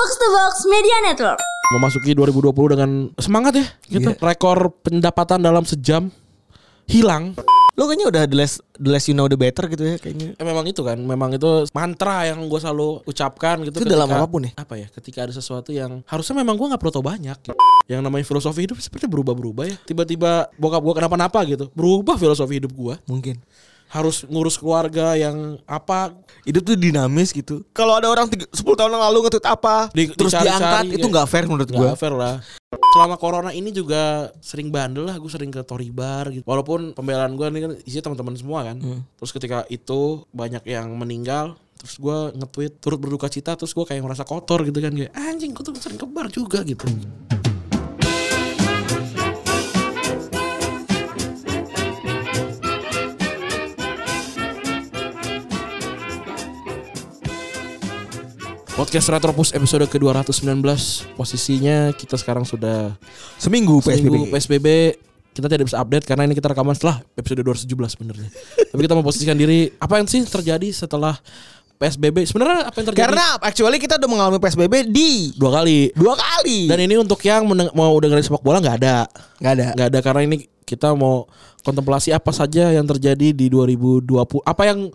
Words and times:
Box 0.00 0.16
to 0.16 0.28
Box 0.32 0.54
Media 0.64 0.96
Network. 1.04 1.36
Memasuki 1.76 2.16
2020 2.16 2.72
dengan 2.72 2.90
semangat 3.20 3.52
ya 3.52 3.68
gitu. 3.84 4.16
Rekor 4.16 4.72
pendapatan 4.80 5.44
dalam 5.44 5.68
sejam 5.68 6.08
hilang. 6.88 7.36
Lo 7.76 7.84
kayaknya 7.84 8.08
udah 8.08 8.22
the 8.24 8.32
less, 8.32 8.64
the 8.80 8.88
less 8.88 9.12
you 9.12 9.12
know 9.12 9.28
the 9.28 9.36
better 9.36 9.68
gitu 9.68 9.84
ya 9.84 10.00
kayaknya. 10.00 10.32
Eh, 10.40 10.46
memang 10.48 10.64
itu 10.64 10.80
kan, 10.80 10.96
memang 10.96 11.36
itu 11.36 11.68
mantra 11.76 12.32
yang 12.32 12.40
gue 12.48 12.56
selalu 12.56 13.04
ucapkan 13.04 13.60
gitu. 13.68 13.76
Itu 13.76 13.92
dalam 13.92 14.08
apa 14.08 14.24
pun 14.24 14.48
ya? 14.48 14.56
Apa 14.56 14.80
ya? 14.80 14.88
Ketika 14.88 15.28
ada 15.28 15.36
sesuatu 15.36 15.68
yang 15.68 16.00
harusnya 16.08 16.32
memang 16.32 16.56
gue 16.56 16.72
nggak 16.72 16.80
perlu 16.80 16.96
tahu 16.96 17.04
banyak. 17.04 17.36
gitu. 17.44 17.60
Yang 17.84 18.00
namanya 18.00 18.24
filosofi 18.24 18.64
hidup 18.64 18.80
seperti 18.80 19.04
berubah-berubah 19.04 19.68
ya. 19.68 19.76
Tiba-tiba 19.84 20.48
bokap 20.56 20.80
gue 20.80 20.94
kenapa-napa 20.96 21.44
gitu, 21.44 21.68
berubah 21.76 22.16
filosofi 22.16 22.56
hidup 22.56 22.72
gue. 22.72 22.96
Mungkin. 23.04 23.36
Harus 23.90 24.22
ngurus 24.30 24.54
keluarga 24.54 25.18
yang 25.18 25.58
apa 25.66 26.14
Hidup 26.46 26.62
tuh 26.64 26.78
dinamis 26.78 27.36
gitu. 27.36 27.66
Kalau 27.76 28.00
ada 28.00 28.08
orang 28.08 28.24
tiga- 28.30 28.48
10 28.48 28.64
tahun 28.72 28.96
yang 28.96 29.04
lalu 29.12 29.28
nge-tweet 29.28 29.44
apa, 29.44 29.92
Di- 29.92 30.08
terus 30.08 30.32
dicari-cari 30.32 30.56
diangkat, 30.56 30.84
itu 30.96 31.06
nggak 31.06 31.26
fair 31.28 31.44
menurut 31.44 31.68
gue. 31.68 31.88
Gak 31.90 32.00
fair 32.00 32.14
lah. 32.16 32.40
Selama 32.96 33.20
corona 33.20 33.50
ini 33.52 33.68
juga 33.70 34.30
sering 34.40 34.72
bandel 34.72 35.04
lah, 35.04 35.20
gue 35.20 35.28
sering 35.28 35.52
ke 35.52 35.60
Tory 35.66 35.92
Bar 35.92 36.32
gitu. 36.32 36.46
Walaupun 36.48 36.96
pembelaan 36.96 37.36
gue 37.36 37.46
ini 37.50 37.60
kan 37.60 37.72
isinya 37.84 38.08
teman-teman 38.08 38.34
semua 38.40 38.64
kan. 38.64 38.80
Terus 39.20 39.30
ketika 39.36 39.68
itu 39.68 40.24
banyak 40.32 40.64
yang 40.64 40.88
meninggal, 40.96 41.60
terus 41.76 42.00
gue 42.00 42.18
nge-tweet 42.40 42.80
turut 42.80 42.96
berduka 42.96 43.28
cita, 43.28 43.52
terus 43.52 43.76
gue 43.76 43.84
kayak 43.84 44.00
merasa 44.00 44.24
kotor 44.24 44.64
gitu 44.64 44.80
kan 44.80 44.96
kayak 44.96 45.12
anjing, 45.12 45.52
gue 45.52 45.60
tuh 45.60 45.76
sering 45.76 46.00
ke 46.00 46.06
bar 46.08 46.32
juga 46.32 46.64
gitu. 46.64 46.88
Podcast 58.80 59.12
Retropus 59.12 59.52
episode 59.52 59.84
ke-219 59.92 60.64
Posisinya 61.12 61.92
kita 61.92 62.16
sekarang 62.16 62.48
sudah 62.48 62.96
Seminggu 63.36 63.76
PSBB. 63.84 64.08
Seminggu 64.08 64.24
PSBB 64.32 64.66
kita 65.36 65.52
tidak 65.52 65.68
bisa 65.68 65.84
update 65.84 66.08
karena 66.08 66.24
ini 66.24 66.32
kita 66.32 66.48
rekaman 66.48 66.72
setelah 66.72 67.04
episode 67.12 67.44
217 67.44 67.68
sebenarnya. 67.68 68.32
Tapi 68.72 68.80
kita 68.80 68.96
memposisikan 68.96 69.36
diri 69.36 69.68
apa 69.76 70.00
yang 70.00 70.08
sih 70.08 70.24
terjadi 70.24 70.72
setelah 70.72 71.12
PSBB? 71.76 72.24
Sebenarnya 72.24 72.72
apa 72.72 72.76
yang 72.80 72.86
terjadi? 72.88 73.04
Karena 73.04 73.26
actually 73.44 73.76
kita 73.84 74.00
udah 74.00 74.08
mengalami 74.08 74.40
PSBB 74.40 74.88
di 74.88 75.36
dua 75.36 75.60
kali. 75.60 75.92
dua 75.92 76.16
kali. 76.16 76.64
Dan 76.64 76.80
ini 76.80 76.96
untuk 76.96 77.20
yang 77.20 77.44
mau 77.76 77.92
dengerin 78.00 78.24
sepak 78.24 78.40
bola 78.40 78.64
nggak 78.64 78.80
ada. 78.80 79.04
nggak 79.44 79.52
ada. 79.60 79.66
Nggak 79.76 79.88
ada 79.92 79.98
karena 80.00 80.20
ini 80.24 80.36
kita 80.64 80.96
mau 80.96 81.28
kontemplasi 81.68 82.16
apa 82.16 82.32
saja 82.32 82.72
yang 82.72 82.88
terjadi 82.88 83.36
di 83.36 83.52
2020. 83.52 84.08
Apa 84.40 84.72
yang 84.72 84.88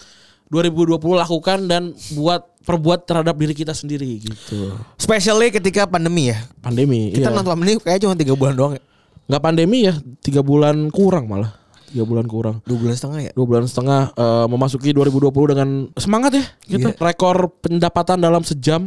2020 0.48 0.98
lakukan 1.18 1.60
dan 1.66 1.84
buat 2.14 2.46
perbuat 2.62 3.06
terhadap 3.06 3.38
diri 3.38 3.54
kita 3.54 3.74
sendiri 3.74 4.22
gitu. 4.22 4.74
Especially 4.96 5.50
ketika 5.50 5.86
pandemi 5.86 6.34
ya. 6.34 6.38
Pandemi. 6.60 7.14
Kita 7.14 7.30
iya. 7.30 7.36
nonton 7.36 7.54
pandemi 7.54 7.78
kayak 7.78 8.02
cuma 8.02 8.14
tiga 8.14 8.34
bulan 8.34 8.54
doang 8.54 8.74
ya. 8.78 8.84
nggak 9.26 9.42
pandemi 9.42 9.90
ya 9.90 9.94
tiga 10.22 10.46
bulan 10.46 10.94
kurang 10.94 11.26
malah 11.26 11.50
tiga 11.90 12.06
bulan 12.06 12.30
kurang 12.30 12.62
Dua 12.62 12.78
bulan 12.78 12.94
setengah 12.94 13.20
ya. 13.26 13.32
dua 13.34 13.46
bulan 13.50 13.66
setengah 13.66 14.14
eh, 14.14 14.46
memasuki 14.46 14.94
2020 14.94 15.34
dengan 15.50 15.70
semangat 15.98 16.38
ya 16.38 16.46
gitu 16.70 16.94
Iya. 16.94 17.02
rekor 17.02 17.50
pendapatan 17.58 18.22
dalam 18.22 18.46
sejam 18.46 18.86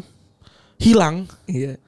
hilang 0.78 1.26
Iya. 1.50 1.82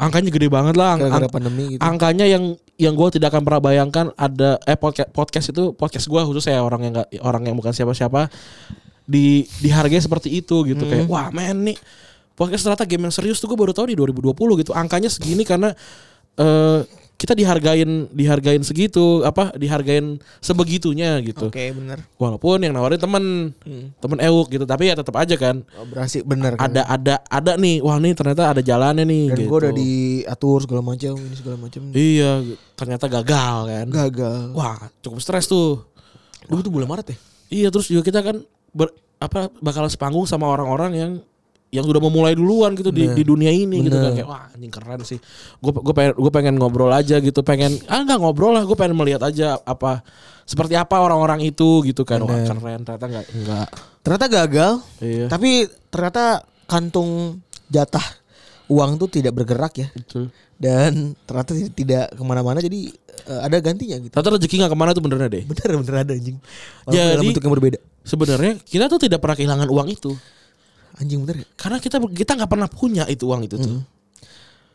angkanya 0.00 0.32
gede 0.32 0.48
banget 0.48 0.72
lah 0.72 0.96
Ang- 0.96 1.04
Gara-gara 1.04 1.28
ang- 1.28 1.34
pandemi 1.36 1.76
gitu. 1.76 1.84
angkanya 1.84 2.24
yang 2.24 2.56
yang 2.80 2.96
gue 2.96 3.08
tidak 3.12 3.28
akan 3.28 3.44
pernah 3.44 3.60
bayangkan 3.60 4.06
ada 4.16 4.56
eh 4.64 4.78
podcast 4.80 5.12
podcast 5.12 5.52
itu 5.52 5.76
podcast 5.76 6.08
gue 6.08 6.20
khusus 6.24 6.48
ya 6.48 6.64
orang 6.64 6.88
yang 6.88 6.92
nggak 6.96 7.08
orang 7.20 7.44
yang 7.44 7.60
bukan 7.60 7.76
siapa-siapa 7.76 8.32
di 9.12 9.26
dihargai 9.60 9.98
seperti 9.98 10.32
itu 10.32 10.64
gitu 10.64 10.82
kayak 10.82 11.04
Hmm. 11.04 11.12
wah 11.12 11.28
men 11.28 11.60
nih 11.64 11.76
podcast 12.32 12.64
ternyata 12.64 12.84
game 12.84 13.04
yang 13.04 13.12
serius 13.12 13.36
tuh 13.36 13.46
gue 13.46 13.58
baru 13.58 13.70
tahu 13.70 13.86
di 13.86 13.94
2020 13.94 14.32
gitu 14.58 14.72
angkanya 14.72 15.06
segini 15.06 15.44
karena 15.44 15.76
eh 16.34 16.80
kita 17.12 17.38
dihargain 17.38 18.10
dihargain 18.10 18.58
segitu 18.60 19.22
apa 19.22 19.54
dihargain 19.54 20.18
sebegitunya 20.42 21.22
gitu 21.22 21.46
Oke 21.46 21.70
bener. 21.70 22.02
walaupun 22.16 22.58
yang 22.58 22.74
nawarin 22.74 22.98
temen 22.98 23.54
temen 23.96 24.18
euk 24.20 24.50
gitu 24.50 24.64
tapi 24.64 24.90
ya 24.90 24.98
tetap 24.98 25.14
aja 25.14 25.36
kan 25.36 25.62
Oh, 25.72 25.86
berhasil 25.86 26.24
bener 26.24 26.56
kan. 26.56 26.66
ada 26.66 26.82
ada 26.84 27.14
ada 27.22 27.52
nih 27.54 27.78
wah 27.78 27.94
nih 27.96 28.10
ternyata 28.12 28.50
ada 28.50 28.58
jalannya 28.60 29.04
nih 29.04 29.24
Dan 29.28 29.36
gitu. 29.38 29.46
gue 29.46 29.58
udah 29.60 29.74
diatur 29.76 30.58
segala 30.60 30.82
macam 30.82 31.14
ini 31.14 31.36
segala 31.36 31.56
macam. 31.60 31.80
iya 31.92 32.32
ternyata 32.74 33.06
gagal 33.06 33.56
kan 33.68 33.86
Gagal. 33.86 34.40
Wah, 34.52 34.74
cukup 34.98 35.20
stres 35.20 35.46
tuh. 35.46 35.84
Dulu 36.42 36.58
tuh 36.60 36.72
bulan 36.72 36.88
Maret 36.88 37.06
ya. 37.06 37.16
Iya, 37.52 37.68
terus 37.68 37.86
juga 37.86 38.02
kita 38.02 38.18
kan 38.20 38.42
ber, 38.72 38.88
apa 39.16 39.52
bakalan 39.60 39.88
sepanggung 39.88 40.26
sama 40.26 40.48
orang-orang 40.48 40.92
yang 40.92 41.12
yang 41.72 41.88
sudah 41.88 42.04
memulai 42.04 42.36
duluan 42.36 42.76
gitu 42.76 42.92
di, 42.92 43.08
Bener. 43.08 43.16
di 43.16 43.22
dunia 43.24 43.48
ini 43.48 43.80
gitu 43.80 43.96
kan 43.96 44.12
Bener. 44.12 44.16
kayak 44.20 44.28
wah 44.28 44.44
anjing 44.52 44.68
keren 44.68 45.00
sih. 45.08 45.16
Gue 45.56 45.72
gue 45.72 45.94
pengen 45.96 46.12
gue 46.20 46.32
pengen 46.32 46.54
ngobrol 46.60 46.92
aja 46.92 47.16
gitu, 47.16 47.40
pengen 47.40 47.80
ah 47.88 48.04
enggak 48.04 48.20
ngobrol 48.20 48.52
lah, 48.52 48.68
gue 48.68 48.76
pengen 48.76 48.92
melihat 48.92 49.24
aja 49.24 49.56
apa 49.64 50.04
seperti 50.44 50.76
apa 50.76 51.00
orang-orang 51.00 51.40
itu 51.40 51.80
gitu 51.88 52.04
kan. 52.04 52.20
Wah, 52.20 52.28
Bener. 52.28 52.44
keren 52.52 52.84
ternyata 52.84 53.04
enggak 53.08 53.24
enggak. 53.32 53.68
Ternyata 54.04 54.26
gagal. 54.28 54.72
Iya. 55.00 55.26
Tapi 55.32 55.50
ternyata 55.88 56.24
kantung 56.68 57.40
jatah 57.72 58.04
uang 58.68 59.00
tuh 59.00 59.08
tidak 59.08 59.32
bergerak 59.32 59.72
ya. 59.80 59.88
Betul. 59.96 60.28
Dan 60.60 61.16
ternyata 61.24 61.56
ti- 61.56 61.72
tidak 61.72 62.12
ke 62.12 62.20
mana-mana 62.20 62.60
jadi 62.60 62.92
eh, 63.32 63.40
ada 63.48 63.56
gantinya 63.64 63.96
gitu. 63.96 64.12
Ternyata 64.12 64.36
rezeki 64.36 64.54
nggak 64.60 64.72
ke 64.72 64.78
mana 64.78 64.90
tuh 64.92 65.00
benernya 65.00 65.32
deh. 65.32 65.44
Bener 65.48 65.68
bener 65.80 65.94
ada 66.04 66.12
anjing. 66.12 66.36
Walaupun 66.84 66.92
Jadi- 66.92 67.12
dalam 67.16 67.24
bentuk 67.32 67.42
yang 67.48 67.54
berbeda. 67.56 67.78
Sebenarnya 68.02 68.58
kita 68.58 68.86
tuh 68.86 68.98
tidak 68.98 69.22
pernah 69.22 69.36
kehilangan 69.36 69.68
uang 69.68 69.88
itu. 69.88 70.12
Anjing 70.98 71.22
bener 71.22 71.42
ya. 71.42 71.46
Karena 71.54 71.78
kita 71.78 71.96
kita 72.02 72.34
nggak 72.34 72.50
pernah 72.50 72.68
punya 72.68 73.04
itu 73.06 73.24
uang 73.24 73.46
itu 73.46 73.56
tuh. 73.56 73.80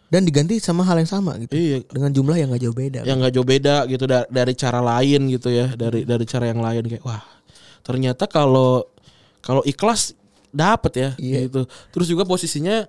Dan 0.08 0.24
diganti 0.24 0.56
sama 0.58 0.88
hal 0.88 0.96
yang 0.98 1.12
sama 1.12 1.36
gitu. 1.36 1.52
Iya. 1.52 1.84
Dengan 1.84 2.16
jumlah 2.16 2.40
yang 2.40 2.48
gak 2.50 2.64
jauh 2.64 2.72
beda. 2.74 3.04
yang 3.04 3.20
nggak 3.20 3.34
jauh 3.36 3.44
beda 3.44 3.76
gitu 3.86 4.08
da- 4.08 4.28
dari 4.28 4.54
cara 4.56 4.80
lain 4.80 5.28
gitu 5.28 5.52
ya 5.52 5.68
dari 5.76 6.08
dari 6.08 6.24
cara 6.24 6.48
yang 6.48 6.64
lain 6.64 6.88
kayak 6.88 7.04
wah 7.04 7.20
ternyata 7.84 8.24
kalau 8.26 8.88
kalau 9.44 9.60
ikhlas 9.64 10.16
dapet 10.50 10.92
ya 10.96 11.10
Iya. 11.20 11.52
gitu 11.52 11.68
terus 11.92 12.08
juga 12.08 12.24
posisinya 12.24 12.88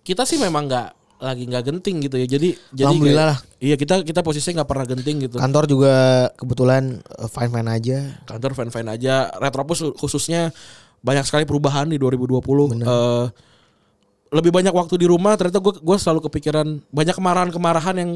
kita 0.00 0.22
sih 0.22 0.36
memang 0.36 0.68
nggak 0.68 0.88
lagi 1.16 1.48
nggak 1.48 1.64
genting 1.64 1.96
gitu 2.04 2.16
ya. 2.16 2.26
Jadi 2.28 2.48
jadi 2.70 2.84
Alhamdulillah 2.86 3.40
kayak- 3.40 3.64
iya 3.64 3.74
kita 3.74 3.94
kita 4.04 4.20
posisinya 4.20 4.62
nggak 4.62 4.70
pernah 4.70 4.86
genting 4.86 5.16
gitu. 5.24 5.36
Kantor 5.40 5.64
juga 5.64 5.94
kebetulan 6.36 7.00
fine 7.26 7.50
fine 7.50 7.68
aja. 7.68 7.98
kantor 8.28 8.52
fan 8.52 8.88
aja. 8.88 9.32
Retropus 9.32 9.80
khususnya 9.96 10.52
banyak 11.00 11.24
sekali 11.24 11.48
perubahan 11.48 11.88
di 11.88 11.96
2020 11.96 12.76
Eh, 12.76 13.26
lebih 14.28 14.52
banyak 14.52 14.74
waktu 14.74 14.94
di 14.98 15.06
rumah. 15.08 15.38
Ternyata 15.40 15.62
gue 15.62 15.74
gue 15.80 15.96
selalu 15.96 16.20
kepikiran 16.28 16.66
banyak 16.90 17.14
kemarahan 17.16 17.48
kemarahan 17.48 17.96
yang 17.96 18.10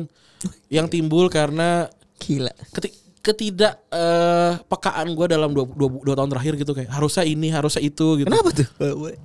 yang 0.68 0.86
timbul 0.86 1.32
karena 1.32 1.88
Gila. 2.20 2.52
keti- 2.76 2.99
ketidak 3.20 3.84
eh, 3.92 4.56
pekaan 4.64 5.12
gue 5.12 5.26
dalam 5.28 5.52
dua, 5.52 5.68
dua, 5.68 5.92
dua 5.92 6.14
tahun 6.16 6.32
terakhir 6.32 6.52
gitu 6.56 6.72
kayak 6.72 6.88
harusnya 6.88 7.24
ini 7.24 7.52
harusnya 7.52 7.84
itu 7.84 8.16
gitu 8.16 8.26
Kenapa 8.26 8.48
tuh? 8.48 8.64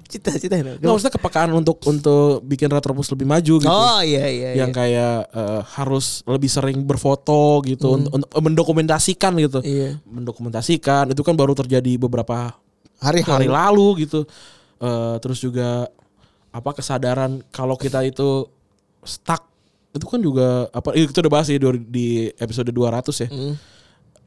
Cita-cita. 0.05 0.59
Nggak, 0.59 0.83
maksudnya 0.83 1.15
kepekaan 1.15 1.49
untuk 1.55 1.79
untuk 1.87 2.43
bikin 2.43 2.67
retropus 2.67 3.07
lebih 3.15 3.23
maju 3.23 3.53
gitu 3.63 3.71
Oh 3.71 4.03
iya 4.03 4.27
iya. 4.27 4.49
yang 4.59 4.69
iya. 4.69 4.75
kayak 4.75 5.15
eh, 5.31 5.61
harus 5.79 6.27
lebih 6.27 6.51
sering 6.51 6.83
berfoto 6.83 7.63
gitu 7.63 7.95
untuk, 7.95 8.11
untuk 8.19 8.29
mendokumentasikan 8.35 9.31
gitu 9.39 9.63
Iya. 9.63 9.95
mendokumentasikan 10.03 11.15
itu 11.15 11.23
kan 11.23 11.33
baru 11.33 11.55
terjadi 11.55 11.95
beberapa 11.95 12.51
Hari 12.99 13.23
hari 13.23 13.47
lalu 13.47 14.07
gitu 14.07 14.27
Eh, 14.75 15.15
terus 15.23 15.39
juga 15.39 15.87
apa 16.51 16.75
kesadaran 16.75 17.39
kalau 17.47 17.79
kita 17.79 18.03
itu 18.03 18.43
stuck 19.07 19.47
itu 19.95 20.03
kan 20.03 20.19
juga 20.19 20.67
apa 20.67 20.91
itu 20.91 21.15
udah 21.15 21.31
bahas 21.31 21.47
ya 21.47 21.55
di, 21.55 21.67
di 21.87 22.07
episode 22.35 22.67
200 22.67 23.23
ya 23.23 23.27
Hmm. 23.31 23.55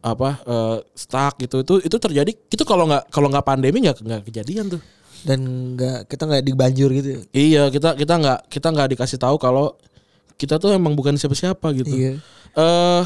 Apa 0.02 0.40
eh, 0.46 0.76
stuck 0.94 1.38
gitu. 1.40 1.62
Itu 1.62 1.74
itu 1.82 1.96
terjadi 1.96 2.32
itu 2.32 2.64
kalau 2.66 2.86
nggak 2.86 3.10
kalau 3.10 3.28
nggak 3.30 3.46
pandemi 3.46 3.84
nggak 3.84 4.02
nggak 4.02 4.22
kejadian 4.28 4.78
tuh. 4.78 4.82
Dan 5.26 5.74
nggak 5.74 6.06
kita 6.06 6.22
nggak 6.30 6.44
dibanjur 6.46 6.90
gitu. 6.94 7.26
iya 7.34 7.66
kita 7.74 7.98
kita 7.98 8.14
nggak 8.22 8.40
kita 8.46 8.68
nggak 8.70 8.88
dikasih 8.94 9.18
tahu 9.18 9.34
kalau 9.34 9.74
kita 10.38 10.62
tuh 10.62 10.70
emang 10.70 10.94
bukan 10.94 11.18
siapa-siapa 11.18 11.66
gitu. 11.74 11.90
Iya. 11.90 12.14
eh 12.54 13.04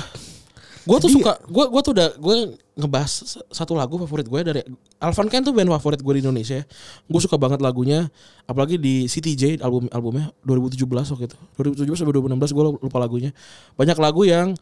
gue 0.83 0.99
tuh 0.99 1.11
suka 1.15 1.39
gue 1.47 1.65
gue 1.71 1.83
tuh 1.83 1.93
udah 1.95 2.09
gue 2.19 2.37
ngebahas 2.75 3.39
satu 3.55 3.79
lagu 3.79 3.95
favorit 4.03 4.27
gue 4.27 4.41
dari 4.43 4.61
Alvan 4.99 5.31
Ken 5.31 5.45
tuh 5.47 5.55
band 5.55 5.71
favorit 5.79 6.03
gue 6.03 6.15
di 6.19 6.23
Indonesia. 6.27 6.61
Gue 7.07 7.21
suka 7.23 7.39
banget 7.39 7.63
lagunya 7.63 8.11
apalagi 8.51 8.77
di 8.77 9.07
CTJ 9.07 9.63
album 9.63 9.87
albumnya 9.95 10.35
2017 10.43 10.83
waktu 10.89 11.25
itu. 11.31 11.39
2017 11.87 12.03
sampai 12.03 12.15
2016 12.19 12.57
gue 12.57 12.65
lupa 12.83 12.99
lagunya. 12.99 13.31
Banyak 13.79 13.99
lagu 14.01 14.23
yang 14.27 14.59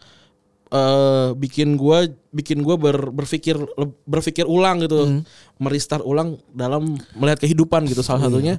eh 0.70 1.28
bikin 1.34 1.74
gue 1.74 2.14
bikin 2.30 2.62
gue 2.62 2.76
ber, 2.78 3.10
berpikir 3.10 3.58
berpikir 4.06 4.46
ulang 4.46 4.86
gitu. 4.86 5.22
Merestart 5.58 6.06
ulang 6.06 6.38
dalam 6.54 6.94
melihat 7.18 7.42
kehidupan 7.42 7.90
gitu. 7.90 8.06
Salah 8.06 8.30
satunya 8.30 8.56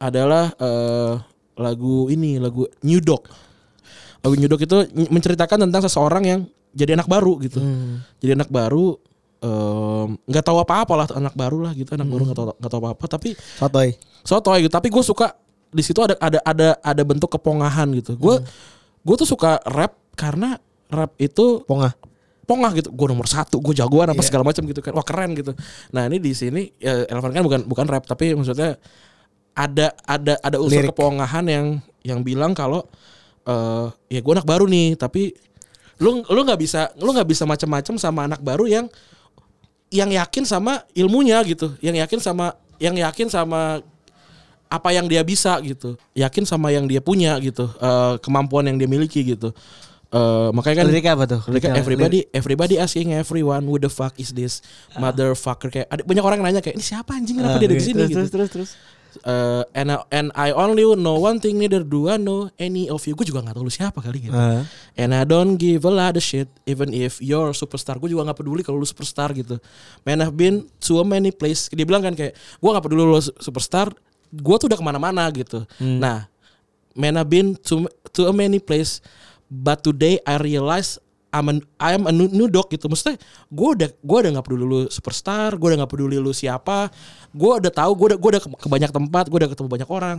adalah 0.00 0.52
eh 0.56 1.14
lagu 1.60 2.08
ini 2.08 2.40
lagu 2.40 2.64
New 2.80 3.04
Dog. 3.04 3.28
Lagu 4.24 4.34
New 4.36 4.48
Dog 4.48 4.64
itu 4.64 4.76
menceritakan 5.12 5.68
tentang 5.68 5.84
seseorang 5.84 6.24
yang 6.24 6.40
jadi 6.72 6.96
anak 6.96 7.08
baru 7.08 7.36
gitu. 7.44 7.60
Jadi 8.24 8.30
anak 8.32 8.48
baru 8.48 8.96
em, 9.44 10.16
nggak 10.24 10.44
tahu 10.44 10.56
apa-apa 10.64 10.92
lah 10.96 11.06
anak 11.20 11.36
baru 11.36 11.68
lah 11.68 11.72
gitu. 11.76 11.92
Anak 11.92 12.08
baru 12.08 12.32
nggak 12.32 12.38
tahu 12.40 12.46
nggak 12.56 12.70
tahu 12.72 12.80
apa-apa 12.80 13.04
tapi 13.12 13.36
Sotoy. 13.60 13.92
sotoy 14.24 14.58
gitu. 14.64 14.72
Tapi 14.72 14.88
gue 14.88 15.04
suka 15.04 15.36
di 15.68 15.84
situ 15.84 16.00
ada 16.00 16.16
ada 16.16 16.40
ada 16.48 16.68
ada 16.80 17.02
bentuk 17.04 17.28
kepongahan 17.28 17.92
gitu. 17.92 18.16
Gue 18.16 18.40
gue 19.04 19.14
tuh 19.20 19.28
suka 19.28 19.60
rap 19.68 20.00
karena 20.16 20.56
rap 20.90 21.14
itu 21.16 21.62
Pongah. 21.64 21.94
pongah 22.44 22.74
gitu. 22.74 22.90
Gue 22.90 23.06
nomor 23.06 23.30
satu, 23.30 23.62
gue 23.62 23.74
jagoan 23.78 24.10
apa 24.10 24.18
Iya. 24.18 24.26
segala 24.26 24.42
macam 24.42 24.62
gitu 24.66 24.82
kan. 24.82 24.90
Wah 24.90 25.06
keren 25.06 25.38
gitu. 25.38 25.54
Nah 25.94 26.10
ini 26.10 26.18
di 26.18 26.34
sini 26.34 26.66
ya, 26.82 27.06
Elvan 27.06 27.30
kan 27.30 27.42
bukan 27.46 27.60
bukan 27.64 27.86
rap 27.86 28.04
tapi 28.04 28.34
maksudnya 28.34 28.74
ada 29.54 29.94
ada 30.02 30.34
ada 30.42 30.56
unsur 30.58 30.82
Lirik. 30.82 30.90
kepongahan 30.94 31.46
yang 31.46 31.66
yang 32.02 32.20
bilang 32.26 32.50
kalau 32.52 32.82
eh 33.46 33.86
ya 34.10 34.20
gue 34.20 34.32
anak 34.34 34.46
baru 34.46 34.66
nih 34.66 34.98
tapi 34.98 35.30
lu 36.00 36.24
lu 36.26 36.40
nggak 36.42 36.60
bisa 36.60 36.90
lu 36.98 37.12
nggak 37.12 37.28
bisa 37.28 37.44
macam-macam 37.46 37.94
sama 38.00 38.20
anak 38.26 38.40
baru 38.42 38.64
yang 38.66 38.86
yang 39.90 40.10
yakin 40.10 40.46
sama 40.46 40.86
ilmunya 40.94 41.42
gitu, 41.42 41.74
yang 41.82 41.98
yakin 41.98 42.22
sama 42.22 42.54
yang 42.78 42.94
yakin 42.94 43.26
sama 43.26 43.82
apa 44.70 44.88
yang 44.94 45.10
dia 45.10 45.18
bisa 45.26 45.58
gitu, 45.66 45.98
yakin 46.14 46.46
sama 46.46 46.70
yang 46.70 46.86
dia 46.86 47.02
punya 47.02 47.34
gitu, 47.42 47.66
eh, 47.66 48.14
kemampuan 48.22 48.70
yang 48.70 48.78
dia 48.78 48.86
miliki 48.86 49.26
gitu. 49.26 49.50
Eh, 50.10 50.48
makanya 50.50 50.82
kan 50.82 50.86
Liriknya 50.90 51.12
apa 51.14 51.24
tuh? 51.24 51.40
Mereka 51.46 51.70
Lirik- 51.70 51.78
everybody 51.78 52.18
everybody 52.34 52.74
asking 52.76 53.14
everyone 53.14 53.62
who 53.62 53.78
the 53.78 53.86
fuck 53.86 54.18
is 54.18 54.34
this 54.34 54.58
motherfucker 54.98 55.70
kayak 55.70 55.86
ada 55.86 56.02
banyak 56.02 56.18
orang 56.18 56.42
nanya 56.42 56.58
kayak 56.58 56.74
ini 56.74 56.82
siapa 56.82 57.14
anjing 57.14 57.38
kenapa 57.38 57.56
Ah, 57.56 57.60
dia 57.62 57.70
ada 57.70 57.74
di 57.74 57.78
oke. 57.78 57.86
sini 57.86 57.94
terus, 57.94 58.10
gitu. 58.10 58.18
terus 58.18 58.30
terus 58.30 58.50
terus. 58.50 58.70
Eh, 59.22 59.62
and 59.74 59.90
I, 59.90 59.96
and 60.10 60.28
I 60.34 60.50
only 60.50 60.82
know 60.94 61.18
one 61.18 61.38
thing 61.38 61.58
neither 61.58 61.82
do 61.82 62.06
I 62.06 62.14
know 62.14 62.50
any 62.58 62.86
of 62.86 63.06
you. 63.06 63.14
Gue 63.14 63.22
juga 63.22 63.42
nggak 63.42 63.54
tahu 63.54 63.66
lu 63.66 63.70
siapa 63.70 63.98
kali 63.98 64.26
gitu. 64.26 64.34
Ah. 64.34 64.66
And 64.94 65.10
I 65.10 65.22
don't 65.22 65.54
give 65.54 65.82
a 65.82 65.90
lot 65.90 66.14
of 66.14 66.22
shit 66.22 66.46
even 66.62 66.90
if 66.90 67.18
you're 67.18 67.50
superstar. 67.50 67.98
Gue 67.98 68.10
juga 68.10 68.26
nggak 68.26 68.38
peduli 68.38 68.62
kalau 68.62 68.78
lu 68.78 68.86
superstar 68.86 69.30
gitu. 69.30 69.58
Man 70.02 70.22
I've 70.22 70.34
been 70.34 70.66
to 70.86 71.02
many 71.02 71.30
place. 71.30 71.70
Dia 71.70 71.82
bilang 71.82 72.02
kan 72.02 72.14
kayak 72.14 72.34
gue 72.34 72.66
nggak 72.70 72.82
peduli 72.82 73.02
lu 73.02 73.18
superstar. 73.38 73.94
Gue 74.30 74.56
tuh 74.58 74.66
udah 74.66 74.78
ke 74.78 74.82
mana-mana 74.82 75.22
gitu. 75.30 75.62
Nah, 75.78 76.26
man 76.94 77.14
I've 77.14 77.26
been 77.26 77.54
to 77.66 77.86
to 78.10 78.26
a 78.26 78.34
many 78.34 78.58
place. 78.58 78.98
But 79.50 79.82
today 79.82 80.22
I 80.22 80.38
realize 80.38 81.02
I'm 81.30 81.46
a, 81.50 81.54
I'm 81.78 82.06
a 82.06 82.12
new, 82.14 82.46
dog 82.50 82.70
gitu. 82.70 82.86
Maksudnya 82.90 83.18
gue 83.50 83.68
udah 83.78 83.88
gue 83.90 84.18
udah 84.22 84.30
nggak 84.38 84.46
peduli 84.46 84.64
lu 84.66 84.80
superstar. 84.90 85.54
Gue 85.58 85.74
udah 85.74 85.78
nggak 85.82 85.92
peduli 85.94 86.18
lu 86.18 86.30
siapa. 86.30 86.90
Gue 87.34 87.58
udah 87.58 87.70
tahu. 87.74 87.94
Gue 87.98 88.06
udah 88.14 88.18
gue 88.18 88.30
udah 88.38 88.42
ke, 88.42 88.68
banyak 88.70 88.90
tempat. 88.90 89.24
Gue 89.26 89.38
udah 89.42 89.50
ketemu 89.50 89.68
banyak 89.70 89.90
orang. 89.90 90.18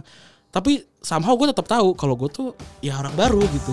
Tapi 0.52 0.84
somehow 1.00 1.36
gue 1.40 1.48
tetap 1.52 1.68
tahu 1.68 1.96
kalau 1.96 2.20
gue 2.20 2.28
tuh 2.28 2.52
ya 2.84 3.00
orang 3.00 3.16
baru 3.16 3.44
gitu. 3.56 3.72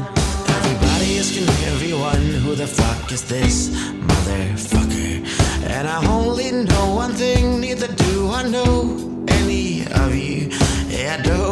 Yeah, 10.99 11.48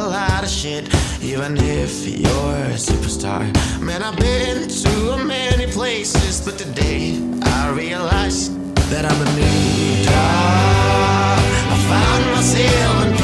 a 0.00 0.08
lot 0.08 0.42
of 0.42 0.48
shit, 0.48 0.88
even 1.22 1.58
if 1.58 2.06
you're 2.06 2.56
a 2.72 2.78
superstar. 2.88 3.44
Man, 3.82 4.02
I've 4.02 4.16
been 4.16 4.66
to 4.66 5.24
many 5.24 5.66
places, 5.66 6.40
but 6.40 6.56
today 6.56 7.20
I 7.42 7.70
realized 7.70 8.56
that 8.90 9.04
I'm 9.04 9.20
a 9.20 9.30
new 9.36 10.04
dog. 10.04 11.40
I 11.72 11.78
found 11.92 12.24
myself 12.34 13.19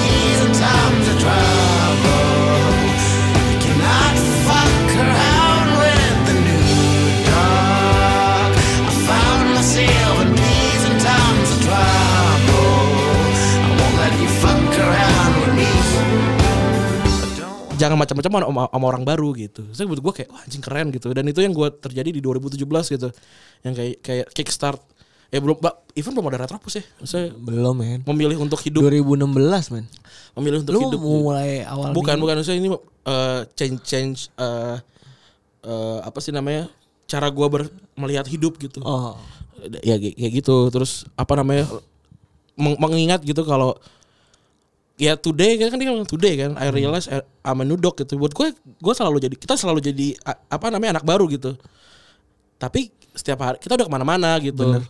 jangan 17.76 17.96
macam-macam 17.96 18.30
sama, 18.32 18.38
sama 18.68 18.86
orang 18.88 19.04
baru 19.04 19.32
gitu. 19.36 19.62
Saya 19.72 19.86
buat 19.86 20.00
gue 20.00 20.12
kayak 20.12 20.28
wah 20.32 20.42
anjing 20.42 20.64
keren 20.64 20.88
gitu. 20.90 21.12
Dan 21.12 21.24
itu 21.28 21.40
yang 21.40 21.52
gue 21.52 21.68
terjadi 21.70 22.10
di 22.10 22.20
2017 22.20 22.60
gitu. 22.96 23.08
Yang 23.62 23.74
kayak 23.76 23.96
kayak 24.02 24.26
kickstart. 24.32 24.80
Ya 25.26 25.42
belum, 25.42 25.58
even 25.92 26.14
belum 26.14 26.30
ada 26.30 26.46
retropus 26.46 26.78
ya. 26.78 26.84
Saya 27.02 27.34
Belum 27.34 27.74
men. 27.74 28.00
memilih 28.06 28.38
untuk 28.38 28.62
hidup, 28.62 28.86
2016 28.86 29.74
men. 29.74 29.84
memilih 30.38 30.62
untuk 30.62 30.72
Lu 30.72 30.80
hidup. 30.86 31.00
mulai 31.02 31.66
awal 31.66 31.90
bukan 31.90 32.14
bukan 32.16 32.44
saya 32.46 32.62
ini 32.62 32.70
eh, 32.70 33.40
change 33.58 33.80
change 33.82 34.18
eh, 34.38 34.76
eh, 35.66 35.98
apa 36.00 36.18
sih 36.22 36.30
namanya 36.30 36.70
cara 37.10 37.26
gue 37.26 37.46
ber, 37.46 37.66
melihat 37.98 38.22
hidup 38.26 38.54
gitu. 38.62 38.78
Oh. 38.86 39.18
Ya 39.82 39.98
kayak 39.98 40.14
kayak 40.14 40.32
gitu. 40.38 40.70
Terus 40.70 41.10
apa 41.18 41.34
namanya 41.34 41.66
meng- 42.54 42.78
mengingat 42.78 43.26
gitu 43.26 43.42
kalau 43.42 43.74
ya 44.96 45.12
today 45.14 45.60
kan 45.60 45.68
kan 45.72 45.78
dia 45.78 45.88
ngomong 45.92 46.08
today 46.08 46.34
kan. 46.36 46.56
I 46.56 46.72
realize 46.72 47.06
I- 47.06 47.24
I'm 47.44 47.60
a 47.60 47.64
new 47.64 47.76
dog 47.76 47.96
gitu. 47.96 48.16
Buat 48.16 48.32
gue 48.32 48.48
gue 48.56 48.94
selalu 48.96 49.20
jadi 49.20 49.34
kita 49.36 49.54
selalu 49.54 49.84
jadi 49.84 50.16
apa 50.48 50.72
namanya 50.72 50.98
anak 50.98 51.04
baru 51.04 51.28
gitu. 51.28 51.52
Tapi 52.56 52.88
setiap 53.12 53.38
hari 53.44 53.56
kita 53.60 53.76
udah 53.76 53.86
ke 53.86 53.92
mana-mana 53.92 54.40
gitu. 54.40 54.80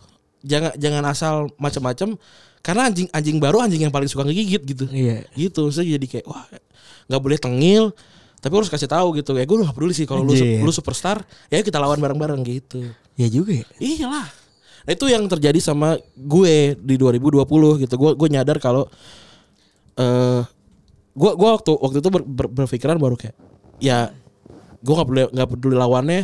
Jangan 0.41 0.71
jangan 0.79 1.03
asal 1.05 1.35
macam-macam 1.59 2.15
karena 2.63 2.81
anjing 2.87 3.07
anjing 3.11 3.37
baru 3.37 3.63
anjing 3.63 3.83
yang 3.83 3.91
paling 3.91 4.07
suka 4.07 4.23
ngegigit 4.23 4.63
gitu. 4.63 4.85
Iya. 4.87 5.27
gitu 5.35 5.67
saya 5.71 5.99
jadi 5.99 6.07
kayak 6.07 6.25
wah 6.27 6.43
nggak 7.07 7.21
boleh 7.23 7.39
tengil 7.39 7.83
tapi 8.37 8.53
harus 8.53 8.71
kasih 8.71 8.87
tahu 8.87 9.17
gitu. 9.19 9.35
Ya 9.35 9.43
gue 9.43 9.57
gak 9.59 9.75
peduli 9.75 9.91
sih 9.91 10.07
kalau 10.07 10.23
lu 10.23 10.31
lu 10.63 10.71
superstar 10.71 11.19
ya 11.49 11.59
kita 11.59 11.79
lawan 11.79 11.99
bareng-bareng 11.99 12.39
gitu. 12.47 12.85
Ya 13.19 13.27
juga 13.27 13.51
ya. 13.59 13.67
Iyalah. 13.81 14.27
Nah, 14.87 14.95
itu 14.95 15.03
yang 15.11 15.27
terjadi 15.27 15.59
sama 15.59 15.99
gue 16.15 16.77
di 16.79 16.95
2020 16.95 17.43
gitu. 17.83 17.93
Gue 17.99 18.11
gue 18.15 18.27
nyadar 18.31 18.55
kalau 18.61 18.87
eh 19.97 20.41
gue 21.17 21.31
gue 21.33 21.49
waktu 21.49 21.71
waktu 21.73 21.97
itu 21.97 22.09
ber, 22.13 22.21
ber- 22.21 22.51
berpikiran 22.53 23.01
baru 23.01 23.17
kayak 23.17 23.33
ya 23.81 24.13
gue 24.77 24.93
nggak 24.93 25.07
peduli 25.09 25.23
nggak 25.33 25.49
peduli 25.49 25.75
lawannya. 25.75 26.21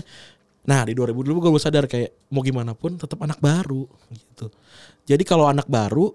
Nah 0.63 0.79
di 0.87 0.95
2020 0.95 1.43
gue 1.43 1.49
baru 1.51 1.59
sadar 1.59 1.85
kayak 1.89 2.31
mau 2.31 2.39
gimana 2.39 2.71
pun 2.71 2.95
tetap 2.95 3.19
anak 3.19 3.41
baru 3.41 3.83
gitu. 4.13 4.47
Jadi 5.03 5.23
kalau 5.27 5.49
anak 5.49 5.67
baru 5.67 6.13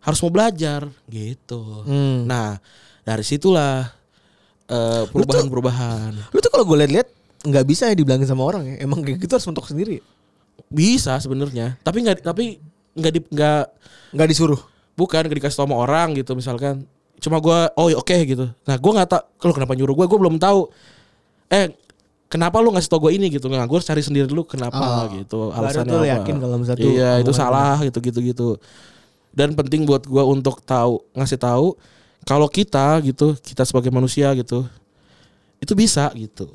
harus 0.00 0.18
mau 0.22 0.32
belajar 0.32 0.86
gitu. 1.10 1.84
Hmm. 1.84 2.24
Nah 2.24 2.56
dari 3.02 3.26
situlah 3.26 3.90
eh, 4.70 5.04
perubahan-perubahan. 5.10 6.30
Lu 6.32 6.38
tuh 6.40 6.50
kalau 6.54 6.64
gue 6.64 6.78
liat-liat 6.86 7.08
nggak 7.46 7.66
bisa 7.68 7.90
ya 7.90 7.94
dibilangin 7.98 8.24
sama 8.24 8.46
orang 8.46 8.64
ya. 8.64 8.74
Emang 8.80 9.02
kayak 9.02 9.20
gitu 9.20 9.36
harus 9.36 9.46
mentok 9.50 9.66
sendiri. 9.68 10.00
Bisa 10.70 11.18
sebenarnya. 11.20 11.76
Tapi 11.82 11.98
nggak 12.06 12.24
tapi 12.24 12.56
nggak 12.96 13.12
di 13.12 13.20
nggak 13.28 13.62
Nggak 14.16 14.28
disuruh. 14.32 14.60
Bukan 14.96 15.28
dikasih 15.28 15.56
tau 15.60 15.68
sama 15.68 15.76
orang 15.76 16.16
gitu 16.16 16.32
misalkan 16.32 16.88
cuma 17.20 17.40
gua 17.40 17.68
oh 17.76 17.88
ya 17.88 17.96
oke 17.96 18.16
gitu 18.24 18.48
nah 18.64 18.76
gua 18.76 18.92
nggak 19.00 19.08
tak 19.08 19.22
kalau 19.36 19.52
kenapa 19.52 19.72
nyuruh 19.76 19.92
gua 19.92 20.06
gua 20.08 20.18
belum 20.20 20.36
tahu 20.40 20.68
eh 21.48 21.72
kenapa 22.26 22.58
lu 22.58 22.74
ngasih 22.74 22.90
tau 22.90 22.98
gue 22.98 23.14
ini 23.14 23.30
gitu 23.30 23.46
nah 23.46 23.62
gue 23.62 23.78
cari 23.78 24.02
sendiri 24.02 24.26
dulu 24.26 24.42
kenapa 24.42 25.06
Oh, 25.06 25.06
gitu 25.14 25.54
baru 25.54 25.62
alasannya 25.62 25.92
tuh 25.94 26.00
apa 26.02 26.10
yakin 26.10 26.34
kalau 26.42 26.56
satu 26.66 26.86
iya 26.90 27.10
itu 27.22 27.30
omongan 27.30 27.38
salah 27.38 27.76
gitu 27.86 27.98
gitu 28.02 28.18
gitu 28.18 28.48
dan 29.30 29.54
penting 29.54 29.86
buat 29.86 30.02
gua 30.10 30.26
untuk 30.26 30.58
tahu 30.66 31.06
ngasih 31.14 31.38
tahu 31.38 31.78
kalau 32.26 32.50
kita 32.50 32.98
gitu 33.06 33.38
kita 33.38 33.62
sebagai 33.62 33.94
manusia 33.94 34.34
gitu 34.34 34.66
itu 35.62 35.72
bisa 35.78 36.10
gitu 36.18 36.50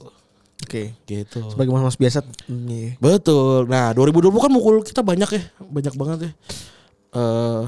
Oke. 0.62 0.94
gitu 1.10 1.42
Sebagai 1.50 1.74
mas-mas 1.74 1.98
biasa. 1.98 2.22
iya. 2.70 2.94
Betul. 3.02 3.66
Nah, 3.66 3.98
2020 3.98 4.30
kan 4.38 4.52
mukul 4.54 4.86
kita 4.86 5.02
banyak 5.02 5.26
ya, 5.34 5.42
banyak 5.58 5.94
banget 5.98 6.20
ya. 6.22 6.32
Eh 7.18 7.64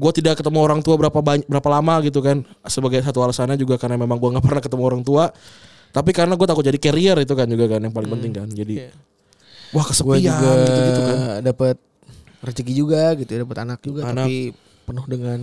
gua 0.00 0.10
tidak 0.10 0.34
ketemu 0.34 0.58
orang 0.58 0.80
tua 0.80 0.96
berapa 0.96 1.14
banyak 1.14 1.44
berapa 1.44 1.68
lama 1.70 1.94
gitu 2.00 2.18
kan. 2.18 2.40
Sebagai 2.64 2.98
satu 3.00 3.20
alasannya 3.20 3.54
juga 3.54 3.76
karena 3.76 3.94
memang 3.94 4.16
gua 4.16 4.32
nggak 4.32 4.44
pernah 4.48 4.62
ketemu 4.62 4.82
orang 4.82 5.02
tua. 5.02 5.28
Tapi 5.90 6.10
karena 6.10 6.32
gue 6.32 6.46
takut 6.46 6.62
jadi 6.62 6.78
carrier 6.78 7.18
itu 7.18 7.34
kan 7.34 7.44
juga 7.44 7.66
kan 7.68 7.82
yang 7.82 7.90
paling 7.90 8.06
penting 8.08 8.30
kan. 8.32 8.46
Jadi 8.48 8.78
Iya. 8.78 8.94
wah 9.70 9.82
Gue 9.82 9.90
kesepian 9.90 10.22
juga 10.24 10.50
gitu-gitu 10.64 11.00
kan. 11.02 11.18
dapat 11.44 11.76
rezeki 12.40 12.72
juga 12.72 13.02
gitu, 13.14 13.30
dapat 13.36 13.56
anak 13.60 13.78
juga 13.80 14.00
Anak. 14.04 14.24
tapi 14.24 14.54
penuh 14.84 15.06
dengan 15.06 15.38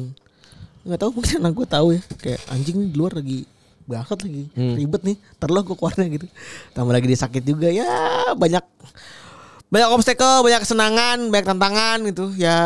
nggak 0.82 0.98
tahu 0.98 1.10
mungkin 1.16 1.36
anak 1.38 1.54
gue 1.54 1.68
tahu 1.70 1.88
ya 1.92 2.02
kayak 2.18 2.42
anjing 2.48 2.76
nih 2.78 2.90
di 2.90 2.96
luar 2.96 3.14
lagi 3.14 3.40
bangsat 3.84 4.20
lagi 4.20 4.44
Hmm. 4.52 4.74
ribet 4.74 5.02
nih 5.04 5.16
terlalu 5.36 5.62
gue 5.66 5.78
keluarnya 5.78 6.06
gitu 6.10 6.28
tambah 6.72 6.92
lagi 6.92 7.08
dia 7.08 7.20
sakit 7.22 7.44
juga 7.44 7.68
ya 7.68 7.88
banyak 8.34 8.64
banyak 9.68 9.90
obstacle 9.92 10.48
banyak 10.48 10.64
kesenangan 10.64 11.28
banyak 11.28 11.48
tantangan 11.48 11.98
gitu. 12.08 12.26
Ya 12.40 12.58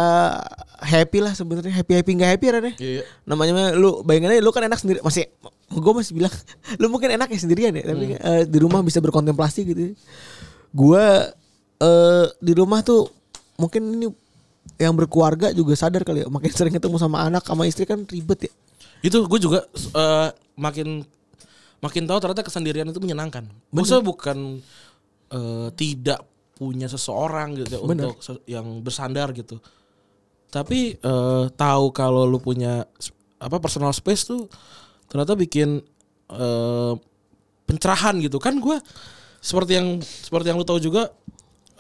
happy 0.82 1.18
lah 1.22 1.34
sebenarnya. 1.34 1.74
Happy 1.74 1.98
happy 1.98 2.12
nggak 2.14 2.30
happy 2.38 2.46
ya 2.46 2.54
Iya. 2.78 3.04
namanya 3.26 3.74
lu 3.74 4.06
bayangin 4.06 4.38
aja 4.38 4.42
lu 4.42 4.54
kan 4.54 4.66
enak 4.70 4.78
sendiri. 4.78 5.02
Masih 5.02 5.26
gue 5.72 5.94
masih 5.98 6.14
bilang 6.14 6.34
lu 6.82 6.94
mungkin 6.94 7.10
enak 7.10 7.32
ya 7.34 7.40
sendirian 7.42 7.74
ya 7.74 7.84
tapi 7.90 8.14
eh, 8.14 8.44
di 8.46 8.58
rumah 8.62 8.86
bisa 8.86 9.02
berkontemplasi 9.02 9.60
gitu. 9.66 9.98
Gue 10.74 11.06
eh 11.82 12.26
di 12.38 12.54
rumah 12.54 12.86
tuh 12.86 13.10
mungkin 13.58 13.82
ini 13.98 14.08
yang 14.78 14.94
berkeluarga 14.94 15.50
juga 15.58 15.74
sadar 15.74 16.06
kali 16.06 16.22
ya. 16.22 16.28
Makin 16.30 16.50
sering 16.54 16.74
ketemu 16.74 17.02
sama 17.02 17.26
anak 17.26 17.50
sama 17.50 17.66
istri 17.66 17.90
kan 17.90 18.06
ribet 18.06 18.46
ya. 18.46 18.52
Itu 19.02 19.26
gue 19.26 19.40
juga 19.42 19.66
eh, 19.74 20.30
makin 20.54 21.02
makin 21.82 22.06
tahu 22.06 22.18
ternyata 22.22 22.46
kesendirian 22.46 22.86
itu 22.86 23.02
menyenangkan. 23.02 23.50
Maksudnya 23.74 24.06
bukan 24.06 24.62
eh, 25.34 25.70
tidak 25.74 26.30
punya 26.62 26.86
seseorang 26.86 27.58
gitu 27.58 27.74
ya 27.74 27.80
Bener. 27.82 28.14
untuk 28.14 28.22
yang 28.46 28.86
bersandar 28.86 29.34
gitu. 29.34 29.58
Tapi 30.54 30.94
eh, 31.02 31.46
tahu 31.58 31.90
kalau 31.90 32.30
lu 32.30 32.38
punya 32.38 32.86
apa 33.42 33.58
personal 33.58 33.90
space 33.98 34.30
tuh 34.30 34.46
ternyata 35.10 35.34
bikin 35.34 35.82
eh, 36.30 36.94
pencerahan 37.66 38.22
gitu. 38.22 38.38
Kan 38.38 38.62
gue 38.62 38.78
seperti 39.42 39.82
yang 39.82 39.98
seperti 40.06 40.54
yang 40.54 40.62
lu 40.62 40.68
tahu 40.70 40.78
juga 40.78 41.10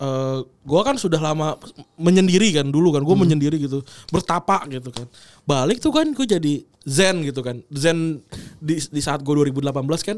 eh 0.01 0.41
gue 0.41 0.81
kan 0.81 0.97
sudah 0.97 1.21
lama 1.21 1.61
menyendiri 2.01 2.57
kan 2.57 2.65
dulu 2.65 2.89
kan. 2.97 3.05
Gue 3.05 3.13
menyendiri 3.13 3.61
gitu 3.61 3.85
bertapa 4.09 4.65
gitu 4.65 4.89
kan. 4.89 5.05
Balik 5.45 5.77
tuh 5.77 5.93
kan 5.93 6.09
gue 6.09 6.25
jadi 6.25 6.65
zen 6.89 7.21
gitu 7.21 7.45
kan. 7.45 7.61
Zen 7.69 8.25
di, 8.57 8.81
di 8.81 9.01
saat 9.05 9.21
gue 9.21 9.33
2018 9.45 9.77
kan 10.01 10.17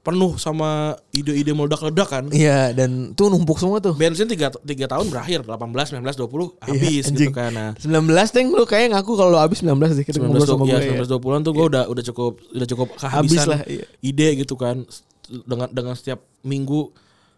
penuh 0.00 0.40
sama 0.40 0.96
ide-ide 1.12 1.52
meledak-ledak 1.52 2.08
kan 2.08 2.24
Iya 2.32 2.72
dan 2.72 3.12
tuh 3.12 3.28
numpuk 3.28 3.60
semua 3.60 3.84
tuh. 3.84 3.92
bensin 3.92 4.24
tiga, 4.24 4.48
tiga 4.64 4.88
tahun 4.88 5.12
berakhir 5.12 5.44
18 5.44 6.00
19 6.00 6.24
20 6.24 6.56
habis 6.64 7.04
Iya, 7.12 7.12
gitu 7.12 7.32
kan. 7.36 7.52
Nah. 7.52 7.70
19 7.76 8.08
Teng 8.32 8.48
lu 8.48 8.64
kayak 8.64 8.96
ngaku 8.96 9.12
kalau 9.12 9.36
habis 9.36 9.60
19 9.60 9.76
sih 9.92 10.04
kita 10.08 10.16
19 10.24 10.32
ngobrol 10.32 10.48
sama 10.48 10.64
ya, 10.64 10.80
gue. 10.80 11.04
19 11.04 11.20
20-an 11.20 11.40
tuh 11.44 11.52
gue 11.52 11.66
udah 11.76 11.84
udah 11.92 12.04
cukup 12.12 12.32
udah 12.40 12.66
cukup 12.72 12.88
kehabisan 12.96 13.46
lah, 13.52 13.60
iya. 13.68 13.84
ide 14.00 14.28
gitu 14.40 14.56
kan. 14.56 14.88
Dengan 15.28 15.68
dengan 15.68 15.92
setiap 15.92 16.24
minggu 16.40 16.88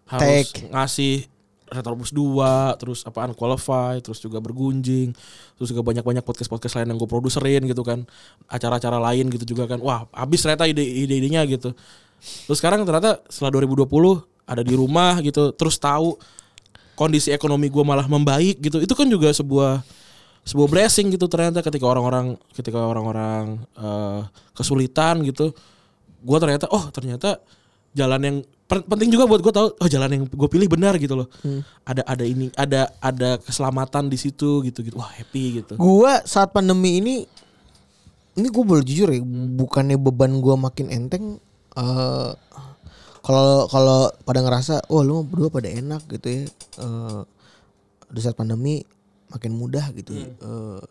harus 0.07 0.55
Take. 0.55 0.71
ngasih 0.71 1.27
Retrobus 1.73 2.13
2 2.15 2.79
terus 2.79 3.01
apaan 3.09 3.33
qualify 3.33 3.97
terus 4.05 4.21
juga 4.21 4.45
bergunjing 4.45 5.17
terus 5.57 5.73
juga 5.73 5.81
banyak-banyak 5.81 6.21
podcast-podcast 6.21 6.79
lain 6.79 6.95
yang 6.95 6.99
gue 7.01 7.11
produserin 7.11 7.67
gitu 7.67 7.83
kan. 7.83 8.07
Acara-acara 8.47 9.03
lain 9.03 9.35
gitu 9.35 9.57
juga 9.57 9.67
kan. 9.67 9.83
Wah 9.83 10.07
habis 10.15 10.47
ternyata 10.47 10.71
ide 10.71 10.85
ide-idenya 10.85 11.43
gitu 11.51 11.75
terus 12.23 12.59
sekarang 12.63 12.87
ternyata 12.87 13.19
setelah 13.27 13.59
2020 13.59 13.89
ada 14.47 14.63
di 14.63 14.75
rumah 14.75 15.19
gitu 15.23 15.51
terus 15.55 15.79
tahu 15.79 16.15
kondisi 16.95 17.33
ekonomi 17.35 17.73
gue 17.73 17.85
malah 17.85 18.07
membaik 18.07 18.61
gitu. 18.63 18.79
Itu 18.79 18.95
kan 18.95 19.09
juga 19.11 19.33
sebuah 19.33 19.83
sebuah 20.43 20.69
blessing 20.69 21.15
gitu 21.15 21.31
ternyata 21.31 21.63
ketika 21.63 21.87
orang-orang 21.87 22.35
ketika 22.51 22.79
orang-orang 22.79 23.63
eh, 23.79 24.21
kesulitan 24.59 25.23
gitu 25.23 25.55
gue 26.23 26.39
ternyata 26.39 26.67
oh 26.71 26.91
ternyata 26.91 27.39
jalan 27.95 28.21
yang 28.23 28.37
penting 28.67 29.13
juga 29.13 29.29
buat 29.29 29.45
gue 29.45 29.53
tahu 29.53 29.69
oh 29.77 29.89
jalan 29.91 30.11
yang 30.11 30.23
gue 30.25 30.49
pilih 30.49 30.67
benar 30.71 30.97
gitu 30.97 31.15
loh. 31.15 31.29
Ada 31.85 32.03
ada 32.09 32.25
ini 32.25 32.49
ada 32.57 32.89
ada 32.99 33.37
keselamatan 33.43 34.09
di 34.09 34.17
situ 34.17 34.65
gitu 34.65 34.81
gitu. 34.81 34.97
Wah 34.97 35.13
happy 35.13 35.63
gitu. 35.63 35.77
Gua 35.77 36.25
saat 36.25 36.51
pandemi 36.57 36.99
ini 36.99 37.15
ini 38.33 38.49
gue 38.49 38.65
boleh 38.65 38.81
jujur 38.81 39.13
ya, 39.13 39.21
bukannya 39.61 40.01
beban 40.01 40.41
gua 40.41 40.57
makin 40.57 40.89
enteng 40.89 41.37
eh 41.73 42.31
kalau 43.23 43.71
kalau 43.71 44.11
pada 44.27 44.43
ngerasa 44.43 44.91
oh 44.91 45.07
lu 45.07 45.23
berdua 45.23 45.49
pada 45.49 45.71
enak 45.71 46.03
gitu 46.11 46.29
ya. 46.29 46.43
eh 46.83 47.21
di 48.13 48.21
saat 48.21 48.37
pandemi 48.37 48.83
makin 49.33 49.57
mudah 49.57 49.89
gitu. 49.97 50.13
Eh, 50.13 50.83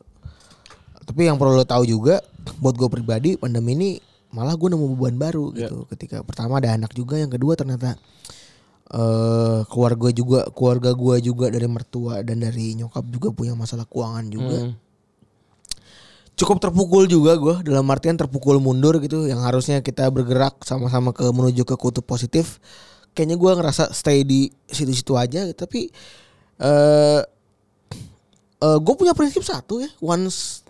tapi 1.05 1.29
yang 1.29 1.37
perlu 1.37 1.53
lo 1.53 1.65
tahu 1.67 1.85
juga 1.85 2.17
buat 2.57 2.73
gue 2.73 2.89
pribadi 2.89 3.37
pandemi 3.37 3.77
ini 3.77 3.89
malah 4.31 4.55
gue 4.55 4.71
nemu 4.71 4.95
beban 4.95 5.19
baru 5.19 5.53
gitu. 5.53 5.85
Ketika 5.91 6.23
pertama 6.25 6.57
ada 6.57 6.73
anak 6.73 6.95
juga, 6.95 7.19
yang 7.21 7.29
kedua 7.29 7.53
ternyata 7.53 7.93
eh 8.91 9.59
keluarga 9.71 10.09
juga 10.11 10.39
keluarga 10.51 10.91
gue 10.91 11.15
juga 11.23 11.47
dari 11.47 11.67
mertua 11.69 12.19
dan 12.27 12.43
dari 12.43 12.75
nyokap 12.75 13.05
juga 13.07 13.27
punya 13.31 13.53
masalah 13.55 13.87
keuangan 13.87 14.27
juga 14.27 14.57
Hmm. 14.67 14.73
Cukup 16.35 16.57
terpukul 16.57 17.05
juga 17.05 17.37
gue 17.37 17.55
dalam 17.69 17.85
artian 17.91 18.17
terpukul 18.17 18.57
mundur 18.57 18.97
gitu 18.99 19.29
yang 19.29 19.39
harusnya 19.41 19.79
kita 19.79 20.09
bergerak 20.09 20.57
sama-sama 20.65 21.13
ke 21.13 21.23
menuju 21.29 21.61
ke 21.63 21.75
kutub 21.77 22.01
positif 22.03 22.57
kayaknya 23.13 23.37
gue 23.37 23.51
ngerasa 23.61 23.91
stay 23.91 24.23
di 24.23 24.49
situ-situ 24.65 25.13
aja 25.13 25.45
gitu. 25.45 25.57
tapi 25.57 25.91
eh 26.57 27.21
eh 28.61 28.77
gue 28.77 28.93
punya 28.97 29.13
prinsip 29.13 29.43
satu 29.43 29.81
ya 29.81 29.89
once 30.01 30.65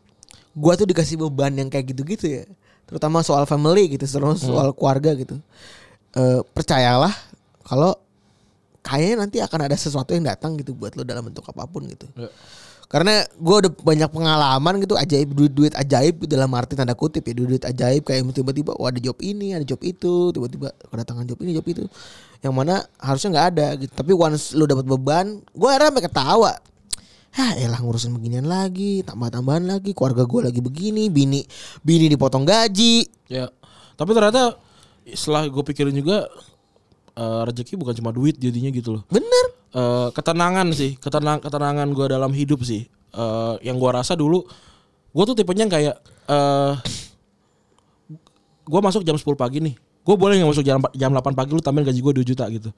gue 0.51 0.73
tuh 0.75 0.87
dikasih 0.87 1.15
beban 1.15 1.55
yang 1.55 1.71
kayak 1.71 1.95
gitu-gitu 1.95 2.27
ya 2.27 2.43
terutama 2.83 3.23
soal 3.23 3.47
family 3.47 3.87
gitu 3.87 4.03
terutama 4.03 4.35
soal 4.35 4.75
keluarga 4.75 5.15
gitu 5.15 5.39
Eh 6.11 6.43
percayalah 6.43 7.15
kalau 7.63 7.95
kayaknya 8.83 9.15
nanti 9.23 9.37
akan 9.39 9.71
ada 9.71 9.79
sesuatu 9.79 10.11
yang 10.11 10.27
datang 10.27 10.59
gitu 10.59 10.75
buat 10.75 10.91
lo 10.99 11.07
dalam 11.07 11.23
bentuk 11.23 11.47
apa 11.47 11.63
pun 11.63 11.87
gitu 11.87 12.03
Ya. 12.19 12.27
Karena 12.91 13.24
gue 13.39 13.55
udah 13.55 13.71
banyak 13.71 14.10
pengalaman 14.12 14.83
gitu 14.83 15.00
ajaib 15.00 15.31
duit 15.31 15.55
duit 15.55 15.71
ajaib 15.79 16.27
gitu 16.27 16.36
dalam 16.36 16.51
arti 16.60 16.75
tanda 16.75 16.91
kutip 16.91 17.24
ya 17.24 17.31
duit 17.31 17.55
duit 17.55 17.63
ajaib 17.63 18.03
kayak 18.03 18.27
tiba-tiba 18.36 18.75
wah 18.75 18.91
ada 18.91 19.00
job 19.00 19.15
ini 19.24 19.55
ada 19.55 19.63
job 19.63 19.79
itu 19.79 20.36
tiba-tiba 20.36 20.75
kedatangan 20.91 21.24
job 21.24 21.39
ini 21.39 21.55
job 21.55 21.65
itu. 21.71 21.88
Yang 22.43 22.53
mana 22.57 22.83
harusnya 23.00 23.29
nggak 23.31 23.48
ada 23.55 23.67
gitu. 23.79 23.93
Tapi 23.95 24.12
once 24.12 24.51
lu 24.51 24.67
dapat 24.67 24.83
beban 24.83 25.39
gue 25.39 25.69
sampai 25.71 26.03
ketawa. 26.03 26.51
Hah 27.31 27.55
elah 27.55 27.79
ngurusin 27.79 28.12
beginian 28.12 28.43
lagi 28.43 29.07
Tambah-tambahan 29.07 29.63
lagi 29.63 29.95
Keluarga 29.95 30.27
gue 30.27 30.51
lagi 30.51 30.60
begini 30.60 31.07
Bini 31.07 31.39
Bini 31.79 32.12
dipotong 32.12 32.43
gaji. 32.43 33.07
Ya 33.31 33.48
tapi 34.01 34.17
ternyata 34.17 34.57
setelah 35.13 35.45
gue 35.45 35.62
pikirin 35.62 35.93
juga 35.93 36.25
eh, 37.13 37.41
rezeki 37.45 37.75
bukan 37.75 37.93
cuma 37.93 38.11
duit 38.11 38.35
jadinya 38.35 38.69
gitu 38.69 38.99
loh. 38.99 39.03
Bener. 39.07 39.45
Eh, 39.71 40.09
ketenangan 40.11 40.67
sih 40.71 40.95
ketenang 40.95 41.39
ketenangan 41.39 41.87
gue 41.91 42.05
dalam 42.07 42.31
hidup 42.31 42.61
sih. 42.61 42.85
Eh, 43.11 43.53
yang 43.63 43.75
gue 43.75 43.89
rasa 43.89 44.15
dulu 44.15 44.43
gue 45.11 45.23
tuh 45.25 45.35
tipenya 45.35 45.67
kayak 45.67 45.95
eh 46.27 46.73
gue 48.61 48.79
masuk 48.79 49.03
jam 49.03 49.15
10 49.15 49.25
pagi 49.35 49.59
nih. 49.59 49.75
Gue 50.01 50.15
boleh 50.17 50.39
nggak 50.39 50.49
masuk 50.49 50.65
jam 50.65 50.79
jam 50.93 51.11
8 51.11 51.35
pagi 51.35 51.51
lu 51.51 51.61
tambahin 51.61 51.87
gaji 51.87 51.99
gue 51.99 52.13
2 52.23 52.29
juta 52.33 52.45
gitu. 52.49 52.69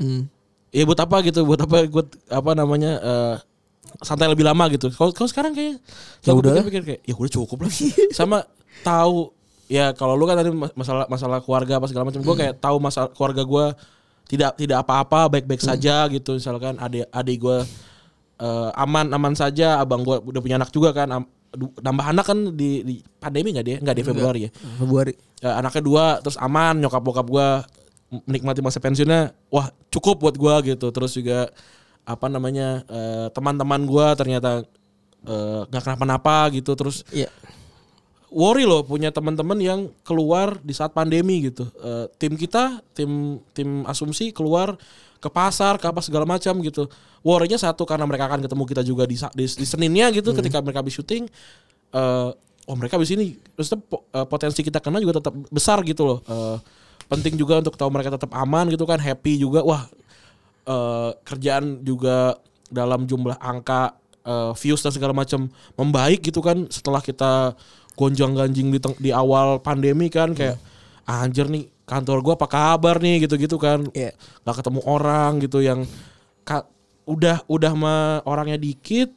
Hmm. 0.00 0.24
ya 0.70 0.86
buat 0.86 0.96
apa 0.96 1.20
gitu 1.20 1.42
buat 1.44 1.60
apa 1.60 1.82
gue 1.84 2.04
apa 2.30 2.50
namanya 2.54 2.92
eh 2.96 3.36
santai 4.00 4.30
lebih 4.30 4.46
lama 4.46 4.64
gitu. 4.70 4.88
Kalau 4.90 5.28
sekarang 5.28 5.52
kayak 5.52 5.82
Ya 6.24 6.30
aku 6.32 6.40
udahlah. 6.40 6.62
pikir-pikir 6.62 6.82
kayak 6.86 7.00
ya 7.04 7.14
udah 7.14 7.32
cukup 7.32 7.58
lah 7.66 7.72
sama 8.18 8.38
tahu 8.80 9.34
ya 9.70 9.94
kalau 9.94 10.18
lu 10.18 10.26
kan 10.26 10.34
tadi 10.34 10.50
mas- 10.50 10.74
masalah 10.74 11.06
masalah 11.06 11.38
keluarga 11.38 11.78
apa 11.78 11.86
segala 11.86 12.10
macam 12.10 12.20
gue 12.20 12.34
kayak 12.34 12.58
tahu 12.58 12.76
masalah 12.82 13.14
keluarga 13.14 13.46
gue 13.46 13.66
tidak 14.26 14.58
tidak 14.58 14.82
apa-apa 14.82 15.30
baik-baik 15.30 15.62
saja 15.62 16.10
gitu. 16.10 16.34
Misalkan 16.34 16.74
adik 16.78 17.06
adik 17.10 17.38
gue 17.38 17.58
eh, 18.42 18.70
aman 18.74 19.06
aman 19.14 19.34
saja 19.38 19.78
abang 19.78 20.02
gue 20.02 20.18
udah 20.18 20.40
punya 20.42 20.58
anak 20.58 20.74
juga 20.74 20.90
kan 20.90 21.08
am- 21.10 21.30
nambah 21.58 22.06
anak 22.14 22.24
kan 22.26 22.38
di, 22.54 22.82
di 22.86 22.94
pandemi 23.18 23.50
nggak 23.54 23.66
dia? 23.66 23.76
Nggak 23.78 23.96
di 23.96 24.04
Februari 24.06 24.40
ya? 24.46 24.50
Februari. 24.78 25.12
Ya, 25.42 25.58
anaknya 25.58 25.82
dua 25.82 26.04
terus 26.22 26.38
aman 26.38 26.78
nyokap 26.78 27.02
bokap 27.02 27.26
gua 27.26 27.66
menikmati 28.26 28.62
masa 28.62 28.78
pensiunnya 28.82 29.34
wah 29.50 29.70
cukup 29.90 30.18
buat 30.22 30.34
gua 30.38 30.62
gitu. 30.62 30.90
Terus 30.90 31.14
juga 31.14 31.50
apa 32.06 32.26
namanya 32.30 32.82
eh, 32.86 33.26
teman-teman 33.34 33.82
gua 33.82 34.14
ternyata 34.14 34.62
eh, 35.26 35.60
nggak 35.66 35.82
kenapa-napa 35.82 36.54
gitu. 36.54 36.74
Terus 36.78 37.02
Iya 37.10 37.26
worry 38.30 38.62
loh 38.64 38.86
punya 38.86 39.10
teman-teman 39.10 39.58
yang 39.58 39.80
keluar 40.06 40.62
di 40.62 40.70
saat 40.70 40.94
pandemi 40.94 41.50
gitu. 41.50 41.66
Eh, 41.82 42.06
tim 42.16 42.38
kita 42.38 42.78
tim 42.94 43.42
tim 43.52 43.82
asumsi 43.84 44.30
keluar 44.30 44.78
ke 45.20 45.28
pasar 45.28 45.76
ke 45.76 45.86
apa 45.90 46.00
segala 46.00 46.24
macam 46.24 46.56
gitu. 46.64 46.86
Worrynya 47.20 47.60
satu 47.60 47.84
karena 47.84 48.08
mereka 48.08 48.30
akan 48.30 48.40
ketemu 48.40 48.64
kita 48.64 48.82
juga 48.86 49.04
di 49.04 49.18
di, 49.36 49.44
di 49.44 49.66
seninnya 49.66 50.08
gitu 50.14 50.32
ketika 50.32 50.62
mereka 50.64 50.80
habis 50.80 50.96
syuting 50.96 51.28
eh 51.90 52.30
oh 52.70 52.76
mereka 52.78 52.94
habis 52.96 53.10
ini 53.10 53.34
maksudnya 53.58 53.82
po- 53.82 54.06
eh, 54.14 54.26
potensi 54.30 54.62
kita 54.62 54.78
kena 54.78 55.02
juga 55.02 55.18
tetap 55.20 55.34
besar 55.50 55.82
gitu 55.82 56.06
loh. 56.06 56.18
Eh, 56.24 56.56
penting 57.10 57.34
juga 57.34 57.58
untuk 57.58 57.74
tahu 57.74 57.90
mereka 57.90 58.14
tetap 58.14 58.30
aman 58.32 58.70
gitu 58.70 58.86
kan 58.86 59.02
happy 59.02 59.42
juga. 59.42 59.60
Wah 59.66 59.90
eh, 60.70 61.10
kerjaan 61.26 61.82
juga 61.82 62.38
dalam 62.70 63.04
jumlah 63.10 63.36
angka 63.42 63.98
eh, 64.22 64.52
views 64.54 64.80
dan 64.80 64.94
segala 64.94 65.12
macam 65.12 65.50
membaik 65.74 66.22
gitu 66.30 66.38
kan 66.40 66.70
setelah 66.70 67.02
kita 67.02 67.58
gonjang 67.94 68.32
ganjing 68.32 68.68
di 68.68 68.78
di 68.98 69.10
awal 69.10 69.58
pandemi 69.58 70.08
kan 70.08 70.32
kayak 70.32 70.56
anjir 71.04 71.46
nih 71.46 71.66
kantor 71.82 72.22
gua 72.22 72.34
apa 72.34 72.46
kabar 72.46 72.96
nih 72.98 73.24
gitu-gitu 73.24 73.56
kan 73.56 73.82
Iya. 73.90 74.14
nggak 74.40 74.56
ketemu 74.56 74.80
orang 74.84 75.38
gitu 75.38 75.58
yang 75.58 75.82
ka- 76.42 76.66
udah 77.04 77.42
udah 77.46 77.72
mah 77.74 78.00
orangnya 78.22 78.54
dikit 78.56 79.10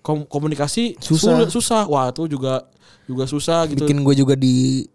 kom- 0.00 0.24
komunikasi 0.24 0.96
Susah. 0.96 1.36
sulit- 1.36 1.52
susah 1.52 1.84
wah 1.84 2.08
itu 2.08 2.24
juga 2.26 2.64
juga 3.04 3.24
susah 3.24 3.68
gitu 3.68 3.84
bikin 3.84 4.00
gue 4.00 4.14
juga 4.16 4.34
di 4.34 4.88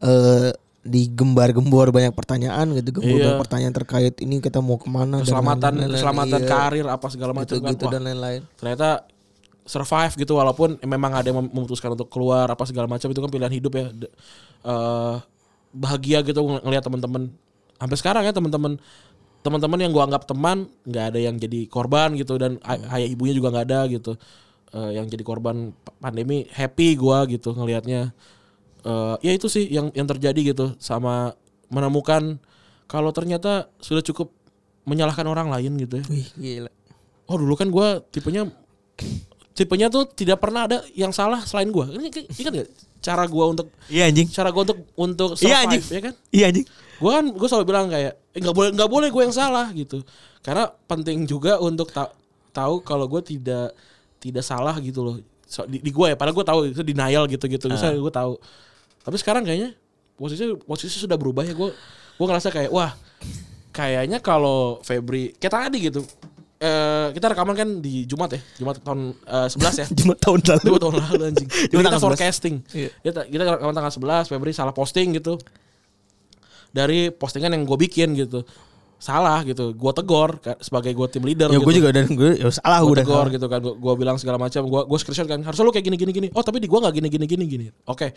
eh 0.00 0.50
digembar-gembor 0.82 1.90
banyak 1.90 2.10
pertanyaan 2.10 2.74
gitu 2.74 2.98
gembor 2.98 3.14
Iya. 3.14 3.24
banyak 3.28 3.40
pertanyaan 3.40 3.74
terkait 3.74 4.14
ini 4.18 4.38
kita 4.38 4.58
mau 4.58 4.74
ke 4.76 4.86
mana 4.86 5.18
dan 5.18 5.24
keselamatan 5.24 5.72
lain-lain. 5.72 5.94
keselamatan 5.94 6.40
Iya. 6.40 6.48
karir 6.48 6.86
apa 6.86 7.06
segala 7.06 7.30
macam 7.32 7.46
gitu, 7.48 7.58
kan 7.60 7.70
gitu 7.70 7.84
Wah, 7.86 7.92
dan 7.92 8.02
lain-lain 8.02 8.40
ternyata 8.54 8.88
survive 9.72 10.12
gitu 10.20 10.36
walaupun 10.36 10.76
memang 10.84 11.16
ada 11.16 11.32
yang 11.32 11.40
mem- 11.40 11.52
memutuskan 11.56 11.96
untuk 11.96 12.12
keluar 12.12 12.44
apa 12.44 12.68
segala 12.68 12.84
macam 12.84 13.08
itu 13.08 13.20
kan 13.24 13.30
pilihan 13.32 13.54
hidup 13.56 13.72
ya. 13.72 13.86
Eh, 14.68 15.16
bahagia 15.72 16.20
gitu 16.20 16.44
ng- 16.44 16.60
ngelihat 16.60 16.84
teman-teman. 16.84 17.32
Sampai 17.80 17.96
sekarang 17.96 18.22
ya 18.28 18.36
teman-teman 18.36 18.76
teman-teman 19.42 19.78
yang 19.80 19.90
gua 19.90 20.06
anggap 20.06 20.28
teman 20.28 20.70
nggak 20.86 21.04
ada 21.16 21.18
yang 21.18 21.34
jadi 21.40 21.66
korban 21.66 22.14
gitu 22.14 22.36
dan 22.36 22.60
ay- 22.62 22.84
ayah 23.00 23.08
ibunya 23.08 23.32
juga 23.32 23.48
nggak 23.48 23.66
ada 23.72 23.80
gitu. 23.88 24.12
Eh, 24.76 25.00
yang 25.00 25.08
jadi 25.08 25.24
korban 25.24 25.72
pa- 25.72 25.96
pandemi 25.96 26.44
happy 26.52 26.94
gua 27.00 27.24
gitu 27.24 27.56
ngelihatnya. 27.56 28.12
Eh, 28.84 29.14
ya 29.24 29.32
itu 29.32 29.48
sih 29.48 29.66
yang 29.72 29.88
yang 29.96 30.04
terjadi 30.04 30.52
gitu 30.52 30.76
sama 30.76 31.32
menemukan 31.72 32.36
kalau 32.84 33.08
ternyata 33.08 33.72
sudah 33.80 34.04
cukup 34.04 34.28
menyalahkan 34.84 35.24
orang 35.24 35.48
lain 35.48 35.80
gitu 35.80 36.02
ya. 36.02 36.04
Wih 36.12 36.28
gila. 36.36 36.70
Oh 37.30 37.40
dulu 37.40 37.54
kan 37.56 37.72
gue 37.72 37.88
tipenya 38.12 38.50
tipenya 39.52 39.88
tuh 39.88 40.08
tidak 40.08 40.40
pernah 40.40 40.64
ada 40.64 40.80
yang 40.92 41.12
salah 41.12 41.40
selain 41.44 41.68
gue. 41.68 41.86
Ini 41.92 42.08
ingat 42.32 42.52
gak 42.56 42.68
cara 43.02 43.24
gue 43.26 43.44
untuk 43.44 43.66
Iya 43.90 44.08
anjing. 44.08 44.28
cara 44.30 44.48
gue 44.48 44.62
untuk 44.62 44.78
untuk 44.94 45.30
Iya 45.34 45.38
survive 45.38 45.62
anjing. 45.66 45.82
ya 45.88 46.00
kan? 46.00 46.14
Iya 46.30 46.44
anjing. 46.48 46.66
Gue 47.02 47.10
kan 47.10 47.24
gue 47.28 47.48
selalu 47.50 47.64
bilang 47.66 47.86
kayak 47.90 48.12
eh, 48.32 48.38
nggak 48.40 48.54
boleh 48.54 48.70
nggak 48.72 48.90
boleh 48.90 49.08
gue 49.10 49.22
yang 49.26 49.34
salah 49.34 49.66
gitu. 49.74 49.98
Karena 50.40 50.70
penting 50.86 51.26
juga 51.26 51.58
untuk 51.58 51.90
ta- 51.90 52.14
tahu 52.50 52.80
kalau 52.80 53.06
gue 53.06 53.22
tidak 53.22 53.74
tidak 54.18 54.44
salah 54.46 54.78
gitu 54.78 55.02
loh. 55.02 55.16
So, 55.44 55.68
di, 55.68 55.82
di 55.82 55.92
gue 55.92 56.06
ya, 56.08 56.16
padahal 56.16 56.32
gue 56.32 56.46
tahu 56.46 56.60
itu 56.72 56.80
denial 56.80 57.28
gitu-gitu. 57.28 57.68
Misalnya 57.68 57.98
gue 57.98 58.14
tahu. 58.14 58.32
Tapi 59.02 59.16
sekarang 59.18 59.42
kayaknya 59.42 59.74
posisi 60.14 60.46
posisi 60.62 60.96
sudah 60.96 61.18
berubah 61.18 61.42
ya. 61.42 61.52
Gue 61.52 61.74
gue 62.16 62.26
ngerasa 62.26 62.48
kayak 62.48 62.70
wah 62.70 62.94
kayaknya 63.70 64.22
kalau 64.22 64.78
Febri 64.80 65.34
kayak 65.36 65.52
tadi 65.68 65.90
gitu. 65.90 66.00
Eh 66.62 67.06
kita 67.18 67.26
rekaman 67.34 67.58
kan 67.58 67.68
di 67.82 68.06
Jumat 68.06 68.38
ya, 68.38 68.40
Jumat 68.62 68.78
tahun 68.86 69.18
eh, 69.26 69.48
11 69.50 69.82
ya. 69.82 69.86
Cuma 69.98 70.14
tahun 70.14 70.38
lalu. 70.46 70.66
Dua 70.70 70.78
tahun 70.78 70.94
lalu 70.94 71.22
anjing. 71.34 71.48
Cuma 71.74 71.78
kita 71.82 71.88
tanggal 71.90 72.02
11. 72.06 72.10
forecasting. 72.14 72.54
Iya. 72.70 72.90
Kita 73.02 73.20
kita 73.26 73.42
rekaman 73.58 73.74
tanggal 73.74 73.92
11, 73.98 74.30
Febri 74.30 74.54
salah 74.54 74.70
posting 74.70 75.18
gitu. 75.18 75.42
Dari 76.70 77.10
postingan 77.10 77.50
yang 77.58 77.66
gue 77.66 77.78
bikin 77.82 78.14
gitu. 78.14 78.46
Salah 79.02 79.42
gitu. 79.42 79.74
Gue 79.74 79.90
tegor 79.90 80.38
sebagai 80.62 80.94
gue 80.94 81.06
tim 81.10 81.26
leader 81.26 81.50
Ya 81.50 81.58
gitu. 81.58 81.66
gue 81.66 81.74
juga 81.82 81.90
dan 81.90 82.06
gue 82.06 82.38
ya 82.38 82.46
salah 82.54 82.78
Gue 82.86 83.02
tegor 83.02 83.26
gitu 83.34 83.46
kan. 83.50 83.58
Gue 83.58 83.94
bilang 83.98 84.14
segala 84.14 84.38
macam. 84.38 84.62
Gue 84.62 84.82
gue 84.86 84.98
screenshot 85.02 85.26
kan. 85.26 85.42
Harusnya 85.42 85.66
lu 85.66 85.74
kayak 85.74 85.86
gini 85.90 85.96
gini 85.98 86.12
gini. 86.14 86.28
Oh 86.38 86.46
tapi 86.46 86.62
di 86.62 86.70
gue 86.70 86.78
nggak 86.78 86.94
gini 86.94 87.08
gini 87.10 87.26
gini 87.26 87.44
gini. 87.50 87.66
Oke. 87.90 88.14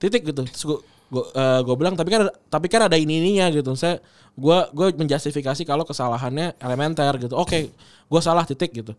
Titik 0.00 0.24
gitu. 0.24 0.40
Terus 0.48 0.64
gue 0.64 0.78
gue 1.12 1.24
gue 1.68 1.74
bilang 1.76 1.92
tapi 1.92 2.08
kan 2.08 2.24
ada- 2.24 2.36
tapi 2.48 2.66
kan 2.72 2.88
ada 2.88 2.96
ini 2.96 3.20
ininya 3.20 3.52
gitu. 3.52 3.76
Saya 3.76 4.00
gue 4.32 4.58
gue 4.72 4.86
menjustifikasi 4.96 5.68
kalau 5.68 5.84
kesalahannya 5.84 6.56
elementer 6.56 7.12
gitu. 7.20 7.36
Oke. 7.36 7.68
Gue 8.08 8.20
salah 8.24 8.48
titik 8.48 8.72
gitu 8.72 8.96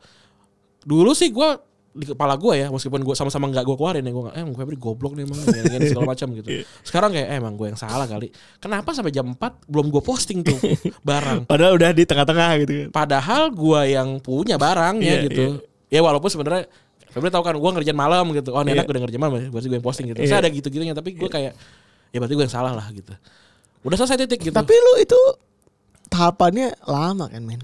dulu 0.83 1.15
sih 1.15 1.31
gue 1.31 1.49
di 1.93 2.09
kepala 2.09 2.33
gue 2.35 2.53
ya 2.57 2.67
meskipun 2.67 3.01
gue 3.01 3.13
sama-sama 3.13 3.45
nggak 3.47 3.63
gue 3.63 3.75
keluarin 3.77 4.01
ya 4.01 4.09
gue 4.09 4.23
nggak 4.25 4.33
eh 4.33 4.41
emang 4.41 4.57
Febri 4.57 4.77
goblok 4.77 5.13
nih 5.13 5.23
emang 5.23 5.37
gini, 5.39 5.61
gini, 5.69 5.85
segala 5.87 6.07
macam 6.09 6.27
gitu. 6.33 6.49
Sekarang 6.87 7.13
kayak 7.13 7.27
eh, 7.29 7.37
emang 7.37 7.53
gue 7.53 7.67
yang 7.69 7.77
salah 7.77 8.03
kali. 8.03 8.33
Kenapa 8.57 8.89
sampai 8.91 9.09
jam 9.09 9.29
4 9.29 9.37
belum 9.69 9.93
gue 9.93 10.01
posting 10.01 10.41
tuh 10.41 10.57
barang? 11.07 11.45
Padahal 11.45 11.77
udah 11.77 11.89
di 11.89 12.03
tengah-tengah 12.03 12.49
gitu 12.65 12.71
kan. 12.73 12.87
padahal 12.91 13.53
gue 13.53 13.81
yang 13.89 14.17
punya 14.19 14.57
barangnya 14.57 15.13
Iya, 15.21 15.25
gitu. 15.29 15.45
ya 15.87 16.01
walaupun 16.01 16.27
sebenarnya 16.27 16.65
Febri 17.07 17.29
tahu 17.29 17.45
kan 17.45 17.53
gue 17.53 17.69
ngerjain 17.77 17.93
malam 17.93 18.25
gitu. 18.33 18.49
Oh 18.51 18.59
Iya. 18.59 18.73
enak 18.73 18.89
udah 18.89 19.01
ngerjain 19.05 19.21
malam 19.21 19.33
berarti 19.53 19.67
gue 19.69 19.77
yang 19.77 19.85
posting 19.85 20.05
gitu. 20.09 20.19
Iya. 20.19 20.29
saya 20.33 20.39
ada 20.41 20.49
gitu-gitunya 20.49 20.93
tapi 20.93 21.13
gue 21.13 21.29
kayak 21.29 21.53
ya 22.09 22.17
berarti 22.17 22.33
gue 22.33 22.43
yang 22.43 22.55
salah 22.57 22.73
lah 22.73 22.89
gitu. 22.89 23.13
Udah 23.81 23.97
selesai 23.97 24.17
titik 24.25 24.41
gitu. 24.41 24.55
Tapi 24.55 24.73
lu 24.73 24.93
itu 24.97 25.19
tahapannya 26.07 26.73
lama 26.85 27.25
kan 27.27 27.41
men. 27.41 27.61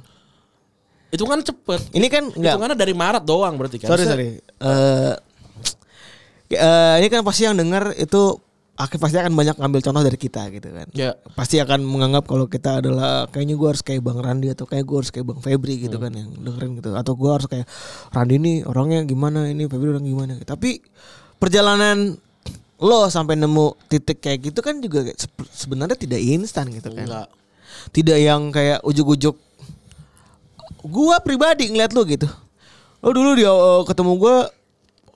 Itu 1.09 1.23
kan 1.25 1.39
cepet 1.41 1.81
Ini 1.93 2.07
kan 2.07 2.23
enggak 2.29 2.53
hitungannya 2.53 2.77
dari 2.77 2.93
Maret 2.93 3.23
doang 3.25 3.57
berarti 3.57 3.81
kan 3.81 3.89
Sorry 3.89 4.05
sorry. 4.05 4.27
Eh 4.37 5.13
eh, 6.53 6.95
ini 7.01 7.07
kan 7.09 7.21
pasti 7.25 7.45
yang 7.45 7.57
dengar 7.57 7.93
itu 7.97 8.37
akhir 8.79 8.95
pasti 8.95 9.19
akan 9.19 9.35
banyak 9.35 9.59
ngambil 9.59 9.79
contoh 9.83 10.01
dari 10.07 10.15
kita 10.15 10.47
gitu 10.55 10.71
kan. 10.71 10.87
ya 10.95 11.11
Pasti 11.35 11.59
akan 11.59 11.83
menganggap 11.83 12.23
kalau 12.23 12.47
kita 12.47 12.79
adalah 12.79 13.27
kayaknya 13.27 13.59
gue 13.59 13.67
harus 13.67 13.83
kayak 13.83 13.99
Bang 13.99 14.23
Randi 14.23 14.47
atau 14.55 14.63
kayak 14.63 14.87
gue 14.87 14.97
harus 15.03 15.11
kayak 15.11 15.27
Bang 15.27 15.41
Febri 15.43 15.83
gitu 15.83 15.99
kan 15.99 16.15
yang 16.15 16.31
dengerin 16.31 16.79
gitu 16.79 16.95
atau 16.95 17.13
gue 17.19 17.27
harus 17.27 17.47
kayak 17.51 17.67
Randi 18.15 18.39
nih 18.39 18.57
orangnya 18.63 19.03
gimana 19.03 19.51
ini 19.51 19.67
Febri 19.67 19.91
orang 19.91 20.07
gimana. 20.07 20.33
Tapi 20.39 20.79
perjalanan 21.35 22.15
lo 22.79 23.11
sampai 23.11 23.35
nemu 23.35 23.75
titik 23.91 24.23
kayak 24.23 24.47
gitu 24.47 24.63
kan 24.63 24.79
juga 24.79 25.11
sebenarnya 25.51 25.99
tidak 25.99 26.23
instan 26.23 26.71
gitu 26.71 26.87
kan. 26.95 27.03
enggak 27.03 27.27
Tidak 27.91 28.15
yang 28.15 28.55
kayak 28.55 28.79
ujuk-ujuk 28.87 29.35
gua 30.83 31.19
pribadi 31.19 31.67
ngeliat 31.67 31.91
lu 31.91 32.03
gitu. 32.05 32.27
Lo 32.99 33.11
dulu 33.11 33.35
dia 33.35 33.51
eh, 33.51 33.81
ketemu 33.87 34.11
gua 34.15 34.35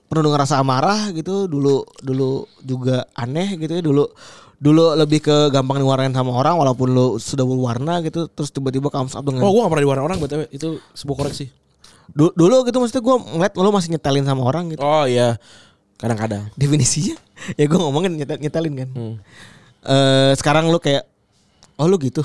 penuh 0.08 0.22
dengan 0.30 0.40
rasa 0.40 0.60
amarah 0.60 1.10
gitu, 1.16 1.48
dulu 1.48 1.82
dulu 2.00 2.44
juga 2.60 3.08
aneh 3.16 3.56
gitu 3.56 3.72
ya, 3.72 3.82
dulu 3.82 4.04
dulu 4.60 4.94
lebih 4.96 5.20
ke 5.20 5.36
gampang 5.50 5.82
diwarnain 5.82 6.14
sama 6.14 6.32
orang 6.32 6.56
walaupun 6.56 6.88
lu 6.88 7.06
sudah 7.18 7.42
berwarna 7.42 8.00
gitu, 8.00 8.30
terus 8.30 8.48
tiba-tiba 8.48 8.88
comes 8.88 9.12
up 9.12 9.24
dengan 9.26 9.44
Oh 9.44 9.50
gue 9.52 9.60
gak 9.60 9.72
pernah 9.74 9.84
diwarna 9.84 10.02
orang 10.06 10.18
btw 10.22 10.46
Itu 10.48 10.78
sebuah 10.94 11.16
koreksi 11.26 11.50
Du- 12.14 12.32
dulu 12.32 12.64
gitu 12.64 12.78
maksudnya 12.78 13.02
gua 13.02 13.16
ngeliat 13.20 13.52
lu 13.56 13.70
masih 13.72 13.90
nyetelin 13.96 14.24
sama 14.28 14.44
orang 14.44 14.68
gitu. 14.72 14.80
Oh 14.84 15.04
iya 15.08 15.40
Kadang-kadang 15.96 16.52
Definisinya 16.54 17.16
ya 17.58 17.64
gua 17.64 17.88
ngomongin 17.88 18.14
nyetel, 18.20 18.38
nyetelin 18.40 18.74
kan. 18.76 18.88
hmm. 18.92 19.14
Eh 19.84 20.32
sekarang 20.36 20.68
lu 20.68 20.78
kayak 20.78 21.04
oh 21.76 21.88
lu 21.88 21.96
gitu. 21.98 22.22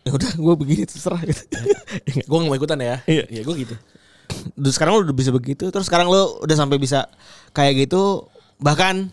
Ya 0.00 0.16
udah 0.16 0.32
gua 0.36 0.54
begini 0.56 0.88
terserah 0.88 1.20
gitu. 1.22 1.42
Ya? 2.16 2.22
Gue 2.24 2.36
gak 2.40 2.48
mau 2.48 2.56
ikutan 2.56 2.78
ya 2.78 3.02
Iya. 3.04 3.24
Iya 3.28 3.42
gue 3.44 3.54
gitu 3.60 3.74
Terus 4.30 4.74
sekarang 4.78 4.94
lu 4.96 5.02
udah 5.04 5.16
bisa 5.16 5.34
begitu 5.34 5.68
terus 5.68 5.90
sekarang 5.90 6.06
lu 6.06 6.38
udah 6.40 6.56
sampai 6.56 6.78
bisa 6.78 7.10
kayak 7.50 7.84
gitu 7.84 8.30
bahkan 8.56 9.10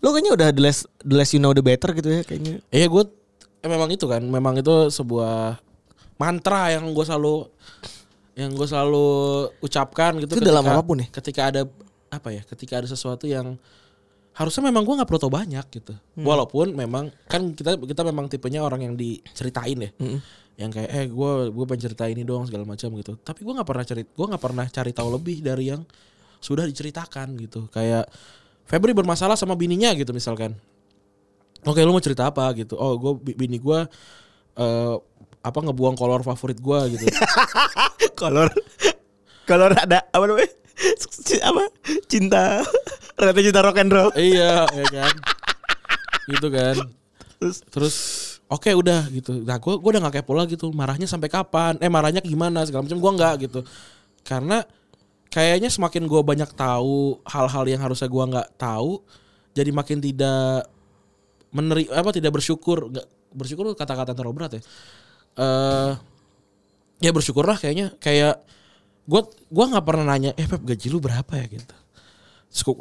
lu 0.00 0.08
kayaknya 0.10 0.32
udah 0.32 0.48
the 0.50 0.62
less 0.64 0.88
the 1.04 1.12
less 1.12 1.30
you 1.30 1.40
know 1.40 1.52
the 1.52 1.60
better 1.60 1.92
gitu 1.92 2.08
ya 2.08 2.22
kayaknya 2.24 2.64
Iya 2.72 2.88
gue 2.88 3.02
eh, 3.60 3.68
Memang 3.68 3.92
itu 3.92 4.08
kan 4.08 4.24
Memang 4.24 4.56
itu 4.56 4.88
sebuah 4.88 5.60
Mantra 6.16 6.72
yang 6.72 6.88
gue 6.90 7.04
selalu 7.04 7.44
Yang 8.40 8.50
gue 8.56 8.66
selalu 8.72 9.06
ucapkan 9.60 10.16
gitu 10.16 10.40
Itu 10.40 10.44
dalam 10.48 10.64
apa 10.64 10.80
pun 10.80 11.04
ya? 11.04 11.08
Ketika 11.12 11.52
ada 11.52 11.68
Apa 12.08 12.32
ya 12.32 12.40
Ketika 12.48 12.80
ada 12.80 12.88
sesuatu 12.88 13.28
yang 13.28 13.60
Harusnya 14.40 14.72
memang 14.72 14.88
gue 14.88 14.94
gak 14.96 15.04
perlu 15.04 15.20
tau 15.20 15.28
banyak 15.28 15.66
gitu. 15.68 15.92
Hmm. 15.92 16.24
Walaupun 16.24 16.72
memang 16.72 17.12
Kan 17.28 17.52
kita 17.52 17.76
kita 17.76 18.00
memang 18.08 18.24
tipenya 18.32 18.64
orang 18.64 18.88
yang 18.88 18.94
diceritain 18.96 19.76
ya. 19.76 19.90
Yang 20.56 20.70
kayak 20.80 20.90
eh 20.96 21.06
gue 21.12 21.32
gue 21.52 21.64
pengen 21.68 21.82
cerita 21.84 22.08
ini 22.08 22.24
doang 22.24 22.48
segala 22.48 22.64
macam 22.64 22.88
gitu. 22.96 23.20
Tapi 23.20 23.44
gue 23.44 23.52
nggak 23.52 23.68
pernah 23.68 23.84
cari 23.84 24.02
gue 24.08 24.26
nggak 24.32 24.42
pernah 24.42 24.64
cari 24.64 24.90
tahu 24.96 25.08
lebih 25.12 25.44
dari 25.44 25.64
yang 25.68 25.84
sudah 26.40 26.64
diceritakan 26.64 27.36
gitu. 27.36 27.68
Kayak 27.68 28.08
Febri 28.64 28.96
bermasalah 28.96 29.36
sama 29.36 29.52
bininya 29.58 29.92
gitu 29.92 30.16
misalkan. 30.16 30.56
Oke 31.68 31.84
lu 31.84 31.92
mau 31.92 32.00
cerita 32.00 32.24
apa? 32.32 32.48
gitu. 32.56 32.80
Oh 32.80 32.96
gue 32.96 33.36
bini 33.36 33.60
gue 33.60 33.78
eh 34.56 34.96
apa 35.40 35.58
ngebuang 35.60 36.00
kolor 36.00 36.24
favorit 36.24 36.56
gue 36.56 36.78
gitu. 36.96 37.04
Kolor 38.20 38.52
kolor 39.48 39.72
ada 39.72 40.04
apa 40.12 40.24
namanya? 40.28 40.52
Apa? 41.48 41.64
Cinta 42.08 42.64
rata 43.20 43.40
cinta 43.44 43.60
rock 43.60 43.78
and 43.80 43.92
roll. 43.92 44.10
Iya 44.16 44.64
ya 44.68 44.86
kan? 44.88 45.14
Gitu 46.26 46.46
kan. 46.48 46.76
Terus? 47.40 47.56
Terus 47.68 47.96
oke 48.48 48.70
udah 48.72 49.06
gitu. 49.12 49.40
Nah 49.44 49.56
gue 49.60 49.74
gue 49.76 49.90
udah 49.92 50.02
gak 50.08 50.22
kepo 50.24 50.32
lagi 50.36 50.54
tuh 50.56 50.72
marahnya 50.72 51.04
sampai 51.08 51.28
kapan? 51.28 51.76
Eh 51.80 51.88
marahnya 51.88 52.20
gimana 52.24 52.64
segala 52.64 52.84
macam 52.84 52.98
gue 52.98 53.12
nggak 53.16 53.34
gitu. 53.48 53.60
Karena 54.24 54.64
kayaknya 55.30 55.70
semakin 55.70 56.04
gue 56.10 56.20
banyak 56.20 56.50
tahu 56.52 57.22
hal-hal 57.24 57.64
yang 57.70 57.80
harusnya 57.80 58.10
gue 58.10 58.24
nggak 58.34 58.48
tahu 58.58 58.98
jadi 59.54 59.70
makin 59.70 59.98
tidak 60.02 60.66
meneri 61.50 61.86
apa 61.90 62.10
tidak 62.14 62.34
bersyukur. 62.34 62.90
Nggak 62.90 63.06
bersyukur 63.30 63.72
kata-kata 63.78 64.12
terlalu 64.12 64.34
berat 64.36 64.52
ya. 64.58 64.62
Eh 65.40 65.92
ya 67.00 67.10
bersyukurlah 67.16 67.56
kayaknya 67.56 67.96
kayak 67.96 68.44
gue 69.08 69.20
gua 69.48 69.64
nggak 69.72 69.86
pernah 69.88 70.04
nanya 70.14 70.30
eh 70.36 70.44
Pep 70.46 70.62
gaji 70.62 70.86
lu 70.92 71.00
berapa 71.00 71.32
ya? 71.34 71.46
Gitu. 71.48 71.64
gua- 71.66 71.88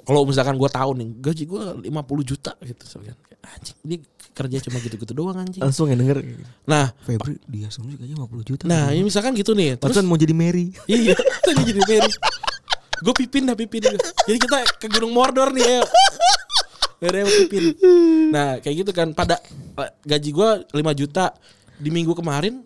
kalau 0.02 0.26
misalkan 0.26 0.58
gue 0.58 0.70
tahu 0.70 0.92
nih 0.98 1.10
gaji 1.22 1.44
gue 1.46 1.64
50 1.94 2.30
juta 2.30 2.52
gitu 2.66 2.84
Kayak, 3.00 3.18
anjing 3.46 3.78
ini 3.86 3.96
kerja 4.34 4.58
cuma 4.66 4.78
gitu-gitu 4.80 5.14
doang 5.14 5.36
anjing. 5.36 5.62
Langsung 5.62 5.92
yang 5.92 6.00
denger. 6.00 6.26
Nah 6.64 6.96
Febri 7.04 7.38
dia 7.46 7.68
sendiri 7.70 8.00
kayaknya 8.02 8.18
50 8.24 8.50
juta. 8.50 8.64
Nah 8.66 8.90
ini 8.96 9.04
misalkan 9.06 9.36
gitu 9.38 9.52
nih 9.54 9.76
terus 9.76 9.94
Pantesan 9.94 10.10
mau 10.10 10.18
jadi 10.18 10.34
Mary. 10.34 10.74
Iya 10.90 11.14
tadi 11.46 11.62
jadi 11.70 11.82
Mary. 11.86 12.12
Gue 13.00 13.14
pipin 13.16 13.48
dah 13.48 13.56
pipin. 13.56 13.84
Gua. 13.86 14.00
jadi 14.26 14.38
kita 14.42 14.58
ke 14.80 14.88
Gunung 14.90 15.14
Mordor 15.14 15.54
nih 15.54 15.64
ya 15.64 15.82
mau 17.00 17.34
pipin. 17.46 17.64
Nah 18.34 18.60
kayak 18.60 18.76
gitu 18.86 18.92
kan 18.92 19.16
Pada 19.16 19.40
eh, 19.80 19.92
gaji 20.04 20.30
gue 20.36 20.50
5 20.76 21.00
juta 21.00 21.32
Di 21.80 21.90
minggu 21.94 22.12
kemarin 22.12 22.66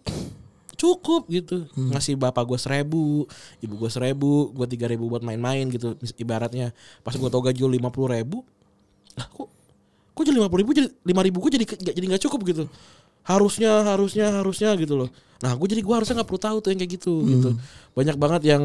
Cukup 0.84 1.24
gitu. 1.26 1.64
Ngasih 1.74 2.14
bapak 2.14 2.44
gue 2.44 2.60
seribu 2.60 3.24
Ibu 3.58 3.74
gue 3.78 3.88
seribu 3.88 4.52
Gue 4.52 4.68
tiga 4.68 4.86
ribu 4.86 5.08
buat 5.08 5.24
main-main 5.24 5.64
gitu 5.66 5.96
Ibaratnya. 6.14 6.76
Pas 7.00 7.12
gue 7.12 7.24
tau 7.26 7.40
gaji 7.40 7.56
lu 7.58 7.72
50 7.72 7.88
ribu 8.12 8.44
Lah 9.16 9.26
kok 9.26 9.48
Kok 10.12 10.22
jadi 10.22 10.36
50 10.38 10.60
ribu 10.60 10.72
jadi 10.74 10.90
5 10.92 11.00
ribu 11.24 11.38
gue 11.40 11.52
jadi 11.54 11.66
nggak- 11.66 11.96
jadi 11.96 12.06
gak 12.12 12.24
cukup 12.24 12.40
gitu. 12.46 12.64
Harusnya 13.24 13.82
Harusnya 13.82 14.28
Harusnya 14.30 14.76
gitu 14.76 14.94
loh. 14.94 15.10
Nah 15.40 15.56
gue 15.56 15.68
jadi 15.70 15.80
gue 15.80 15.94
harusnya 15.94 16.20
gak 16.20 16.28
perlu 16.28 16.42
tahu 16.42 16.58
tuh 16.60 16.70
yang 16.70 16.80
kayak 16.80 16.94
gitu 16.94 17.14
gitu. 17.24 17.50
Banyak 17.94 18.16
banget 18.16 18.42
yang 18.46 18.64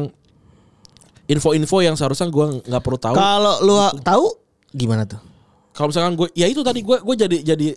Info-info 1.25 1.77
yang 1.79 1.93
seharusnya 1.93 2.25
gue 2.27 2.45
nggak 2.65 2.81
perlu 2.81 2.97
tahu. 2.97 3.13
Kalau 3.13 3.55
lu 3.61 3.75
tahu 4.01 4.25
gimana 4.73 5.05
tuh? 5.05 5.21
Kalau 5.71 5.93
misalkan 5.93 6.17
gue 6.17 6.27
ya 6.33 6.49
itu 6.49 6.59
tadi 6.59 6.81
gue 6.81 6.97
gue 6.97 7.15
jadi 7.15 7.37
jadi 7.45 7.67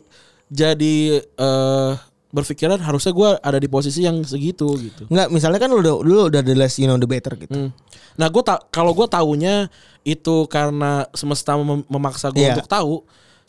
jadi 0.49 0.95
eh 1.21 1.93
berpikiran 2.33 2.81
harusnya 2.81 3.12
gue 3.12 3.31
ada 3.38 3.61
di 3.61 3.68
posisi 3.68 4.03
yang 4.03 4.25
segitu 4.25 4.64
gitu. 4.81 5.05
Enggak, 5.07 5.29
misalnya 5.29 5.61
kan 5.61 5.68
lu 5.68 5.79
udah 5.79 5.95
lu 6.01 6.16
udah 6.27 6.40
the 6.40 6.57
less 6.57 6.81
you 6.81 6.88
know 6.88 6.97
the 6.97 7.05
better 7.05 7.37
gitu. 7.37 7.53
Hmm. 7.53 7.71
Nah 8.16 8.27
gue 8.27 8.40
tak 8.40 8.73
kalau 8.73 8.97
gue 8.97 9.05
taunya 9.05 9.68
itu 10.03 10.49
karena 10.49 11.05
semesta 11.12 11.55
mem- 11.55 11.85
memaksa 11.87 12.33
gue 12.33 12.40
Iya. 12.40 12.57
untuk 12.57 12.66
tahu. 12.66 12.95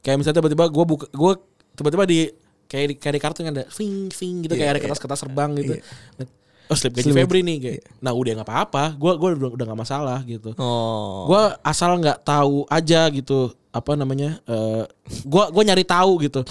Kayak 0.04 0.17
misalnya 0.19 0.38
tiba-tiba 0.38 0.65
gue 0.67 0.86
buka 0.86 1.06
gue 1.08 1.34
tiba-tiba 1.74 2.04
di 2.04 2.19
kayak 2.67 2.86
di, 2.86 2.96
kayak 3.00 3.13
di 3.15 3.22
kartu 3.24 3.39
kan 3.41 3.56
ada 3.56 3.65
fing 3.72 4.12
fing 4.12 4.43
gitu 4.43 4.54
Iya, 4.54 4.60
kayak 4.60 4.72
ada 4.72 4.80
iya. 4.80 4.86
kertas-kertas 4.86 5.19
terbang 5.24 5.52
gitu. 5.56 5.74
Nah, 6.19 6.28
oh 6.67 6.76
slip 6.76 6.91
gaji 6.91 7.12
Febri 7.13 7.39
nih 7.39 7.58
kayak. 7.63 7.82
Nah 8.00 8.12
udah 8.12 8.32
nggak 8.36 8.50
apa-apa, 8.50 8.84
gue 9.00 9.12
gua 9.15 9.30
udah 9.32 9.52
udah 9.56 9.65
nggak 9.72 9.80
masalah 9.80 10.19
gitu. 10.28 10.52
Oh. 10.60 11.32
Gue 11.32 11.43
asal 11.63 11.96
nggak 12.04 12.19
tahu 12.22 12.67
aja 12.67 13.08
gitu 13.10 13.48
apa 13.72 13.96
namanya. 13.96 14.43
eh 14.43 14.84
gua 15.24 15.48
gua 15.50 15.63
nyari 15.63 15.88
tahu 15.88 16.19
gitu. 16.19 16.43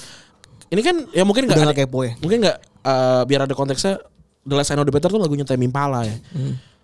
Ini 0.72 0.80
kan 0.80 0.96
ya 1.12 1.22
mungkin 1.28 1.44
nggak 1.44 1.68
nggak 1.68 1.78
kepo 1.84 2.00
ya. 2.00 2.16
mungkin 2.24 2.48
nggak 2.48 2.58
eh, 2.64 3.22
biar 3.28 3.44
ada 3.44 3.52
konteksnya 3.52 4.00
The 4.42 4.54
Last 4.56 4.72
I 4.72 4.80
Know 4.80 4.88
The 4.88 4.94
Better 4.94 5.12
tuh 5.12 5.20
lagunya 5.20 5.44
Tame 5.44 5.68
Impala 5.68 6.08
ya. 6.08 6.16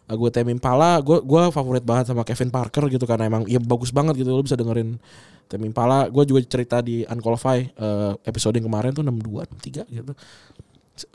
Lagu 0.08 0.28
Tame 0.28 0.52
Impala 0.52 1.00
gue 1.00 1.24
gua 1.24 1.48
favorit 1.48 1.82
banget 1.82 2.12
sama 2.12 2.22
Kevin 2.22 2.52
Parker 2.52 2.84
gitu 2.92 3.08
karena 3.08 3.26
emang 3.26 3.48
ya 3.48 3.58
bagus 3.58 3.90
banget 3.90 4.20
gitu 4.20 4.30
lo 4.30 4.44
bisa 4.44 4.60
dengerin 4.60 5.00
Tame 5.48 5.64
Impala. 5.64 6.06
Gue 6.12 6.28
juga 6.28 6.44
cerita 6.44 6.84
di 6.84 7.02
Unqualified 7.08 7.72
eh, 7.74 8.12
episode 8.28 8.60
yang 8.60 8.68
kemarin 8.68 8.92
tuh 8.92 9.02
62 9.02 9.88
63 9.88 9.96
gitu. 10.04 10.12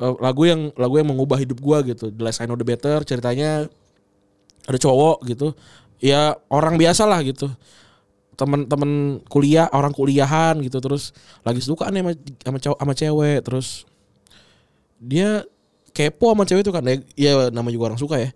Eh, 0.02 0.16
lagu 0.18 0.42
yang 0.50 0.74
lagu 0.74 0.98
yang 0.98 1.08
mengubah 1.14 1.38
hidup 1.38 1.62
gue 1.62 1.94
gitu. 1.94 2.10
The 2.10 2.24
Last 2.26 2.42
I 2.42 2.50
Know 2.50 2.58
The 2.58 2.68
Better 2.68 3.06
ceritanya 3.06 3.70
ada 4.66 4.80
cowok 4.82 5.30
gitu. 5.30 5.54
Ya 6.04 6.36
orang 6.50 6.76
biasa 6.76 7.06
lah 7.06 7.22
gitu 7.22 7.48
temen-temen 8.34 9.22
kuliah 9.30 9.70
orang 9.72 9.94
kuliahan 9.94 10.58
gitu 10.66 10.82
terus 10.82 11.14
lagi 11.46 11.62
suka 11.62 11.90
nih 11.94 12.02
sama 12.02 12.12
sama 12.42 12.58
cowok 12.60 12.78
sama 12.82 12.94
cewek 12.98 13.40
terus 13.46 13.68
dia 14.98 15.44
kepo 15.94 16.34
sama 16.34 16.44
cewek 16.50 16.66
itu 16.66 16.74
kan 16.74 16.84
ya, 16.90 16.96
ya 17.14 17.32
nama 17.54 17.70
juga 17.70 17.94
orang 17.94 18.02
suka 18.02 18.18
ya. 18.18 18.30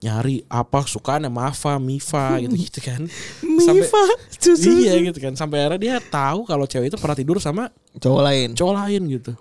Nyari 0.00 0.48
apa 0.48 0.80
sukaan 0.88 1.28
sama 1.28 1.52
Ava 1.52 1.76
Miva 1.76 2.24
gitu 2.42 2.56
gitu 2.56 2.80
kan. 2.80 3.04
Miva, 3.44 4.02
susu. 4.32 4.72
iya 4.88 4.96
gitu 5.04 5.20
kan. 5.20 5.36
Sampai 5.36 5.60
akhirnya 5.60 5.78
dia 5.78 5.94
tahu 6.00 6.48
kalau 6.48 6.64
cewek 6.64 6.88
itu 6.88 6.96
pernah 6.96 7.12
tidur 7.12 7.36
sama 7.36 7.68
Cowok 8.00 8.22
lain. 8.24 8.48
cowok 8.56 8.74
lain 8.80 9.02
gitu. 9.12 9.32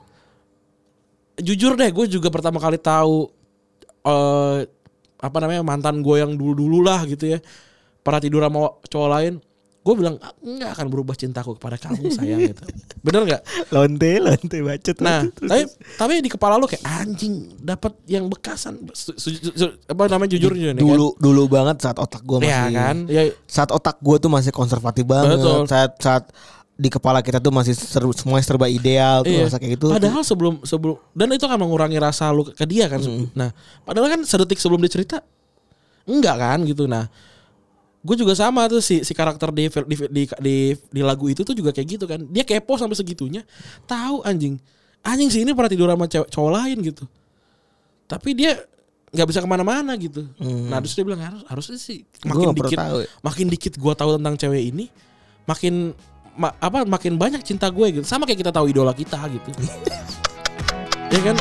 Jujur 1.40 1.80
deh 1.80 1.88
gue 1.90 2.06
juga 2.12 2.28
pertama 2.28 2.60
kali 2.60 2.76
tahu 2.76 3.32
eh 4.04 4.68
apa 5.22 5.38
namanya 5.40 5.64
mantan 5.64 6.04
gue 6.04 6.18
yang 6.20 6.36
dulu 6.36 6.68
dulu 6.68 6.84
lah 6.84 7.08
gitu 7.08 7.24
ya. 7.32 7.40
Pernah 8.04 8.20
tidur 8.20 8.44
sama 8.44 8.68
cowok 8.84 9.10
lain 9.16 9.34
gue 9.82 9.94
bilang 9.94 10.16
"Ah, 10.18 10.30
nggak 10.38 10.78
akan 10.78 10.88
berubah 10.88 11.14
cintaku 11.14 11.58
kepada 11.58 11.74
kamu 11.76 12.14
sayang 12.14 12.38
gitu 12.46 12.62
bener 13.02 13.22
nggak 13.26 13.42
Lonte, 13.70 14.12
lonte 14.20 14.58
bacot. 14.60 14.98
nah 15.00 15.26
lonte. 15.26 15.34
Terus- 15.36 15.50
tapi 15.50 15.64
tapi 15.98 16.14
di 16.22 16.30
kepala 16.30 16.54
lu 16.56 16.66
kayak 16.66 16.86
anjing 16.86 17.34
dapat 17.58 17.98
yang 18.06 18.26
bekasan 18.26 18.78
Su- 18.92 19.16
su- 19.16 19.42
su- 19.42 19.76
apa 19.84 20.06
namanya 20.08 20.32
jujur 20.32 20.54
nih 20.54 20.72
kan? 20.72 20.78
dulu 20.78 21.18
dulu 21.18 21.44
banget 21.48 21.82
saat 21.82 21.98
otak 21.98 22.22
gue 22.22 22.38
masih 22.40 22.52
ya 22.52 22.62
kan 22.70 22.96
ya 23.06 23.22
saat 23.44 23.70
otak 23.70 23.98
gue 23.98 24.16
tuh 24.18 24.30
masih 24.30 24.52
konservatif 24.52 25.02
banget 25.02 25.42
Betul. 25.42 25.66
saat 25.66 25.92
saat 25.98 26.24
di 26.72 26.90
kepala 26.90 27.22
kita 27.22 27.38
tuh 27.38 27.50
masih 27.50 27.74
ser- 27.74 28.06
semuanya 28.16 28.42
serba 28.44 28.66
ideal 28.66 29.22
tuh 29.22 29.30
Iya. 29.32 29.46
rasa 29.46 29.58
kayak 29.58 29.78
gitu 29.78 29.90
Padahal 29.92 30.22
sebelum 30.22 30.62
sebelum 30.62 30.98
dan 31.12 31.30
itu 31.32 31.42
akan 31.44 31.58
mengurangi 31.60 31.98
rasa 31.98 32.30
lu 32.30 32.42
ke 32.44 32.66
dia 32.66 32.86
kan. 32.86 32.98
Nah, 33.34 33.50
padahal 33.82 34.10
kan 34.10 34.22
sedetik 34.24 34.58
sebelum 34.58 34.82
dia 34.82 34.90
cerita 34.90 35.22
enggak 36.04 36.36
kan 36.36 36.60
gitu. 36.64 36.86
Nah, 36.86 37.06
gue 38.02 38.16
juga 38.16 38.34
sama 38.34 38.66
tuh 38.66 38.82
si 38.82 39.02
si 39.02 39.14
karakter 39.14 39.50
di 39.50 39.70
di, 39.70 39.96
di 40.10 40.24
di 40.26 40.56
di 40.74 41.02
lagu 41.02 41.26
itu 41.26 41.42
tuh 41.42 41.54
juga 41.54 41.70
kayak 41.70 41.88
gitu 41.92 42.06
kan. 42.06 42.22
Dia 42.26 42.42
kepo 42.42 42.74
sampai 42.74 42.94
segitunya. 42.94 43.46
Tahu 43.86 44.22
anjing. 44.22 44.58
Anjing 45.02 45.30
sih 45.30 45.42
ini 45.42 45.54
pernah 45.54 45.70
tidur 45.70 45.88
sama 45.88 46.06
cewek 46.06 46.28
cowok 46.28 46.52
lain 46.52 46.78
gitu. 46.84 47.06
Tapi 48.06 48.34
dia 48.34 48.58
nggak 49.12 49.28
bisa 49.28 49.40
ke 49.40 49.46
mana-mana 49.46 49.92
gitu. 49.96 50.24
Nah 50.40 50.80
terus 50.80 50.94
dia 50.94 51.04
bilang 51.04 51.20
harus 51.20 51.44
harusnya 51.46 51.78
sih 51.78 52.08
Gua 52.24 52.32
makin 52.32 52.48
perlu 52.48 52.58
dikit 52.64 52.78
tahu 52.80 52.98
ya. 52.98 53.08
makin 53.20 53.46
dikit 53.48 53.74
gue 53.76 53.94
tahu 53.94 54.10
tentang 54.16 54.36
cewek 54.36 54.64
ini 54.66 54.86
makin 55.44 55.74
ma- 56.32 56.56
apa 56.56 56.88
makin 56.88 57.20
banyak 57.20 57.44
cinta 57.44 57.68
gue 57.68 57.88
gitu 57.92 58.06
sama 58.08 58.24
kayak 58.24 58.40
kita 58.40 58.52
tahu 58.56 58.72
idola 58.72 58.96
kita 58.96 59.20
gitu 59.28 59.50
ya 61.12 61.20
kan 61.22 61.36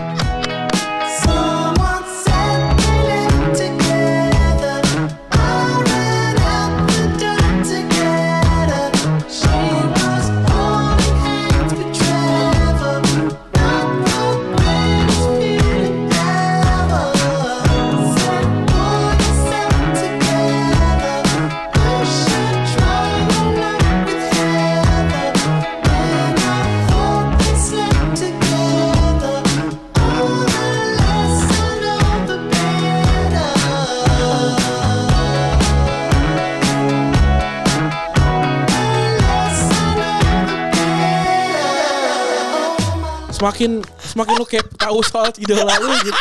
semakin 43.51 43.71
semakin 43.99 44.35
lu 44.39 44.47
kayak 44.47 44.67
tahu 44.79 45.03
soal 45.03 45.27
idola 45.37 45.75
lu 45.83 45.91
gitu 46.07 46.21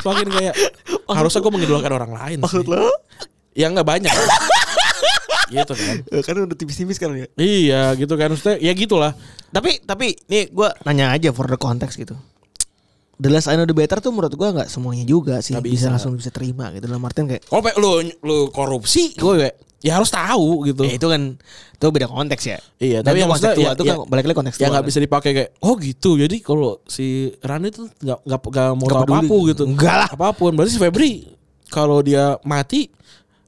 semakin 0.00 0.26
kayak 0.32 0.54
harusnya 1.12 1.40
gue 1.44 1.52
mengidolakan 1.52 1.92
orang 1.92 2.12
lain 2.16 2.38
maksud 2.40 2.64
sih. 2.64 2.72
lo 2.72 2.88
ya 3.52 3.68
nggak 3.68 3.84
banyak. 3.84 4.08
Gitu 5.50 5.74
kan. 5.74 5.96
Kan 6.22 6.34
udah 6.46 6.54
tipis-tipis 6.54 6.94
kan 6.94 7.10
ya? 7.10 7.26
Iya 7.34 7.98
gitu 7.98 8.14
kan. 8.14 8.30
Maksudnya 8.30 8.62
ya 8.62 8.70
gitulah. 8.70 9.18
Tapi 9.50 9.82
tapi 9.82 10.14
nih 10.30 10.46
gue 10.46 10.68
nanya 10.86 11.10
aja 11.10 11.34
for 11.34 11.50
the 11.50 11.58
context 11.58 11.98
gitu. 11.98 12.14
The 13.18 13.26
less 13.28 13.50
I 13.50 13.58
know 13.58 13.66
the 13.66 13.74
better 13.74 13.98
tuh 13.98 14.14
menurut 14.14 14.30
gue 14.30 14.46
nggak 14.46 14.70
semuanya 14.70 15.02
juga 15.02 15.42
sih 15.42 15.58
Nggak 15.58 15.66
bisa. 15.66 15.74
bisa. 15.74 15.86
langsung 15.90 16.14
bisa 16.14 16.30
terima 16.30 16.70
gitu. 16.70 16.86
Dalam 16.86 17.02
artian 17.02 17.26
kayak 17.26 17.50
kalau 17.50 17.66
lu 17.82 17.90
lu 18.22 18.38
korupsi 18.54 19.10
gue 19.18 19.50
ya 19.80 19.96
harus 19.96 20.08
tahu 20.08 20.68
gitu. 20.68 20.84
Ya 20.84 20.94
itu 20.94 21.06
kan 21.08 21.22
itu 21.74 21.86
beda 21.88 22.06
konteks 22.06 22.42
ya. 22.44 22.58
Iya, 22.76 22.98
tapi 23.00 23.16
itu 23.16 23.22
yang 23.24 23.30
maksudnya 23.32 23.52
konseptual, 23.56 23.72
ya- 23.72 23.76
itu 23.76 23.84
ya- 23.84 23.90
kan 23.96 23.98
balik 24.12 24.24
lagi 24.28 24.36
konteks 24.36 24.56
ya 24.56 24.66
nggak 24.68 24.86
bisa 24.86 24.98
dipakai 25.00 25.30
kayak 25.32 25.50
oh 25.60 25.74
gitu. 25.80 26.10
Jadi 26.20 26.36
kalau 26.40 26.78
si 26.84 27.06
Rani 27.40 27.68
tuh 27.72 27.88
nggak 27.88 28.18
nggak 28.22 28.40
nggak 28.44 28.68
mau 28.76 28.86
peduli. 28.86 29.12
apa 29.16 29.18
pun 29.24 29.40
gitu. 29.48 29.62
Enggak 29.64 29.96
lah. 29.96 30.08
apa 30.12 30.28
pun. 30.36 30.50
Berarti 30.52 30.72
si 30.76 30.80
Febri 30.80 31.12
kalau 31.68 32.04
dia 32.04 32.36
mati 32.44 32.92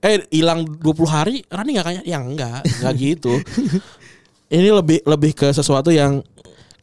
eh 0.02 0.18
hilang 0.32 0.64
20 0.66 0.82
hari 1.06 1.36
Rani 1.46 1.70
nggak 1.76 1.86
kayak 1.86 2.04
yang 2.08 2.24
enggak 2.26 2.64
enggak 2.66 2.92
gitu. 2.96 3.32
Ini 4.52 4.68
lebih 4.68 5.00
lebih 5.04 5.32
ke 5.32 5.48
sesuatu 5.48 5.88
yang 5.88 6.20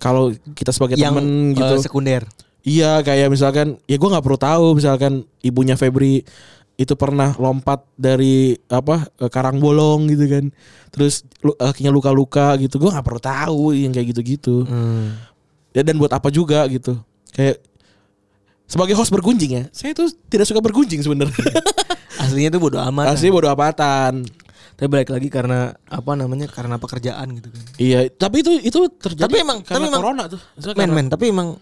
kalau 0.01 0.31
kita 0.55 0.73
sebagai 0.73 0.97
yang 0.97 1.13
temen 1.13 1.53
eh, 1.53 1.57
gitu. 1.57 1.75
sekunder. 1.85 2.25
Iya 2.59 3.01
kayak 3.01 3.31
misalkan 3.31 3.77
ya 3.85 3.95
gue 3.95 4.09
nggak 4.09 4.25
perlu 4.25 4.39
tahu 4.39 4.65
misalkan 4.75 5.23
ibunya 5.41 5.73
Febri 5.73 6.21
itu 6.79 6.95
pernah 6.95 7.35
lompat 7.35 7.83
dari 7.99 8.55
apa 8.71 9.11
karang 9.27 9.59
bolong 9.59 10.07
gitu 10.07 10.31
kan. 10.31 10.45
Terus 10.95 11.27
kakinya 11.43 11.91
luka-luka 11.91 12.55
gitu. 12.55 12.79
Gue 12.79 12.87
nggak 12.87 13.03
perlu 13.03 13.19
tahu 13.19 13.61
yang 13.75 13.91
kayak 13.91 14.15
gitu-gitu. 14.15 14.63
Hmm. 14.63 15.19
ya 15.69 15.83
dan 15.85 15.99
buat 15.99 16.09
apa 16.09 16.31
juga 16.31 16.63
gitu. 16.71 16.95
Kayak 17.35 17.61
sebagai 18.65 18.93
host 18.97 19.09
bergunjing 19.09 19.51
ya 19.53 19.63
saya 19.73 19.97
tuh 19.97 20.07
tidak 20.31 20.47
suka 20.47 20.63
bergunjing 20.63 21.03
sebenarnya. 21.03 21.35
Aslinya 22.23 22.53
tuh 22.53 22.61
bodo 22.61 22.77
amat 22.79 23.15
asli 23.15 23.31
bodo 23.31 23.47
apatan 23.47 24.27
tapi 24.75 24.87
balik 24.87 25.11
lagi 25.11 25.27
karena 25.27 25.75
apa 25.91 26.15
namanya 26.15 26.47
karena 26.47 26.79
pekerjaan 26.79 27.35
gitu 27.35 27.51
kan. 27.51 27.63
Iya 27.75 27.99
tapi 28.07 28.39
itu 28.39 28.51
itu 28.63 28.79
terjadi 28.95 29.27
Tapi 29.27 29.43
emang- 29.43 29.59
karena 29.67 29.75
tapi 29.75 29.87
emang- 29.91 29.99
corona 29.99 30.23
tuh. 30.31 30.41
Men 30.79 30.89
men 30.95 31.07
tapi 31.11 31.35
emang 31.35 31.59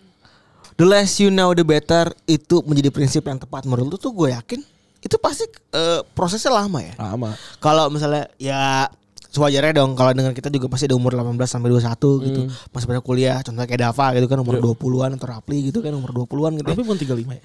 the 0.77 0.85
less 0.85 1.17
you 1.17 1.33
know 1.33 1.49
the 1.57 1.65
better 1.65 2.13
itu 2.29 2.61
menjadi 2.61 2.93
prinsip 2.93 3.25
yang 3.25 3.41
tepat. 3.41 3.65
Menurut 3.65 3.89
lu 3.89 3.97
tuh 3.97 4.13
gue 4.13 4.29
yakin 4.31 4.61
itu 5.07 5.15
pasti 5.17 5.47
eh, 5.71 6.03
prosesnya 6.11 6.51
lama 6.53 6.83
ya 6.83 6.93
lama 6.99 7.31
kalau 7.57 7.87
misalnya 7.87 8.27
ya 8.35 8.91
sewajarnya 9.27 9.75
dong 9.75 9.93
kalau 9.93 10.11
dengan 10.11 10.33
kita 10.33 10.49
juga 10.49 10.67
pasti 10.67 10.85
ada 10.85 10.95
umur 10.95 11.13
18 11.13 11.37
sampai 11.45 11.69
21 11.69 12.25
gitu. 12.25 12.41
Hmm. 12.47 12.49
Masih 12.73 12.87
pada 12.89 13.01
kuliah, 13.01 13.37
contohnya 13.39 13.69
kayak 13.69 13.81
Dava 13.85 14.07
gitu 14.15 14.25
kan 14.25 14.39
umur 14.41 14.57
Iya. 14.57 14.63
20-an 14.73 15.09
atau 15.13 15.27
Rapli 15.29 15.57
gitu 15.69 15.79
kan 15.79 15.93
umur 15.93 16.09
20-an 16.15 16.57
gitu. 16.57 16.65
tapi 16.65 16.81
bukan 16.81 16.97
35 16.97 17.37
ya 17.37 17.41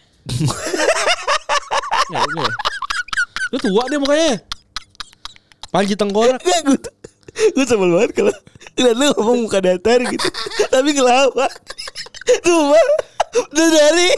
nggak 2.09 2.23
ya? 2.39 2.51
Lu 3.53 3.57
tua 3.61 3.83
deh 3.85 3.99
mukanya 4.01 4.41
Panji 5.69 5.93
tengkorak 5.93 6.41
Enggak 6.41 6.61
gue 6.65 6.79
Gue 7.53 7.65
sebel 7.65 7.89
banget 7.91 8.11
kalau 8.15 8.35
Lihat 8.77 8.97
lu 8.97 9.05
ngomong 9.13 9.39
muka 9.45 9.61
datar 9.61 10.01
gitu 10.01 10.25
Tapi 10.73 10.89
ngelawak 10.93 11.53
Cuma 12.41 12.81
Dari 13.33 14.09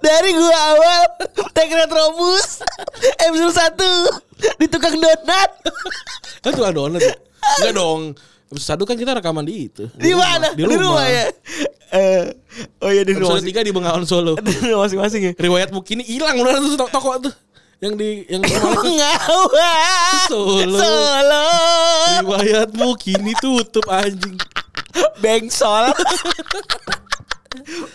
Dari 0.00 0.30
gue 0.36 0.52
awal 0.52 1.00
Take 1.56 1.72
Retrobus 1.72 2.60
Episode 3.24 3.56
1 3.76 4.60
Di 4.60 4.66
tukang 4.68 4.96
donat. 5.00 5.50
Kan 6.44 6.50
tukang 6.52 6.74
donat 6.76 7.00
ya? 7.00 7.16
Enggak 7.60 7.74
dong 7.74 8.02
Episode 8.52 8.78
satu 8.78 8.86
kan 8.86 8.94
kita 8.94 9.18
rekaman 9.18 9.42
di 9.42 9.66
itu. 9.66 9.90
Di 9.98 10.14
mana? 10.14 10.54
Di 10.54 10.62
rumah, 10.62 11.02
ya? 11.10 11.26
Eh, 11.90 12.24
Oh 12.78 12.90
iya 12.92 13.02
di 13.02 13.16
rumah 13.16 13.40
Episode 13.40 13.50
tiga 13.50 13.60
di 13.66 13.72
Bengawan 13.74 14.06
Solo. 14.06 14.38
Di 14.44 14.70
rumah 14.70 14.86
masing-masing 14.86 15.22
ya? 15.26 15.32
Riwayat 15.34 15.74
Mukini 15.74 16.06
hilang 16.06 16.38
udah 16.38 16.62
tuh 16.62 16.78
toko, 16.78 16.90
toko 16.92 17.10
tuh. 17.26 17.34
Yang 17.82 17.94
di 17.98 18.08
Yang 18.30 18.42
di 18.46 18.54
rumah. 18.54 18.82
Ngawak 18.86 20.28
Solo. 20.30 20.76
Solo. 20.78 21.46
Riwayat 22.22 22.70
Mukini 22.78 23.32
tutup 23.42 23.90
anjing. 23.90 24.38
Bengsol 25.18 25.90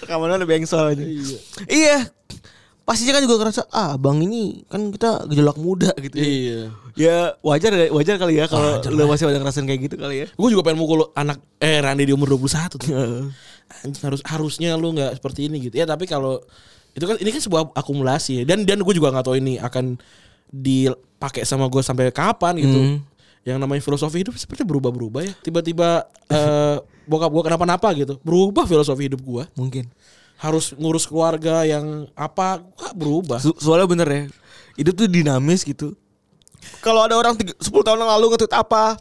Rekaman 0.06 0.36
ada 0.36 0.46
bengsol 0.48 0.96
aja 0.96 1.04
Iya 1.68 2.10
pastinya 2.90 3.14
kan 3.14 3.22
juga 3.22 3.36
ngerasa 3.38 3.62
ah 3.70 3.94
bang 4.02 4.18
ini 4.26 4.66
kan 4.66 4.90
kita 4.90 5.30
gejolak 5.30 5.62
muda 5.62 5.94
gitu. 6.02 6.18
ya. 6.18 6.26
Iya. 6.26 6.60
Ya 6.98 7.18
wajar 7.46 7.70
wajar 7.94 8.18
kali 8.18 8.42
ya 8.42 8.50
kalau 8.50 8.82
lu 8.82 9.06
masih 9.06 9.30
pada 9.30 9.38
ngerasain 9.38 9.70
kayak 9.70 9.82
gitu 9.86 9.96
kali 10.02 10.26
ya. 10.26 10.28
Gue 10.34 10.50
juga 10.50 10.66
pengen 10.66 10.82
mukul 10.82 11.06
anak 11.14 11.38
eh 11.62 11.78
Randy 11.78 12.10
di 12.10 12.18
umur 12.18 12.34
21 12.34 12.82
tuh. 12.82 13.30
Anjing, 13.86 14.02
harus 14.02 14.26
harusnya 14.26 14.74
lu 14.74 14.98
nggak 14.98 15.22
seperti 15.22 15.46
ini 15.46 15.70
gitu. 15.70 15.78
Ya 15.78 15.86
tapi 15.86 16.10
kalau 16.10 16.42
itu 16.98 17.06
kan 17.06 17.22
ini 17.22 17.30
kan 17.30 17.42
sebuah 17.46 17.78
akumulasi 17.78 18.42
ya. 18.42 18.44
Dan 18.50 18.66
dan 18.66 18.82
gue 18.82 18.94
juga 18.98 19.14
nggak 19.14 19.26
tahu 19.30 19.38
ini 19.38 19.62
akan 19.62 20.02
dipakai 20.50 21.46
sama 21.46 21.70
gue 21.70 21.86
sampai 21.86 22.10
kapan 22.10 22.58
gitu. 22.58 22.74
Hmm. 22.74 22.98
Yang 23.46 23.58
namanya 23.62 23.86
filosofi 23.86 24.26
hidup 24.26 24.34
seperti 24.34 24.66
berubah-berubah 24.66 25.30
ya. 25.30 25.34
Tiba-tiba 25.46 26.10
eh 26.34 26.82
bokap 27.10 27.30
gue 27.30 27.44
kenapa-napa 27.44 27.90
gitu. 27.92 28.22
Berubah 28.22 28.64
filosofi 28.64 29.10
hidup 29.10 29.20
gue. 29.20 29.44
Mungkin. 29.58 29.90
Harus 30.38 30.72
ngurus 30.72 31.04
keluarga 31.04 31.66
yang 31.66 32.08
apa 32.14 32.62
gua 32.64 32.90
berubah. 32.94 33.42
So- 33.42 33.58
soalnya 33.58 33.90
bener 33.90 34.08
ya. 34.08 34.22
Hidup 34.78 34.94
tuh 34.96 35.10
dinamis 35.10 35.66
gitu. 35.66 35.98
Kalau 36.80 37.02
ada 37.02 37.16
orang 37.16 37.34
tiga- 37.34 37.58
10 37.58 37.82
tahun 37.82 37.98
yang 37.98 38.12
lalu 38.14 38.26
ngetweet 38.32 38.54
apa 38.54 38.96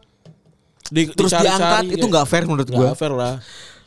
Di- 0.89 1.11
terus 1.11 1.29
dicari-cari 1.29 1.47
diangkat 1.53 1.83
kayak- 1.85 1.95
itu 1.95 2.07
nggak 2.09 2.27
fair 2.27 2.43
menurut 2.43 2.67
gue. 2.67 2.89
Fair 2.97 3.13
lah. 3.13 3.39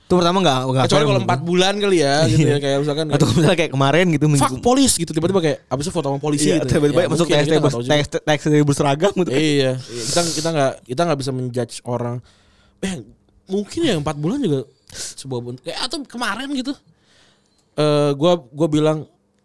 Itu 0.06 0.20
pertama 0.20 0.38
nggak 0.38 0.60
nggak 0.66 0.84
Kecuali 0.86 1.06
kalau 1.08 1.22
empat 1.24 1.40
bulan 1.42 1.74
kali 1.80 1.98
ya 2.04 2.16
gitu 2.28 2.44
ya 2.46 2.58
kayak 2.60 2.78
misalkan 2.84 3.06
atau 3.10 3.26
misalnya 3.32 3.58
kayak 3.58 3.72
kemarin 3.72 4.06
gitu 4.12 4.26
fuck 4.30 4.52
minggu- 4.52 4.60
polis 4.62 4.92
gitu 4.94 5.08
tiba-tiba 5.10 5.40
kayak 5.40 5.58
abis 5.66 5.84
itu 5.88 5.94
foto 5.96 6.08
sama 6.08 6.20
polisi 6.20 6.52
Iya, 6.52 6.56
gitu. 6.60 6.68
tiba-tiba 6.68 7.00
Ya, 7.00 7.08
masuk 7.08 7.28
tahu 7.32 7.48
juga. 7.48 7.92
TXT 7.96 8.14
TXT 8.22 8.46
berseragam 8.62 9.12
gitu. 9.18 9.32
Iya, 9.32 9.72
iya. 9.72 9.72
kita 9.80 10.20
kita 10.30 10.50
nggak 10.52 10.72
kita 10.86 11.02
nggak 11.08 11.20
bisa 11.20 11.32
menjudge 11.32 11.76
orang. 11.84 12.20
Eh 12.80 12.94
mungkin 13.52 13.80
ya 13.84 14.00
empat 14.00 14.16
bulan 14.16 14.40
juga 14.40 14.64
sebuah 14.92 15.40
bentuk. 15.44 15.64
Kayak 15.68 15.80
atau 15.92 15.98
kemarin 16.08 16.48
gitu. 16.56 16.72
Eh 17.76 18.12
gua 18.16 18.40
gua 18.40 18.68
bilang 18.72 18.98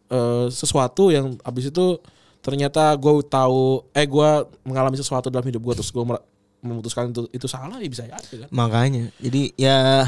eh 0.07 0.47
sesuatu 0.55 1.11
yang 1.11 1.35
abis 1.43 1.75
itu 1.75 1.99
ternyata 2.39 2.95
gue 2.95 3.27
tahu 3.27 3.83
eh 3.91 4.07
gua 4.07 4.47
mengalami 4.63 4.95
sesuatu 4.95 5.27
dalam 5.27 5.43
hidup 5.43 5.67
gue 5.67 5.83
terus 5.83 5.91
gue 5.91 6.05
memutuskan 6.63 7.11
itu 7.11 7.27
itu 7.35 7.47
salah 7.51 7.75
ya 7.83 7.91
bisa 7.91 8.07
aja 8.07 8.15
kan. 8.23 8.49
Makanya. 8.55 9.11
Jadi 9.19 9.51
ya 9.59 10.07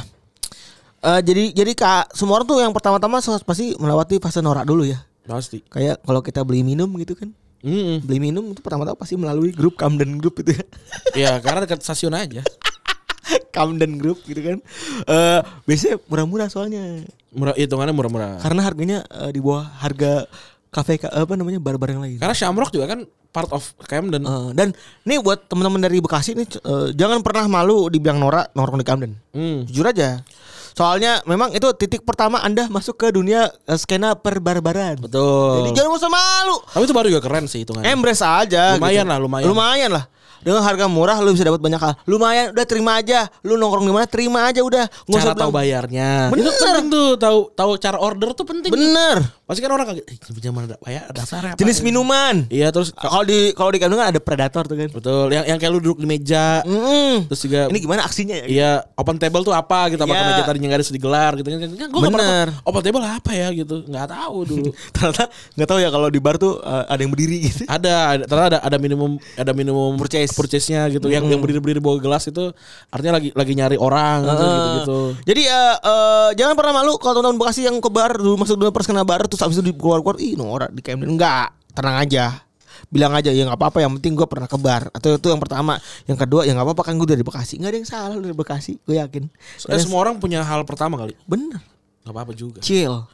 eh 0.98 1.20
jadi 1.26 1.50
jadi 1.50 1.72
kak 1.74 2.14
semua 2.14 2.38
orang 2.38 2.46
tuh 2.46 2.58
yang 2.62 2.70
pertama-tama 2.70 3.18
pasti 3.22 3.74
melewati 3.74 4.22
fase 4.22 4.38
norak 4.38 4.62
dulu 4.70 4.86
ya. 4.86 5.02
Pasti. 5.26 5.66
Kayak 5.66 5.98
kalau 6.06 6.22
kita 6.22 6.46
beli 6.46 6.62
minum 6.62 6.86
gitu 7.02 7.18
kan. 7.18 7.34
Mm-mm. 7.58 8.06
Beli 8.06 8.30
minum 8.30 8.54
itu 8.54 8.62
pertama-tama 8.62 8.94
pasti 8.94 9.18
melalui 9.18 9.50
grup 9.50 9.74
Camden 9.74 10.22
Group 10.22 10.46
itu 10.46 10.54
ya. 10.54 10.64
Ya 11.18 11.32
karena 11.42 11.66
dekat 11.66 11.82
stasiun 11.82 12.14
aja. 12.14 12.46
Camden 13.54 13.96
Group 13.96 14.22
gitu 14.24 14.40
kan. 14.40 14.58
Eh 15.04 15.40
biasanya 15.64 15.96
murah-murah 16.06 16.48
soalnya. 16.48 17.04
Murah 17.30 17.54
hitungannya 17.54 17.94
murah-murah. 17.94 18.40
Karena 18.40 18.60
harganya 18.62 18.98
eh, 19.08 19.30
di 19.30 19.40
bawah 19.40 19.64
harga 19.78 20.24
kafe 20.68 21.00
ka- 21.00 21.12
apa 21.12 21.32
namanya 21.34 21.58
bar-bar 21.58 21.88
yang 21.90 22.02
lain. 22.02 22.18
Karena 22.20 22.36
Shamrock 22.36 22.70
juga 22.70 22.88
kan 22.88 23.04
part 23.28 23.52
of 23.52 23.62
Camden. 23.84 24.24
Eh, 24.24 24.48
dan 24.52 24.72
nih 25.04 25.20
buat 25.20 25.44
teman-teman 25.46 25.80
dari 25.80 26.00
Bekasi 26.00 26.32
nih 26.34 26.48
eh, 26.48 26.88
jangan 26.92 27.20
pernah 27.20 27.44
malu 27.46 27.88
dibilang 27.88 28.20
norak 28.20 28.52
nongkrong 28.52 28.80
di 28.80 28.86
Camden. 28.86 29.12
Hmm. 29.32 29.64
Jujur 29.68 29.84
aja. 29.84 30.20
Soalnya 30.78 31.18
memang 31.26 31.50
itu 31.50 31.66
titik 31.74 32.06
pertama 32.06 32.38
Anda 32.38 32.70
masuk 32.70 32.96
ke 32.96 33.10
dunia 33.10 33.50
eh, 33.66 33.74
skena 33.74 34.14
perbarbaran. 34.14 35.02
Betul. 35.02 35.66
Jadi 35.66 35.70
jangan 35.74 35.90
usah 35.98 36.06
malu. 36.06 36.56
Tapi 36.64 36.84
itu 36.86 36.94
baru 36.94 37.06
juga 37.10 37.22
keren 37.26 37.44
sih 37.50 37.66
hitungannya. 37.66 37.90
Embrace 37.90 38.22
aja. 38.22 38.78
Lumayan 38.78 39.02
gitu. 39.02 39.10
lah, 39.10 39.18
lumayan. 39.18 39.46
Lumayan 39.50 39.90
lah. 39.90 40.04
Dengan 40.48 40.64
harga 40.64 40.88
murah 40.88 41.20
lu 41.20 41.36
bisa 41.36 41.44
dapat 41.44 41.60
banyak 41.60 41.76
hal. 41.76 41.92
Lumayan, 42.08 42.56
udah 42.56 42.64
terima 42.64 42.96
aja. 42.96 43.28
Lu 43.44 43.60
nongkrong 43.60 43.84
di 43.84 43.92
mana 43.92 44.08
terima 44.08 44.48
aja 44.48 44.64
udah. 44.64 44.88
Nggak 45.04 45.20
cara 45.20 45.28
usah 45.28 45.36
tahu 45.36 45.50
bilang, 45.52 45.58
bayarnya. 45.60 46.10
Bener. 46.32 46.40
Itu 46.48 46.50
penting 46.56 46.86
tuh 46.88 47.08
tahu 47.20 47.38
tahu 47.52 47.70
cara 47.76 47.98
order 48.00 48.32
tuh 48.32 48.46
penting. 48.48 48.72
Bener. 48.72 49.20
Pasti 49.44 49.60
kan 49.64 49.72
orang 49.72 49.86
kaget, 49.92 50.04
eh 50.08 50.52
mana 50.52 50.64
ada 50.72 50.76
bayar 50.80 51.08
dasarnya 51.12 51.52
apa? 51.52 51.60
Jenis 51.60 51.80
minuman. 51.80 52.44
Iya 52.48 52.68
terus 52.72 52.92
Kalau 52.96 53.24
di 53.24 53.52
kalau 53.52 53.72
di 53.72 53.78
Camden 53.80 53.96
kan 54.00 54.08
ada 54.12 54.20
predator 54.20 54.64
tuh 54.68 54.76
kan. 54.76 54.88
betul 54.92 55.32
yang 55.32 55.44
yang 55.44 55.58
kayak 55.60 55.72
lu 55.72 55.80
duduk 55.80 56.00
di 56.00 56.08
meja. 56.08 56.64
Mm. 56.64 57.28
Terus 57.32 57.40
juga 57.44 57.60
Ini 57.68 57.78
gimana 57.80 58.04
aksinya 58.04 58.36
ya? 58.44 58.46
Iya, 58.48 58.70
open 58.96 59.16
table 59.20 59.44
tuh 59.44 59.52
apa 59.56 59.88
gitu 59.92 60.00
apa 60.04 60.12
Iya. 60.12 60.24
meja 60.32 60.42
tadinya 60.44 60.68
nggak 60.72 60.80
ada 60.80 60.86
sedih 60.86 61.02
gelar 61.04 61.32
gitu 61.36 61.48
kan. 61.48 61.58
Kan 61.64 61.88
pernah 61.92 62.12
Bener. 62.12 62.48
open 62.64 62.82
table 62.84 63.04
apa 63.04 63.30
ya 63.32 63.48
gitu. 63.52 63.76
nggak 63.88 64.06
tahu 64.08 64.36
dulu. 64.48 64.70
Ternyata 64.96 65.24
nggak 65.56 65.68
tahu 65.68 65.78
ya 65.80 65.88
kalau 65.88 66.08
di 66.12 66.20
bar 66.20 66.36
tuh 66.36 66.60
eh, 66.60 66.84
ada 66.88 67.00
yang 67.00 67.12
berdiri 67.12 67.36
gitu. 67.48 67.62
ada, 67.68 67.94
ada 68.16 68.22
ternyata 68.28 68.48
ada 68.48 68.58
ada 68.64 68.76
minimum 68.76 69.10
ada 69.36 69.52
minimum 69.56 69.96
Purchase. 69.96 70.37
Purchase-nya 70.38 70.86
gitu. 70.88 71.06
Yang 71.06 71.24
yang 71.28 71.40
berdiri-berdiri 71.40 71.78
bawa 71.78 71.98
gelas 71.98 72.24
itu 72.24 72.54
artinya 72.88 73.18
lagi 73.18 73.34
lagi 73.34 73.52
nyari 73.52 73.74
orang 73.74 74.22
gitu, 74.22 74.38
Heeh. 74.38 74.54
gitu-gitu. 74.54 74.98
Jadi 75.26 75.42
eh, 75.44 75.74
eh, 75.76 76.28
jangan 76.34 76.54
pernah 76.54 76.72
malu 76.76 76.94
kalau 76.96 77.18
teman-teman 77.18 77.38
Bekasi 77.40 77.66
yang 77.66 77.76
ke 77.76 77.88
bar 77.88 78.14
dulu 78.14 78.38
masuk 78.38 78.54
dunia 78.56 78.70
perskena 78.70 79.02
bar 79.02 79.26
terus 79.26 79.42
habis 79.42 79.58
itu 79.58 79.74
keluar-keluar 79.74 80.16
ih 80.16 80.32
norak 80.32 80.70
di 80.70 80.80
Camden 80.80 81.10
enggak 81.10 81.50
tenang 81.74 81.98
aja 81.98 82.46
bilang 82.88 83.10
aja 83.12 83.28
ya 83.28 83.42
nggak 83.42 83.58
apa-apa 83.58 83.78
yang 83.80 83.92
penting 83.98 84.14
gue 84.14 84.24
pernah 84.24 84.46
ke 84.46 84.56
bar 84.56 84.88
atau 84.88 85.12
itu 85.12 85.28
yang 85.28 85.36
pertama 85.36 85.76
yang 86.04 86.16
kedua 86.16 86.46
ya 86.46 86.54
nggak 86.54 86.62
apa-apa 86.64 86.82
kan 86.86 86.94
gue 86.94 87.08
dari 87.08 87.20
Bekasi 87.20 87.58
nggak 87.58 87.68
ada 87.68 87.78
yang 87.78 87.88
salah 87.88 88.14
lu 88.14 88.22
dari 88.22 88.32
Bekasi 88.32 88.78
gue 88.80 88.96
yakin 88.96 89.26
Eh, 89.66 89.76
semua 89.76 89.98
orang 90.00 90.16
punya 90.16 90.40
hal 90.40 90.62
pertama 90.62 90.96
kali. 90.96 91.12
bener 91.24 91.58
Nggak 92.06 92.14
apa-apa 92.14 92.32
juga. 92.32 92.60
chill 92.62 93.04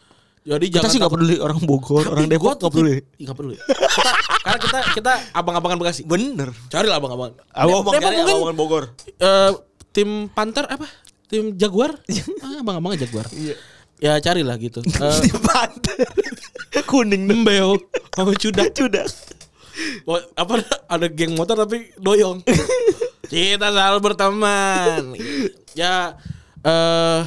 Jadi 0.44 0.66
kita 0.68 0.76
jangan 0.84 0.90
sih 0.92 0.98
nggak 1.00 1.12
peduli 1.16 1.36
orang 1.40 1.58
Bogor 1.64 2.04
orang 2.04 2.28
Depok 2.28 2.60
nggak 2.60 2.68
peduli 2.68 2.94
tim- 3.00 3.24
nggak 3.24 3.36
peduli. 3.40 3.56
Kita, 3.64 4.12
karena 4.44 4.58
kita 4.60 4.78
kita 4.92 5.12
abang-abangan 5.32 5.76
Bekasi. 5.80 6.00
bener 6.04 6.52
Cari 6.68 6.84
lah. 6.84 7.00
Abang-abang 7.00 7.32
Depok 7.32 7.92
cari 7.96 8.04
mungkin 8.04 8.24
abang-abangan 8.28 8.58
Bogor 8.60 8.84
eh, 9.08 9.50
tim 9.96 10.28
Panther 10.28 10.68
apa? 10.68 10.84
Tim 11.32 11.56
Jaguar? 11.56 11.96
ah, 12.44 12.60
abang-abangan 12.60 12.98
Jaguar. 13.00 13.26
Ya 13.96 14.20
carilah 14.20 14.60
gitu. 14.60 14.84
Eh, 15.00 15.18
di 15.24 15.32
pantai 15.32 16.04
kuning 16.84 17.24
Mbeo 17.24 17.80
sama 18.12 18.36
Cudak. 18.42 18.76
Wah, 20.04 20.20
apa 20.36 20.60
ada 20.86 21.06
geng 21.08 21.34
motor 21.34 21.56
tapi 21.56 21.88
doyong. 21.96 22.44
Kita 23.26 23.72
selalu 23.72 23.98
berteman. 24.04 25.16
Ya 25.72 26.20
eh 26.60 27.24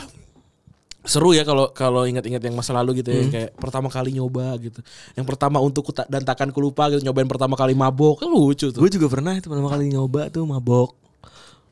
seru 1.07 1.31
ya 1.31 1.47
kalau 1.47 1.71
kalau 1.71 2.03
ingat-ingat 2.03 2.43
yang 2.43 2.53
masa 2.53 2.75
lalu 2.75 2.99
gitu 2.99 3.09
ya 3.09 3.23
kayak 3.31 3.49
pertama 3.55 3.87
kali 3.87 4.11
nyoba 4.11 4.59
gitu. 4.59 4.83
Yang 5.15 5.25
pertama 5.25 5.57
untuk 5.63 5.87
kuta, 5.87 6.03
dan 6.11 6.27
takkan 6.27 6.51
ku 6.51 6.59
lupa 6.59 6.91
gitu 6.91 6.99
nyobain 7.01 7.25
pertama 7.25 7.55
kali 7.55 7.71
mabok 7.71 8.19
kan 8.21 8.27
lucu 8.27 8.67
tuh. 8.69 8.79
gue 8.83 8.91
juga 8.91 9.07
pernah 9.07 9.31
itu 9.31 9.47
pertama 9.47 9.71
kali 9.71 9.87
nyoba 9.87 10.27
tuh 10.27 10.43
mabok 10.43 10.91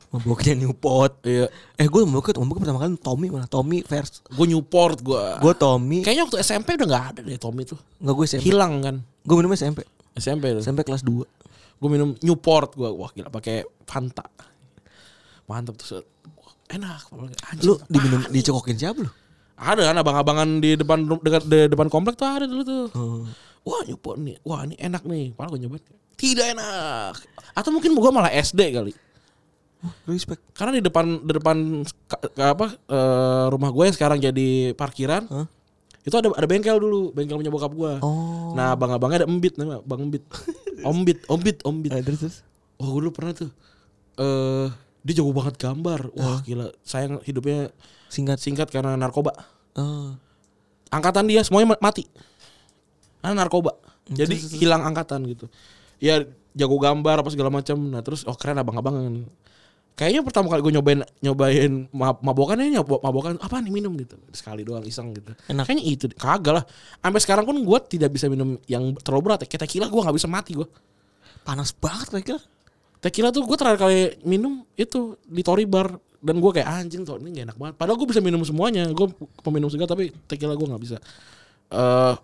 maboknya 0.06 0.54
Newport 0.56 1.20
Iya. 1.26 1.52
eh 1.76 1.84
gue 1.84 2.00
mabok 2.08 2.32
mabok 2.32 2.64
pertama 2.64 2.80
kali 2.80 2.96
Tommy 2.96 3.26
mana 3.28 3.44
Tommy 3.44 3.84
vers 3.84 4.24
Gue 4.32 4.46
Newport 4.48 5.04
gue. 5.04 5.24
gue 5.42 5.52
Tommy 5.52 6.00
Kayaknya 6.00 6.24
waktu 6.30 6.38
SMP 6.40 6.68
udah 6.80 6.86
nggak 6.88 7.04
ada 7.12 7.20
deh 7.20 7.36
Tommy 7.36 7.62
tuh. 7.68 7.76
nggak 8.00 8.14
gue 8.16 8.24
SMP 8.24 8.42
Hilang 8.48 8.80
kan. 8.80 8.96
gue 9.02 9.34
minum 9.36 9.52
SMP 9.52 9.84
SMP 10.16 10.56
tuh. 10.56 10.62
SMP 10.64 10.80
kelas 10.80 11.04
2 11.04 11.12
Gue 11.76 11.88
minum 11.92 12.16
Newport 12.24 12.72
gue. 12.72 12.88
Wah 12.88 13.12
gila 13.12 13.28
pakai 13.28 13.68
Fanta. 13.84 14.24
Mantap 15.44 15.76
tuh. 15.76 16.00
Enak. 16.66 17.12
Anjing, 17.52 17.62
lu 17.62 17.76
diminum 17.86 18.24
dicokokin 18.26 18.80
siapa 18.80 19.04
lu 19.04 19.10
Ada 19.56 19.88
kan 19.88 19.96
abang-abangan 19.96 20.48
di 20.60 20.76
depan 20.76 21.08
dekat 21.24 21.48
di 21.48 21.72
depan 21.72 21.88
komplek 21.88 22.20
tuh 22.20 22.28
ada 22.28 22.44
dulu 22.44 22.62
tuh. 22.62 22.84
Oh. 22.92 23.24
Wah 23.66 23.82
Newport 23.88 24.20
nih. 24.20 24.36
Wah 24.44 24.62
ini 24.68 24.76
enak 24.76 25.02
nih. 25.08 25.32
Padahal 25.32 25.56
gue 25.56 25.60
nyobain. 25.64 25.82
Tidak 26.16 26.46
enak. 26.54 27.14
Atau 27.56 27.72
mungkin 27.72 27.96
gue 27.96 28.10
malah 28.12 28.30
SD 28.30 28.60
kali. 28.76 28.92
respect 30.08 30.42
Karena 30.56 30.80
di 30.80 30.82
depan 30.82 31.22
di 31.22 31.32
depan 31.36 31.56
apa 32.42 32.66
eh, 32.74 33.44
rumah 33.52 33.70
gue 33.72 33.84
yang 33.88 33.96
sekarang 33.96 34.18
jadi 34.20 34.76
parkiran. 34.76 35.24
Hah? 35.26 35.46
Itu 36.06 36.14
ada 36.14 36.30
ada 36.30 36.46
bengkel 36.46 36.78
dulu, 36.78 37.10
bengkel 37.10 37.34
punya 37.34 37.50
bokap 37.50 37.72
gue. 37.74 37.92
oh 37.98 38.54
Nah, 38.54 38.78
abang-abangnya 38.78 39.26
ada 39.26 39.28
Embit 39.28 39.58
namanya, 39.58 39.82
Bang 39.82 40.06
Embit. 40.06 40.22
Ombit, 40.88 41.18
Ombit, 41.26 41.58
Ombit. 41.66 41.90
Eh, 41.92 42.02
terus 42.06 42.20
terus 42.22 42.36
Oh, 42.76 42.92
gue 42.92 43.08
dulu 43.08 43.12
pernah 43.12 43.32
tuh. 43.34 43.50
Eh, 44.20 44.68
dia 45.02 45.14
jago 45.18 45.32
banget 45.34 45.58
gambar. 45.58 46.12
Wah, 46.14 46.38
gila. 46.46 46.70
Sayang 46.86 47.24
hidupnya 47.26 47.72
singkat 48.08 48.38
singkat 48.38 48.68
karena 48.70 48.94
narkoba. 48.94 49.34
oh 49.76 50.14
Angkatan 50.86 51.26
dia 51.26 51.42
semuanya 51.42 51.74
ma- 51.74 51.82
mati. 51.90 52.06
Karena 53.18 53.42
narkoba. 53.42 53.74
Hmm, 54.06 54.14
Jadi 54.14 54.38
hilang 54.62 54.86
angkatan 54.86 55.26
gitu. 55.26 55.50
Ya 55.98 56.22
jago 56.54 56.78
gambar 56.78 57.26
apa 57.26 57.30
segala 57.34 57.50
macam. 57.50 57.74
Nah, 57.90 58.00
terus 58.06 58.22
oh 58.22 58.38
keren 58.38 58.62
abang-abangan. 58.62 59.26
Kayaknya 59.96 60.22
pertama 60.28 60.52
kali 60.52 60.60
gue 60.60 60.72
nyobain 60.76 61.00
nyobain 61.24 61.88
ma- 61.90 62.20
mabokan 62.20 62.60
ini 62.60 62.76
nyoba 62.76 63.00
mabokan 63.00 63.40
apa 63.40 63.58
nih 63.64 63.72
minum 63.72 63.96
gitu. 63.96 64.14
Sekali 64.30 64.62
doang 64.62 64.84
iseng 64.84 65.10
gitu. 65.16 65.32
Enak. 65.50 65.64
Kayaknya 65.66 65.84
itu 65.88 66.06
kagak 66.14 66.54
lah. 66.62 66.64
Sampai 67.00 67.20
sekarang 67.24 67.44
pun 67.48 67.56
gue 67.58 67.78
tidak 67.90 68.12
bisa 68.14 68.28
minum 68.30 68.60
yang 68.70 68.94
terlalu 69.02 69.32
berat. 69.32 69.42
ya. 69.42 69.48
Kayak 69.50 69.66
tequila 69.66 69.86
gue 69.88 70.00
nggak 70.04 70.16
bisa 70.16 70.28
mati 70.30 70.52
gue. 70.54 70.68
panas 71.46 71.70
banget 71.70 72.26
kira 72.26 72.40
Tequila 72.98 73.30
tuh 73.30 73.46
gue 73.46 73.54
terakhir 73.54 73.78
kali 73.78 73.98
minum 74.26 74.66
itu 74.74 75.14
di 75.22 75.46
Tori 75.46 75.62
Bar 75.62 75.94
dan 76.26 76.42
gue 76.42 76.50
kayak 76.50 76.66
anjing 76.66 77.06
tuh 77.06 77.22
ini 77.22 77.30
gak 77.38 77.54
enak 77.54 77.56
banget. 77.56 77.74
Padahal 77.78 77.96
gue 78.02 78.08
bisa 78.10 78.18
minum 78.18 78.42
semuanya. 78.42 78.90
Gue 78.90 79.06
peminum 79.46 79.70
segar 79.70 79.86
tapi 79.86 80.10
tequila 80.26 80.58
gue 80.58 80.66
nggak 80.66 80.82
bisa. 80.82 80.98
Eh 81.70 82.14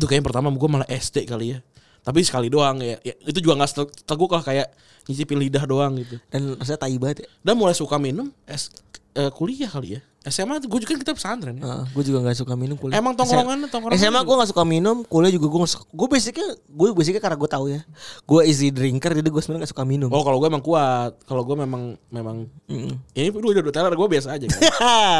itu 0.00 0.04
kayak 0.08 0.24
yang 0.24 0.28
pertama 0.32 0.48
gue 0.48 0.68
malah 0.72 0.88
SD 0.88 1.28
kali 1.28 1.52
ya. 1.54 1.58
Tapi 2.00 2.24
sekali 2.24 2.48
doang 2.48 2.80
ya. 2.80 2.96
ya 3.04 3.12
itu 3.28 3.44
juga 3.44 3.60
nggak 3.60 3.70
seteguk 3.76 4.32
lah 4.32 4.40
kayak 4.40 4.72
nyicipin 5.04 5.36
lidah 5.36 5.64
doang 5.68 6.00
gitu. 6.00 6.16
dan 6.32 6.54
rasanya 6.56 6.80
tai 6.80 6.96
banget 6.96 7.24
ya 7.24 7.28
Dan 7.44 7.60
mulai 7.60 7.76
suka 7.76 8.00
minum 8.00 8.32
es 8.48 8.72
eh, 9.16 9.30
kuliah 9.34 9.70
kali 9.70 9.98
ya. 9.98 10.02
SMA 10.20 10.60
tuh 10.60 10.68
gue 10.68 10.84
juga 10.84 10.92
kan 10.92 11.00
kita 11.00 11.12
pesantren 11.16 11.56
ya. 11.56 11.88
gue 11.96 12.04
juga 12.04 12.20
gak 12.20 12.36
suka 12.36 12.52
minum 12.52 12.76
kuliah. 12.76 13.00
Emang 13.00 13.16
tongkrongan 13.16 13.72
tongkrongan. 13.72 13.96
SMA 13.96 14.20
gue 14.20 14.36
gak 14.36 14.50
suka 14.52 14.68
minum, 14.68 15.00
kuliah 15.08 15.32
juga 15.32 15.48
gue. 15.48 15.64
Gue 15.96 16.08
basicnya, 16.12 16.44
gue 16.68 16.88
basicnya 16.92 17.24
karena 17.24 17.40
gue 17.40 17.48
tahu 17.48 17.72
ya. 17.72 17.80
Gue 18.28 18.44
easy 18.44 18.68
drinker, 18.68 19.16
jadi 19.16 19.24
gue 19.24 19.40
sebenarnya 19.40 19.64
gak 19.64 19.72
suka 19.72 19.88
minum. 19.88 20.12
Oh 20.12 20.20
kalau 20.20 20.36
gue 20.36 20.52
emang 20.52 20.60
kuat. 20.60 21.16
Kalau 21.24 21.40
gue 21.48 21.56
memang 21.56 21.96
memang 22.12 22.44
ini 23.16 23.32
dulu 23.32 23.48
udah 23.56 23.72
teler 23.72 23.96
gue 23.96 24.08
biasa 24.12 24.36
aja 24.36 24.44
kan. 24.44 24.60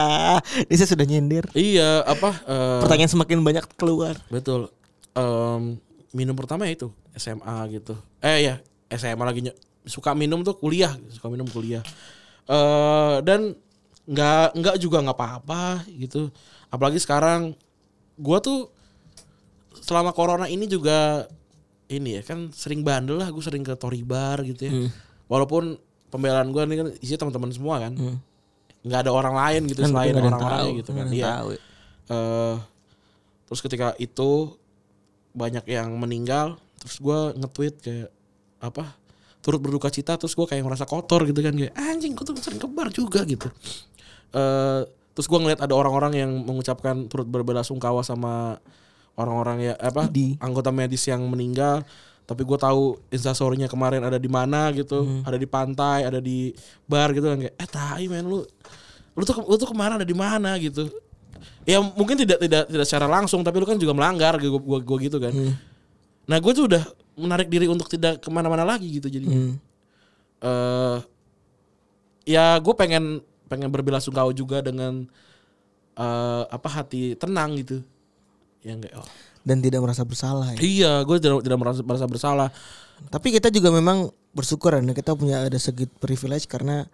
Ini 0.68 0.74
saya 0.76 0.88
sudah 0.92 1.06
nyindir. 1.08 1.48
iya 1.56 2.04
apa 2.04 2.36
eh, 2.44 2.80
Pertanyaan 2.84 3.08
semakin 3.08 3.40
banyak 3.40 3.64
keluar. 3.80 4.20
betul. 4.28 4.68
Em, 5.16 5.80
minum 6.12 6.36
pertama 6.36 6.68
ya 6.68 6.76
itu 6.76 6.92
SMA 7.16 7.56
gitu. 7.72 7.96
Eh 8.20 8.52
ya 8.52 8.60
SMA 8.92 9.24
lagi 9.24 9.48
suka 9.88 10.12
minum 10.12 10.44
tuh 10.44 10.60
kuliah, 10.60 10.92
suka 11.08 11.32
minum 11.32 11.48
kuliah. 11.48 11.80
Eh 12.44 13.16
dan 13.24 13.56
nggak 14.10 14.58
nggak 14.58 14.76
juga 14.82 14.98
nggak 15.06 15.16
apa-apa 15.16 15.86
gitu. 15.94 16.34
Apalagi 16.66 16.98
sekarang 16.98 17.54
gue 18.18 18.38
tuh 18.42 18.66
selama 19.86 20.10
corona 20.10 20.50
ini 20.50 20.66
juga 20.66 21.30
ini 21.86 22.18
ya 22.18 22.22
kan 22.26 22.50
sering 22.50 22.82
bandel 22.82 23.22
lah 23.22 23.30
gue 23.30 23.42
sering 23.42 23.62
ke 23.62 23.74
Tory 23.78 24.02
Bar 24.02 24.42
gitu 24.42 24.66
ya. 24.66 24.72
Walaupun 25.30 25.78
pembelaan 26.10 26.50
gue 26.50 26.62
ini 26.66 26.74
kan 26.74 26.88
isinya 26.98 27.26
teman-teman 27.26 27.50
semua 27.54 27.78
kan. 27.78 27.94
nggak 28.80 29.00
ada 29.06 29.12
orang 29.12 29.36
lain 29.36 29.62
gitu 29.68 29.84
Kan 29.84 29.92
selain 29.92 30.16
orang-orangnya 30.16 30.64
tahu, 30.64 30.78
gitu 30.80 30.90
kan. 30.96 31.06
Iya. 31.12 31.26
tahu 31.28 31.48
ya. 31.52 31.60
Eh, 32.10 32.56
terus 33.46 33.60
ketika 33.60 33.88
itu 34.00 34.30
banyak 35.30 35.64
yang 35.70 35.94
meninggal, 35.94 36.58
terus 36.80 36.96
gua 36.98 37.30
nge-tweet 37.36 37.74
kayak 37.78 38.10
apa? 38.58 38.96
Turut 39.40 39.60
berduka 39.62 39.92
cita, 39.92 40.16
terus 40.18 40.34
gua 40.34 40.48
kayak 40.48 40.64
ngerasa 40.64 40.88
kotor 40.88 41.22
gitu 41.28 41.40
kan 41.44 41.54
kayak 41.54 41.74
anjing, 41.76 42.16
gua 42.16 42.24
tuh 42.24 42.34
sering 42.40 42.58
kebar 42.58 42.88
juga 42.90 43.22
gitu. 43.28 43.46
Eh, 44.30 44.80
terus 45.10 45.26
gua 45.26 45.42
ngeliat 45.42 45.60
ada 45.60 45.74
orang-orang 45.74 46.12
yang 46.16 46.30
mengucapkan 46.42 47.10
turut 47.10 47.26
berbelasungkawa 47.26 48.00
sama 48.00 48.62
orang-orang 49.18 49.72
ya 49.72 49.74
apa 49.76 50.06
Idi. 50.08 50.38
anggota 50.38 50.70
medis 50.70 51.04
yang 51.04 51.20
meninggal. 51.26 51.82
Tapi 52.24 52.46
gue 52.46 52.54
tahu 52.54 52.94
instastorynya 53.10 53.66
kemarin 53.66 54.06
ada 54.06 54.14
di 54.14 54.30
mana 54.30 54.70
gitu. 54.70 55.02
Ada 55.26 55.34
di 55.34 55.50
pantai 55.50 56.06
ada 56.06 56.22
di 56.22 56.54
bar 56.86 57.10
gitu 57.10 57.26
kan 57.26 57.42
kayak 57.42 57.54
eh 57.58 57.68
tai 57.68 58.06
men 58.06 58.22
lu 58.22 58.46
lu 59.18 59.22
tuh 59.26 59.42
lu 59.50 59.58
tuh 59.58 59.66
kemarin 59.74 59.98
ada 59.98 60.06
di 60.06 60.14
mana? 60.14 60.54
gitu. 60.62 60.86
Ya 61.66 61.82
mungkin 61.82 62.14
tidak 62.14 62.38
tidak 62.38 62.70
tidak 62.70 62.86
secara 62.86 63.10
langsung 63.10 63.42
tapi 63.42 63.58
lu 63.58 63.66
kan 63.66 63.74
juga 63.82 63.90
melanggar 63.98 64.38
gue 64.38 64.46
gua, 64.46 64.78
gua 64.78 64.98
gitu 65.02 65.18
kan. 65.18 65.34
Nah 66.30 66.38
gue 66.38 66.52
tuh 66.54 66.70
udah 66.70 66.86
menarik 67.18 67.50
diri 67.50 67.66
untuk 67.66 67.90
tidak 67.90 68.22
ke 68.22 68.30
mana-mana 68.30 68.62
lagi 68.62 68.86
gitu 68.86 69.10
jadi 69.10 69.26
Hmm. 69.26 69.52
eh 70.40 70.96
ya 72.30 72.56
gue 72.62 72.74
pengen 72.78 73.20
pengen 73.50 73.68
berbelasungkawa 73.74 74.30
juga 74.30 74.62
dengan 74.62 75.10
eh 75.98 76.44
apa 76.46 76.68
hati 76.70 77.18
tenang 77.18 77.58
gitu 77.58 77.82
ya 78.62 78.78
enggak 78.78 78.94
oh. 78.94 79.08
Dan 79.40 79.64
tidak 79.64 79.80
merasa 79.80 80.04
bersalah 80.04 80.52
ya. 80.52 80.58
iya 80.60 80.92
gue 81.00 81.16
tidak 81.16 81.40
tidak 81.40 81.58
merasa, 81.58 81.80
merasa 81.80 82.04
bersalah 82.04 82.48
Tapi 83.08 83.32
kita 83.32 83.48
juga 83.48 83.72
memang 83.72 84.12
bersyukur 84.36 84.76
ya 84.76 84.84
kita 84.92 85.16
punya 85.16 85.48
ada 85.48 85.56
segi 85.56 85.88
privilege 85.88 86.44
karena 86.44 86.84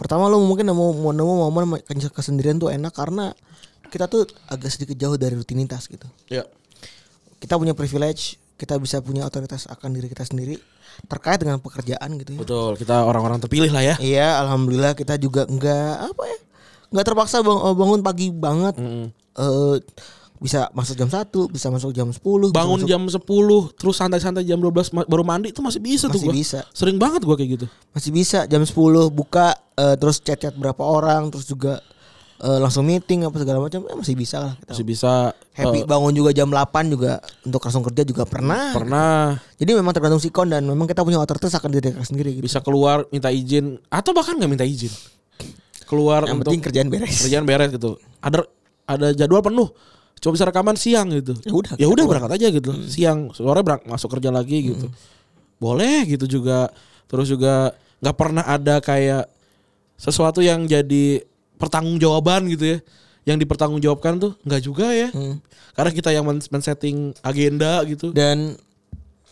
pertama 0.00 0.24
lu 0.32 0.40
mungkin 0.40 0.64
nemu 0.64 1.04
mau 1.04 1.12
nemu 1.12 1.34
momen 1.52 1.64
kes- 1.84 2.08
kesendirian 2.08 2.56
tuh 2.56 2.72
enak 2.72 2.96
karena 2.96 3.36
kita 3.92 4.08
tuh 4.08 4.24
agak 4.48 4.72
sedikit 4.72 4.96
jauh 4.96 5.20
dari 5.20 5.36
rutinitas 5.36 5.84
gitu. 5.88 6.08
ya 6.32 6.48
Kita 7.38 7.60
punya 7.60 7.76
privilege, 7.76 8.40
kita 8.56 8.80
bisa 8.80 9.04
punya 9.04 9.28
otoritas 9.28 9.68
akan 9.68 9.92
diri 9.92 10.08
kita 10.08 10.24
sendiri 10.24 10.56
terkait 11.04 11.38
dengan 11.38 11.56
pekerjaan 11.56 12.10
gitu 12.16 12.30
ya. 12.32 12.38
betul 12.38 12.74
kita 12.74 13.00
orang-orang 13.00 13.38
terpilih 13.38 13.70
lah 13.70 13.84
ya 13.84 13.94
Iya, 13.96 14.40
alhamdulillah 14.40 14.92
kita 14.92 15.14
juga 15.14 15.44
enggak 15.44 16.08
apa 16.08 16.22
ya? 16.24 16.38
Enggak 16.88 17.04
terpaksa 17.06 17.36
bang- 17.38 17.62
bangun 17.72 18.00
pagi 18.00 18.26
banget. 18.28 18.74
Eh 19.34 19.76
bisa 20.38 20.70
masuk 20.70 20.94
jam 20.96 21.06
1, 21.06 21.26
bisa 21.48 21.66
masuk 21.68 21.90
jam 21.90 22.06
10, 22.06 22.22
bisa 22.46 22.54
bangun 22.56 22.78
masuk- 22.78 22.88
jam 22.88 23.02
10 23.04 23.18
terus 23.74 23.94
santai-santai 23.94 24.42
jam 24.42 24.56
12 24.56 24.70
ma- 24.92 25.02
baru 25.04 25.22
mandi 25.22 25.50
itu 25.50 25.58
masih 25.58 25.78
bisa 25.78 26.06
tuh 26.06 26.14
Masih 26.14 26.24
gua. 26.24 26.34
bisa. 26.36 26.58
sering 26.70 26.94
banget 26.94 27.22
gua 27.22 27.34
kayak 27.34 27.50
gitu 27.54 27.66
masih 27.90 28.10
bisa 28.10 28.38
jam 28.44 28.62
10 28.62 28.70
buka 29.08 29.50
eh, 29.74 29.94
terus 29.94 30.18
chat-chat 30.18 30.54
berapa 30.54 30.78
orang 30.78 31.28
terus 31.28 31.42
juga 31.44 31.82
eh, 32.38 32.58
langsung 32.62 32.86
meeting 32.86 33.26
apa 33.26 33.36
segala 33.42 33.58
macam 33.58 33.82
eh, 33.86 33.96
masih 33.98 34.14
bisa 34.14 34.36
lah 34.38 34.52
kita. 34.58 34.70
masih 34.74 34.84
bisa 34.86 35.12
Happy 35.58 35.82
eh, 35.82 35.86
bangun 35.86 36.14
juga 36.14 36.30
jam 36.30 36.46
8 36.46 36.94
juga 36.94 37.18
untuk 37.42 37.60
langsung 37.62 37.82
kerja 37.82 38.02
juga 38.06 38.22
pernah. 38.22 38.70
pernah. 38.70 39.38
Jadi 39.58 39.70
memang 39.74 39.90
tergantung 39.90 40.22
sikon 40.22 40.46
dan 40.54 40.62
memang 40.62 40.86
kita 40.86 41.02
punya 41.02 41.18
otoritas 41.18 41.50
akan 41.58 41.70
diri 41.74 41.90
kita 41.90 42.06
sendiri 42.06 42.30
gitu. 42.38 42.46
bisa 42.46 42.62
keluar 42.62 43.02
minta 43.10 43.28
izin 43.34 43.82
atau 43.90 44.14
bahkan 44.14 44.38
nggak 44.38 44.50
minta 44.50 44.66
izin. 44.66 44.90
Keluar 45.88 46.28
Yang 46.28 46.34
untuk 46.38 46.50
penting 46.54 46.62
kerjaan 46.62 46.88
beres. 46.92 47.16
kerjaan 47.26 47.44
beres 47.48 47.70
gitu. 47.74 47.98
Ada 48.22 48.46
ada 48.86 49.06
jadwal 49.16 49.42
penuh. 49.42 49.68
Coba 50.18 50.32
bisa 50.34 50.46
rekaman 50.50 50.74
siang 50.74 51.14
gitu. 51.14 51.34
Ya 51.46 51.52
udah, 51.54 51.72
ya 51.78 51.86
udah 51.86 52.04
berangkat 52.06 52.32
aja 52.38 52.46
gitu. 52.50 52.70
Siang 52.90 53.30
sore 53.34 53.62
berang 53.62 53.82
masuk 53.86 54.18
kerja 54.18 54.34
lagi 54.34 54.74
gitu. 54.74 54.90
Boleh 55.62 56.06
gitu 56.06 56.26
juga. 56.26 56.70
Terus 57.06 57.30
juga 57.30 57.74
nggak 58.02 58.16
pernah 58.18 58.44
ada 58.46 58.78
kayak 58.78 59.30
sesuatu 59.98 60.38
yang 60.38 60.66
jadi 60.66 61.22
pertanggungjawaban 61.58 62.46
gitu 62.48 62.64
ya. 62.64 62.78
Yang 63.26 63.44
dipertanggungjawabkan 63.44 64.12
tuh 64.16 64.32
nggak 64.40 64.62
juga 64.62 64.88
ya. 64.90 65.10
Karena 65.74 65.90
kita 65.92 66.10
yang 66.10 66.24
men- 66.24 66.48
men-setting 66.48 67.12
agenda 67.20 67.82
gitu. 67.84 68.10
Dan 68.10 68.56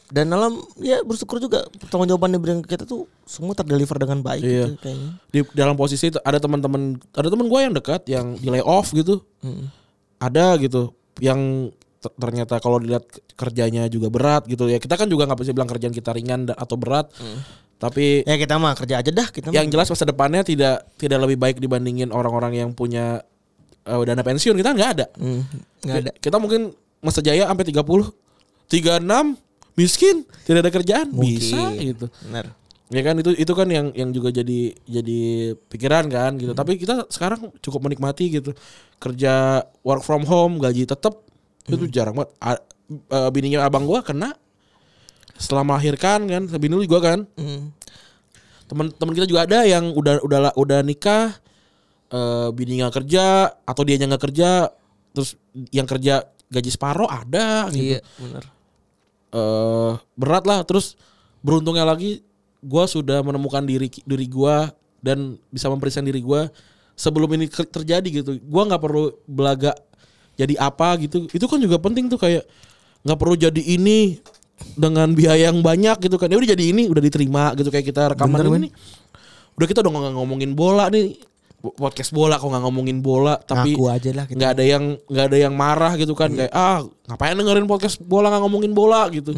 dan 0.06 0.30
dalam 0.30 0.62
ya 0.78 1.02
bersyukur 1.02 1.40
juga 1.40 1.66
pertanggungjawaban 1.82 2.30
yang 2.30 2.38
diberikan 2.38 2.62
ke 2.62 2.70
kita 2.70 2.84
tuh 2.84 3.10
semua 3.26 3.58
terdeliver 3.58 3.98
dengan 3.98 4.22
baik 4.22 4.38
Iya. 4.38 4.66
gitu 4.70 4.74
kayaknya. 4.78 5.10
di 5.26 5.38
dalam 5.50 5.74
posisi 5.74 6.06
itu 6.06 6.18
ada 6.20 6.38
teman-teman 6.38 6.94
ada 7.10 7.26
teman 7.26 7.50
gue 7.50 7.60
yang 7.60 7.74
dekat 7.74 8.06
yang 8.06 8.26
di 8.34 8.46
layoff 8.46 8.94
gitu. 8.94 9.18
Ada 10.16 10.56
gitu 10.58 10.94
yang 11.18 11.72
ter- 11.98 12.14
ternyata 12.14 12.56
kalau 12.56 12.78
dilihat 12.78 13.02
kerjanya 13.34 13.88
juga 13.88 14.06
berat 14.06 14.46
gitu 14.46 14.68
ya. 14.68 14.78
Kita 14.78 14.94
kan 14.94 15.10
juga 15.10 15.26
nggak 15.26 15.40
bisa 15.42 15.50
bilang 15.50 15.66
kerjaan 15.66 15.90
kita 15.90 16.14
ringan 16.14 16.46
atau 16.48 16.76
berat 16.78 17.10
tapi 17.76 18.22
Ya 18.22 18.34
kita 18.34 18.56
mah 18.56 18.72
kerja 18.72 18.98
aja 18.98 19.10
dah 19.10 19.28
kita 19.28 19.48
yang 19.50 19.64
mah. 19.64 19.72
jelas 19.72 19.86
masa 19.86 20.04
depannya 20.04 20.40
tidak 20.40 20.88
tidak 20.94 21.18
lebih 21.20 21.36
baik 21.36 21.56
dibandingin 21.56 22.08
orang-orang 22.08 22.56
yang 22.56 22.70
punya 22.70 23.20
eh, 23.82 24.00
dana 24.02 24.20
pensiun 24.20 24.54
kita 24.54 24.70
nggak 24.70 24.90
ada 24.92 25.06
Hmm, 25.14 25.44
nggak 25.80 25.96
ada. 25.98 26.10
kita 26.16 26.36
mungkin 26.36 26.72
masa 26.98 27.20
jaya 27.20 27.44
sampai 27.44 27.66
30 27.66 27.84
36 28.66 29.36
miskin 29.74 30.16
tidak 30.42 30.60
ada 30.60 30.72
kerjaan 30.72 31.06
bisa 31.12 31.54
Mungkin. 31.70 31.86
gitu 31.86 32.06
Benar. 32.22 32.46
Ya 32.86 33.02
kan 33.02 33.14
itu 33.14 33.34
itu 33.34 33.50
kan 33.50 33.66
yang 33.66 33.90
yang 33.92 34.10
juga 34.10 34.30
jadi 34.30 34.70
jadi 34.80 35.20
pikiran 35.60 36.06
kan 36.06 36.34
gitu. 36.34 36.54
Tapi 36.54 36.78
kita 36.78 37.02
sekarang 37.06 37.50
cukup 37.58 37.82
menikmati 37.82 38.30
gitu. 38.32 38.54
Kerja 38.96 39.58
work 39.82 40.00
from 40.00 40.22
home, 40.22 40.56
gaji 40.56 40.86
tetap 40.86 41.18
itu 41.66 41.82
jarang 41.88 42.14
banget. 42.14 42.30
A- 42.38 42.62
eh, 42.86 43.28
bininya 43.28 43.66
abang 43.66 43.82
gua 43.82 44.00
kena 44.00 44.38
setelah 45.36 45.62
melahirkan 45.62 46.24
kan, 46.24 46.42
bini 46.56 46.74
lu 46.74 46.84
juga 46.84 47.12
kan. 47.14 47.18
Hmm. 47.36 47.72
Teman-teman 48.66 49.14
kita 49.14 49.26
juga 49.26 49.46
ada 49.46 49.62
yang 49.62 49.94
udah 49.94 50.20
udah 50.26 50.40
udah 50.58 50.80
nikah 50.82 51.30
eh 52.06 52.48
bininya 52.54 52.86
nggak 52.86 53.02
kerja 53.02 53.24
atau 53.66 53.82
dia 53.82 53.98
nggak 53.98 54.24
kerja 54.30 54.70
terus 55.10 55.34
yang 55.74 55.90
kerja 55.90 56.22
gaji 56.46 56.70
separuh 56.70 57.10
ada 57.10 57.66
gitu 57.74 57.98
Iya, 57.98 58.00
benar. 58.14 58.42
eh 59.34 59.92
berat 60.14 60.44
lah 60.46 60.62
terus 60.62 60.94
beruntungnya 61.42 61.82
lagi 61.82 62.22
gua 62.62 62.86
sudah 62.86 63.26
menemukan 63.26 63.66
diri 63.66 63.90
diri 63.90 64.26
gua 64.30 64.70
dan 65.02 65.34
bisa 65.50 65.66
memperiksa 65.66 65.98
diri 65.98 66.22
gua 66.22 66.46
sebelum 66.94 67.26
ini 67.34 67.50
terjadi 67.50 68.06
gitu 68.22 68.38
gua 68.46 68.70
nggak 68.70 68.82
perlu 68.86 69.10
belaga 69.26 69.74
jadi 70.38 70.54
apa 70.62 70.94
gitu 71.02 71.26
itu 71.26 71.42
kan 71.42 71.58
juga 71.58 71.82
penting 71.82 72.06
tuh 72.06 72.22
kayak 72.22 72.46
nggak 73.02 73.18
perlu 73.18 73.34
jadi 73.34 73.62
ini 73.66 74.22
dengan 74.76 75.08
biaya 75.12 75.52
yang 75.52 75.60
banyak 75.60 75.96
gitu 76.04 76.16
kan. 76.16 76.28
Ya 76.32 76.36
udah 76.36 76.50
jadi 76.52 76.64
ini 76.72 76.88
udah 76.88 77.02
diterima 77.02 77.52
gitu 77.56 77.68
kayak 77.68 77.86
kita 77.86 78.02
rekaman 78.16 78.40
Bener, 78.40 78.60
ini 78.66 78.68
udah 79.56 79.66
kita 79.68 79.80
udah 79.80 79.90
nggak 79.92 80.14
ngomongin 80.16 80.52
bola 80.52 80.88
nih. 80.92 81.16
Podcast 81.66 82.14
bola 82.14 82.38
kok 82.38 82.46
nggak 82.46 82.62
ngomongin 82.62 82.98
bola? 83.02 83.40
Tapi 83.42 83.74
Ngaku 83.74 83.84
aja 83.90 84.10
lah 84.14 84.24
nggak 84.28 84.50
ada 84.54 84.64
yang 84.64 84.84
nggak 85.08 85.26
ada 85.32 85.38
yang 85.40 85.54
marah 85.56 85.92
gitu 85.98 86.14
kan. 86.14 86.30
Kayak 86.30 86.52
ah 86.54 86.84
ngapain 87.10 87.34
dengerin 87.34 87.66
podcast 87.66 87.98
bola 87.98 88.30
nggak 88.30 88.42
ngomongin 88.46 88.72
bola? 88.76 89.08
gitu. 89.10 89.34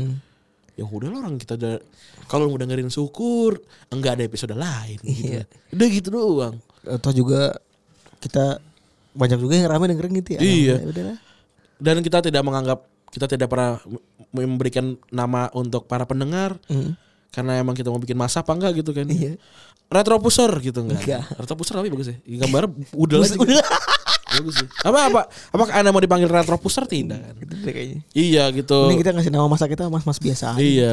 Ya 0.77 0.85
udah 0.85 1.09
lah 1.11 1.19
orang 1.27 1.41
kita 1.41 1.57
udah 1.57 1.81
kalau 2.29 2.53
mau 2.53 2.61
dengerin 2.61 2.93
syukur 2.93 3.59
enggak 3.89 4.21
ada 4.21 4.23
episode 4.29 4.53
lain 4.53 4.99
gitu. 5.01 5.39
Iya. 5.39 5.43
udah 5.73 5.87
gitu 5.89 6.09
doang. 6.12 6.55
Atau 6.85 7.11
juga 7.16 7.57
kita 8.21 8.61
banyak 9.16 9.39
juga 9.41 9.55
yang 9.57 9.66
rame 9.73 9.89
dengerin 9.89 10.12
gitu 10.21 10.31
ya. 10.37 10.41
Iya. 10.43 10.77
Ya 10.79 10.87
udahlah. 10.87 11.19
dan 11.79 11.97
kita 12.03 12.19
tidak 12.27 12.43
menganggap 12.43 12.79
kita 13.09 13.27
tidak 13.31 13.49
pernah 13.49 13.81
memberikan 14.31 14.85
nama 15.09 15.49
untuk 15.53 15.85
para 15.85 16.05
pendengar 16.05 16.61
Mm. 16.66 16.93
karena 17.29 17.53
emang 17.57 17.72
kita 17.72 17.89
mau 17.89 17.97
bikin 17.97 18.14
masa 18.14 18.41
apa 18.41 18.53
enggak 18.53 18.76
gitu 18.76 18.91
kan 18.91 19.05
Iya. 19.05 19.37
retro 19.87 20.16
pusher 20.18 20.49
gitu 20.59 20.81
enggak 20.81 21.01
Enggak. 21.01 21.22
retro 21.35 21.55
pusher 21.55 21.74
tapi 21.74 21.89
bagus 21.89 22.09
ya 22.09 22.16
gambar 22.39 22.68
udah 22.93 23.16
lagi 23.18 23.37
bagus 24.31 24.55
sih 24.55 24.68
apa 24.83 24.99
apa 25.09 25.20
apakah 25.49 25.72
anda 25.74 25.89
mau 25.89 25.99
dipanggil 25.99 26.26
retro 26.26 26.57
pusher 26.57 26.85
tidak 26.85 27.18
kan 27.18 27.35
Gitu 27.39 27.53
deh 27.59 27.72
kayaknya. 27.72 28.01
iya 28.12 28.45
gitu 28.51 28.79
Ini 28.87 28.97
kita 28.97 29.11
ngasih 29.11 29.31
nama 29.31 29.47
masa 29.47 29.64
kita 29.64 29.87
mas-mas 29.87 30.16
biasa 30.18 30.53
aja. 30.53 30.61
Iya. 30.61 30.93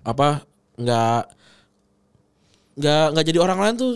Apa 0.00 0.46
nggak 0.74 1.20
nggak 2.76 3.04
nggak 3.12 3.26
jadi 3.26 3.38
orang 3.38 3.58
lain 3.58 3.74
tuh 3.76 3.92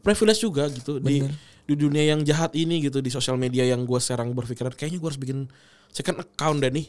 privilege 0.00 0.40
juga 0.40 0.64
gitu 0.68 0.96
di 0.98 1.20
di 1.62 1.74
dunia 1.76 2.02
yang 2.06 2.24
jahat 2.24 2.50
ini 2.54 2.80
gitu 2.80 2.98
di 2.98 3.08
sosial 3.08 3.36
media 3.36 3.62
yang 3.62 3.84
gue 3.84 3.98
sekarang 3.98 4.32
berpikiran 4.32 4.72
kayaknya 4.72 4.98
gue 4.98 5.06
harus 5.06 5.20
bikin 5.20 5.38
second 5.88 6.18
account 6.18 6.58
deh 6.58 6.72
nih 6.72 6.88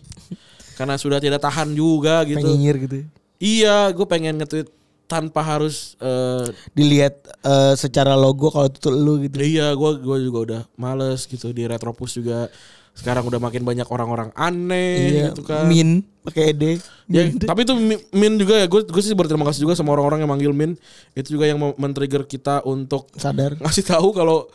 karena 0.81 0.97
sudah 0.97 1.21
tidak 1.21 1.37
tahan 1.37 1.71
juga 1.71 2.25
gitu 2.25 2.41
Penyinyir 2.41 2.75
gitu. 2.81 2.95
iya 3.37 3.85
gue 3.87 4.05
pengen 4.05 4.33
nge-tweet 4.35 4.65
tanpa 5.05 5.43
harus 5.43 5.93
eh, 5.99 6.49
Dilihat 6.71 7.21
eh, 7.43 7.73
secara 7.75 8.15
logo 8.15 8.49
kalau 8.49 8.65
itu 8.65 8.89
lu 8.89 9.21
gitu. 9.21 9.37
iya 9.37 9.69
gue 9.71 9.91
gue 9.99 10.17
juga 10.23 10.39
udah 10.41 10.61
males 10.73 11.23
gitu 11.23 11.51
di 11.51 11.63
Retropus 11.63 12.15
juga 12.15 12.49
sekarang 12.91 13.23
udah 13.23 13.39
makin 13.39 13.61
banyak 13.61 13.87
orang-orang 13.87 14.35
aneh 14.35 14.99
Iya, 15.15 15.25
gitu 15.29 15.43
kan 15.43 15.63
Min 15.63 16.03
pakai 16.21 16.51
ed. 16.51 16.61
Ya, 17.07 17.23
tapi 17.41 17.63
itu 17.63 17.71
mi- 17.73 18.03
Min 18.11 18.35
juga 18.35 18.55
ya 18.55 18.67
gue 18.67 18.83
gue 18.83 19.01
sih 19.01 19.13
berterima 19.13 19.43
kasih 19.43 19.63
juga 19.63 19.75
sama 19.75 19.91
orang-orang 19.91 20.23
yang 20.23 20.31
manggil 20.31 20.51
Min 20.51 20.75
itu 21.11 21.35
juga 21.35 21.45
yang 21.45 21.59
men-trigger 21.75 22.23
kita 22.23 22.63
untuk 22.63 23.07
sadar. 23.15 23.55
ngasih 23.57 23.85
tahu 23.85 24.11
kalau 24.11 24.47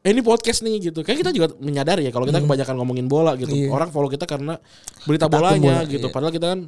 eh, 0.00 0.10
ini 0.10 0.20
podcast 0.20 0.62
nih 0.62 0.90
gitu. 0.90 1.00
Kayak 1.02 1.18
kita 1.22 1.30
juga 1.30 1.46
menyadari 1.58 2.06
ya 2.06 2.12
kalau 2.12 2.24
kita 2.24 2.38
kebanyakan 2.38 2.74
ngomongin 2.78 3.06
bola 3.06 3.34
gitu. 3.34 3.50
Hmm. 3.50 3.62
Iya. 3.66 3.68
Orang 3.70 3.90
follow 3.90 4.08
kita 4.08 4.24
karena 4.24 4.56
berita 5.04 5.26
Kita 5.26 5.34
bolanya 5.34 5.58
bola, 5.60 5.90
gitu. 5.90 6.06
iya. 6.06 6.14
Padahal 6.14 6.32
kita 6.32 6.46
kan 6.54 6.60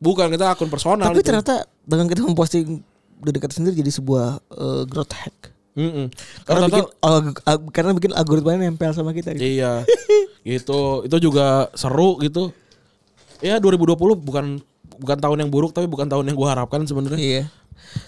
bukan 0.00 0.26
kita 0.32 0.44
akun 0.48 0.68
personal 0.68 1.12
Tapi 1.12 1.20
itu. 1.20 1.28
ternyata 1.28 1.54
dengan 1.84 2.06
kita 2.08 2.20
memposting 2.24 2.80
dari 3.20 3.32
dekat 3.36 3.52
sendiri 3.52 3.76
jadi 3.76 3.92
sebuah 3.92 4.26
eh, 4.48 4.82
growth 4.88 5.12
hack. 5.12 5.36
Mm-mm. 5.70 6.10
Karena 6.42 6.44
Karena 6.44 6.66
bikin 6.66 6.86
alg- 7.00 7.40
ag- 7.46 7.68
karena 7.70 7.90
bikin 7.94 8.12
algoritmanya 8.12 8.58
nempel 8.66 8.90
sama 8.90 9.12
kita. 9.12 9.36
Gitu. 9.36 9.60
iya. 9.60 9.84
gitu. 10.42 11.04
Itu 11.04 11.16
juga 11.20 11.68
seru 11.76 12.18
gitu. 12.18 12.50
Ya 13.40 13.56
2020 13.56 13.96
bukan 14.18 14.60
bukan 15.00 15.16
tahun 15.16 15.46
yang 15.46 15.50
buruk 15.52 15.72
tapi 15.72 15.88
bukan 15.88 16.04
tahun 16.04 16.28
yang 16.28 16.36
gua 16.36 16.52
harapkan 16.52 16.84
sebenarnya. 16.84 17.20
Iya. 17.20 17.42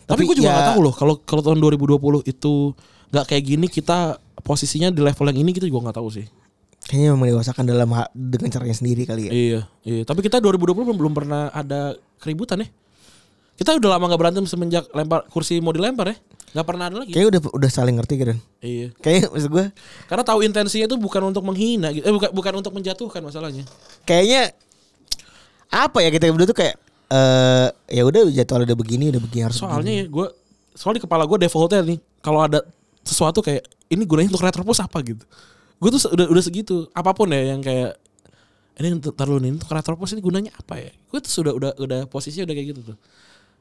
Tapi, 0.05 0.29
gue 0.29 0.37
juga 0.39 0.53
ya- 0.53 0.57
gak 0.59 0.69
tahu 0.77 0.81
loh 0.85 0.95
kalau 0.95 1.15
kalau 1.25 1.43
tahun 1.43 1.59
2020 1.59 1.99
itu 2.29 2.77
nggak 3.13 3.25
kayak 3.29 3.45
gini 3.45 3.67
kita 3.67 4.21
posisinya 4.41 4.89
di 4.89 5.05
level 5.05 5.29
yang 5.29 5.39
ini 5.45 5.51
kita 5.53 5.69
juga 5.69 5.91
nggak 5.91 5.99
tahu 6.01 6.09
sih. 6.09 6.27
Kayaknya 6.83 7.09
memang 7.15 7.29
dewasakan 7.39 7.65
dalam 7.69 7.89
dengan 8.11 8.49
caranya 8.51 8.75
sendiri 8.75 9.07
kali 9.07 9.31
ya. 9.31 9.33
Iya, 9.33 9.61
iya. 9.87 10.03
Tapi 10.03 10.19
kita 10.19 10.43
2020 10.43 10.83
belum, 10.83 10.97
belum 10.99 11.13
pernah 11.15 11.53
ada 11.55 11.95
keributan 12.19 12.67
ya. 12.67 12.69
Kita 13.55 13.79
udah 13.79 13.91
lama 13.95 14.11
nggak 14.11 14.21
berantem 14.21 14.45
semenjak 14.49 14.91
lempar 14.91 15.23
kursi 15.31 15.63
mau 15.63 15.71
dilempar 15.71 16.11
ya. 16.11 16.17
Nggak 16.53 16.67
pernah 16.67 16.85
ada 16.91 16.97
lagi. 16.99 17.15
Kayaknya 17.15 17.29
udah 17.39 17.41
udah 17.55 17.71
saling 17.71 17.97
ngerti 17.97 18.15
kan. 18.19 18.39
Iya. 18.59 18.89
Kayaknya 18.99 19.27
maksud 19.31 19.51
gue 19.55 19.67
Karena 20.11 20.25
tahu 20.27 20.39
intensinya 20.43 20.87
itu 20.91 20.97
bukan 20.99 21.23
untuk 21.31 21.45
menghina 21.47 21.95
gitu. 21.95 22.03
Eh, 22.03 22.13
bukan 22.13 22.31
bukan 22.35 22.53
untuk 22.59 22.73
menjatuhkan 22.75 23.23
masalahnya. 23.23 23.63
kayaknya 24.03 24.51
apa 25.73 26.05
ya 26.05 26.11
kita 26.13 26.29
berdua 26.29 26.51
tuh 26.51 26.59
kayak 26.59 26.77
eh 27.13 27.69
ya 27.89 28.03
udah 28.05 28.29
jadwal 28.29 28.65
udah 28.65 28.77
begini 28.77 29.09
udah 29.09 29.21
begini 29.23 29.43
harus 29.49 29.57
Soalnya 29.57 30.05
ya 30.05 30.05
gue 30.09 30.27
soal 30.77 30.97
di 30.97 31.01
kepala 31.01 31.25
gue 31.25 31.39
defaultnya 31.41 31.81
nih 31.85 32.01
kalau 32.21 32.45
ada 32.45 32.61
sesuatu 33.03 33.43
kayak 33.43 33.63
ini 33.89 34.03
gunanya 34.03 34.31
untuk 34.31 34.43
retropus 34.43 34.81
apa 34.81 34.99
gitu. 35.03 35.23
Gue 35.77 35.91
tuh 35.91 36.01
udah 36.09 36.27
udah 36.31 36.43
segitu. 36.43 36.87
Apa 36.91 37.11
pun 37.13 37.29
ya 37.29 37.53
yang 37.53 37.61
kayak 37.61 37.99
ini 38.79 38.97
untuk 38.97 39.13
taruh 39.13 39.37
ini 39.37 39.53
untuk 39.53 39.69
retropus 39.69 40.15
ini 40.15 40.23
gunanya 40.23 40.51
apa 40.55 40.79
ya? 40.79 40.91
Gue 41.11 41.19
tuh 41.19 41.33
sudah 41.33 41.53
udah 41.53 41.71
udah 41.77 42.01
posisinya 42.07 42.47
udah 42.47 42.55
kayak 42.55 42.69
gitu 42.73 42.81
tuh. 42.95 42.97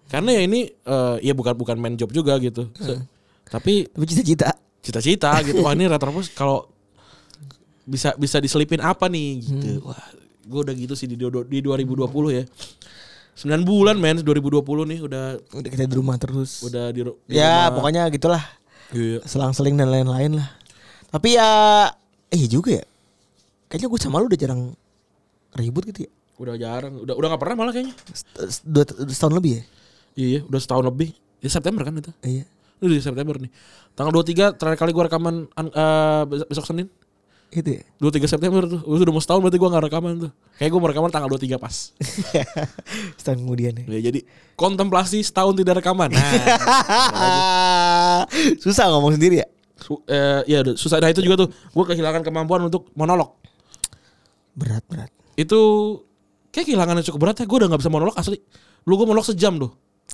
Karena 0.07 0.35
ya 0.35 0.41
ini 0.43 0.59
eh, 0.69 1.15
ya 1.21 1.33
bukan 1.33 1.53
bukan 1.53 1.75
main 1.75 1.95
job 1.95 2.09
juga 2.09 2.37
gitu. 2.37 2.69
Se- 2.75 3.01
Tapi 3.47 3.87
tapi 3.87 4.05
cita-cita 4.05 4.55
cita-cita 4.79 5.31
gitu. 5.43 5.59
Wah 5.59 5.73
ini 5.73 5.85
retropus 5.85 6.29
kalau 6.29 6.69
bisa 7.83 8.13
bisa 8.15 8.37
diselipin 8.37 8.79
apa 8.79 9.09
nih 9.09 9.41
gitu. 9.41 9.69
Wah, 9.83 9.99
gue 10.41 10.59
udah 10.63 10.73
gitu 10.73 10.93
sih 10.93 11.05
di, 11.05 11.17
di 11.17 11.57
2020 11.59 12.07
ya. 12.31 12.45
9 13.31 13.63
bulan 13.63 13.95
men 13.95 14.19
2020 14.19 14.61
nih 14.85 14.99
udah 15.01 15.23
udah 15.51 15.69
kita 15.69 15.83
di 15.83 15.95
rumah 15.95 16.15
terus 16.15 16.61
udah 16.61 16.91
di, 16.91 17.01
di 17.01 17.33
ya 17.33 17.65
rumah. 17.65 17.79
pokoknya 17.79 18.03
gitulah 18.11 18.43
Iya. 18.91 19.23
selang-seling 19.23 19.75
dan 19.75 19.87
lain-lain 19.87 20.35
lah 20.37 20.49
tapi 21.07 21.35
ya 21.35 21.47
eh 22.27 22.37
iya 22.37 22.47
juga 22.47 22.71
ya 22.77 22.85
kayaknya 23.67 23.87
gue 23.87 23.99
sama 23.99 24.19
lu 24.19 24.27
udah 24.27 24.39
jarang 24.39 24.61
ribut 25.53 25.87
gitu 25.87 26.07
ya 26.07 26.11
Udah 26.41 26.57
jarang, 26.57 26.97
udah 26.97 27.13
udah 27.13 27.27
gak 27.37 27.41
pernah 27.45 27.53
malah 27.53 27.69
kayaknya. 27.69 27.93
Dua 28.65 28.81
udah 28.81 29.13
setahun 29.13 29.35
lebih 29.37 29.51
ya 29.53 29.63
Iya, 30.17 30.39
udah 30.49 30.57
setahun 30.57 30.85
lebih. 30.89 31.13
Ya 31.37 31.53
September 31.53 31.85
kan 31.85 31.93
itu. 31.93 32.09
iya 32.25 32.49
Ini 32.81 32.97
di 32.97 32.97
September 32.97 33.37
nih. 33.37 33.51
Tanggal 33.93 34.09
23 34.09 34.57
terakhir 34.57 34.77
kali 34.81 34.89
gua 34.89 35.05
rekaman 35.05 35.45
an- 35.53 35.69
besok, 36.25 36.47
besok 36.49 36.65
Senin. 36.65 36.89
Itu 37.51 37.67
ya 37.75 37.83
23 37.99 38.31
September 38.31 38.63
tuh. 38.63 38.79
Gua 38.79 38.95
sudah 38.95 39.11
mau 39.11 39.19
setahun 39.19 39.43
berarti 39.43 39.59
gua 39.59 39.69
gak 39.69 39.83
rekaman 39.91 40.13
tuh. 40.23 40.31
Kayak 40.55 40.71
gua 40.71 40.79
mau 40.79 40.89
rekaman 40.89 41.11
tanggal 41.11 41.29
23 41.29 41.59
pas. 41.59 41.75
setahun 43.19 43.37
kemudian 43.39 43.75
ya 43.75 43.85
Ya, 43.91 43.99
jadi 44.07 44.19
kontemplasi 44.55 45.19
setahun 45.19 45.55
tidak 45.55 45.83
rekaman. 45.83 46.15
Nah, 46.15 46.23
susah 48.63 48.87
ngomong 48.89 49.15
sendiri 49.15 49.43
ya 49.43 49.47
su- 49.75 50.03
eh, 50.07 50.41
ya 50.47 50.63
udah, 50.63 50.75
susah. 50.75 50.97
Nah 50.97 51.11
itu 51.11 51.19
juga 51.19 51.43
tuh 51.43 51.49
gua 51.73 51.85
kehilangan 51.87 52.23
kemampuan 52.23 52.63
untuk 52.63 52.87
monolog. 52.95 53.35
berat 54.51 54.83
berat 54.87 55.11
Itu 55.35 55.59
kayak 56.51 56.67
kehilangan 56.67 56.99
yang 56.99 57.05
cukup 57.07 57.19
berat 57.27 57.37
ya. 57.39 57.45
Gua 57.47 57.57
udah 57.63 57.67
gak 57.71 57.81
bisa 57.83 57.91
monolog 57.91 58.15
asli. 58.15 58.39
Lu 58.83 58.95
gua 58.95 59.05
monolog 59.05 59.25
sejam 59.25 59.59
tuh. 59.59 59.71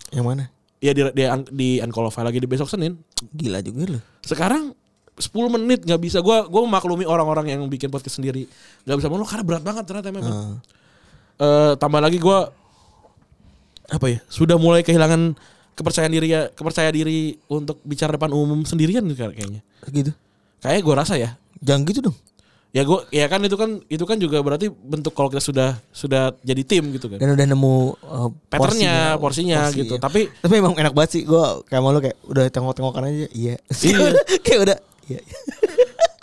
yang 0.09 0.25
mana 0.25 0.49
Ya 0.77 0.93
di 0.93 1.01
di, 1.13 1.25
di 1.51 1.69
Unqualified 1.81 2.25
lagi 2.25 2.37
di 2.37 2.45
besok 2.45 2.69
Senin. 2.69 3.01
gila 3.33 3.61
juga 3.61 3.97
lu 3.97 3.99
sekarang 4.21 4.73
10 5.17 5.33
menit 5.57 5.81
nggak 5.81 6.01
bisa. 6.01 6.21
Gua 6.21 6.45
gua 6.45 6.61
memaklumi 6.69 7.03
orang-orang 7.09 7.57
yang 7.57 7.61
bikin 7.65 7.89
podcast 7.89 8.21
sendiri. 8.21 8.45
Nggak 8.85 8.97
bisa. 9.01 9.07
Monolog 9.09 9.29
karena 9.29 9.45
berat 9.45 9.63
banget 9.65 9.83
ternyata 9.89 10.09
memang 10.13 10.33
Ah. 10.33 10.57
Eh, 11.37 11.73
tambah 11.77 12.01
lagi 12.01 12.17
gua 12.21 12.49
apa 13.87 14.05
ya 14.09 14.19
sudah 14.27 14.59
mulai 14.59 14.83
kehilangan 14.83 15.37
kepercayaan 15.77 16.11
diri 16.11 16.27
ya 16.33 16.51
kepercayaan 16.51 16.91
diri 16.91 17.39
untuk 17.47 17.79
bicara 17.85 18.17
depan 18.17 18.33
umum 18.33 18.61
sendirian 18.65 19.05
kayaknya. 19.13 19.61
Gitu. 19.89 20.13
Kayak 20.61 20.81
gua 20.85 20.95
rasa 21.01 21.17
ya. 21.17 21.37
Jangan 21.61 21.81
gitu 21.89 22.09
dong. 22.09 22.17
Ya 22.75 22.85
gua 22.85 23.05
ya 23.09 23.25
kan 23.25 23.41
itu 23.41 23.57
kan 23.57 23.81
itu 23.89 24.03
kan 24.05 24.17
juga 24.21 24.37
berarti 24.43 24.69
bentuk 24.69 25.15
kalau 25.17 25.33
kita 25.33 25.41
sudah 25.41 25.81
sudah 25.89 26.33
jadi 26.45 26.61
tim 26.61 26.93
gitu 26.93 27.09
kan. 27.09 27.17
Dan 27.17 27.33
udah 27.33 27.45
nemu 27.49 27.75
uh, 28.05 28.29
patternnya 28.53 29.17
porsinya, 29.17 29.65
porsi, 29.65 29.81
gitu. 29.81 29.95
ya. 29.97 30.01
tapi 30.01 30.29
tapi 30.29 30.53
emang 30.61 30.77
enak 30.77 30.93
banget 30.93 31.09
sih. 31.17 31.21
Gue 31.25 31.41
kayak 31.69 31.81
mau 31.81 31.89
lu 31.89 32.01
kayak 32.01 32.17
udah 32.27 32.43
tengok-tengokan 32.53 33.07
aja. 33.07 33.27
Iya. 33.33 33.55
Iya. 33.61 33.97
kayak 34.45 34.59
udah 34.67 34.77
iya 35.07 35.21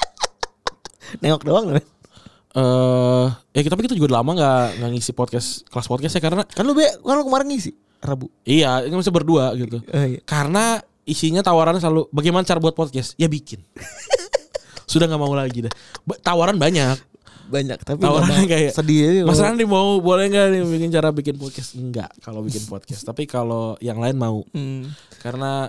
nengok 1.23 1.43
doang 1.47 1.65
eh 1.75 3.27
ya 3.55 3.61
tapi 3.67 3.83
kita 3.87 3.99
juga 3.99 4.15
udah 4.15 4.19
lama 4.23 4.31
nggak 4.39 4.67
nggak 4.79 4.91
ngisi 4.95 5.13
podcast 5.17 5.67
kelas 5.73 5.91
podcast 5.91 6.15
ya 6.15 6.23
karena 6.23 6.43
kan 6.47 6.63
lu 6.63 6.75
be 6.79 6.87
kan 6.87 7.19
lu 7.19 7.27
kemarin 7.27 7.51
ngisi 7.51 7.75
rabu 8.05 8.29
Iya, 8.45 8.85
ini 8.85 8.95
masih 8.95 9.11
berdua 9.11 9.57
gitu. 9.57 9.81
Oh, 9.81 10.05
iya. 10.05 10.21
Karena 10.29 10.77
isinya 11.09 11.41
tawarannya 11.41 11.81
selalu 11.81 12.13
bagaimana 12.13 12.45
cara 12.45 12.61
buat 12.61 12.77
podcast? 12.77 13.17
Ya 13.17 13.27
bikin. 13.33 13.65
Sudah 14.93 15.09
nggak 15.09 15.21
mau 15.21 15.33
lagi 15.33 15.65
dah. 15.65 15.73
Tawaran 16.21 16.61
banyak. 16.61 17.17
banyak 17.45 17.77
tapi 17.85 18.01
Tawaran 18.01 18.49
kayak 18.49 18.73
sedih 18.73 19.05
aja 19.05 19.21
Mas 19.29 19.37
Randi 19.37 19.69
mau 19.69 20.01
boleh 20.01 20.33
nggak 20.33 20.47
nih 20.49 20.61
bikin 20.65 20.89
cara 20.89 21.13
bikin 21.13 21.37
podcast? 21.37 21.77
Enggak 21.77 22.09
kalau 22.25 22.41
bikin 22.41 22.65
podcast. 22.65 23.05
Tapi 23.09 23.29
kalau 23.29 23.77
yang 23.85 24.01
lain 24.01 24.17
mau. 24.17 24.49
Hmm. 24.57 24.89
Karena 25.21 25.69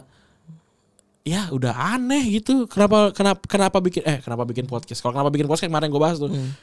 ya 1.26 1.50
udah 1.50 1.74
aneh 1.92 2.38
gitu. 2.38 2.70
Kenapa 2.70 3.10
kenapa 3.12 3.42
kenapa 3.44 3.78
bikin 3.82 4.06
eh 4.06 4.22
kenapa 4.22 4.46
bikin 4.46 4.64
podcast? 4.64 5.02
Kalau 5.02 5.12
kenapa 5.12 5.34
bikin 5.34 5.50
podcast 5.50 5.66
kemarin 5.66 5.90
gue 5.90 5.98
bahas 5.98 6.16
tuh. 6.16 6.30
Hmm. 6.30 6.54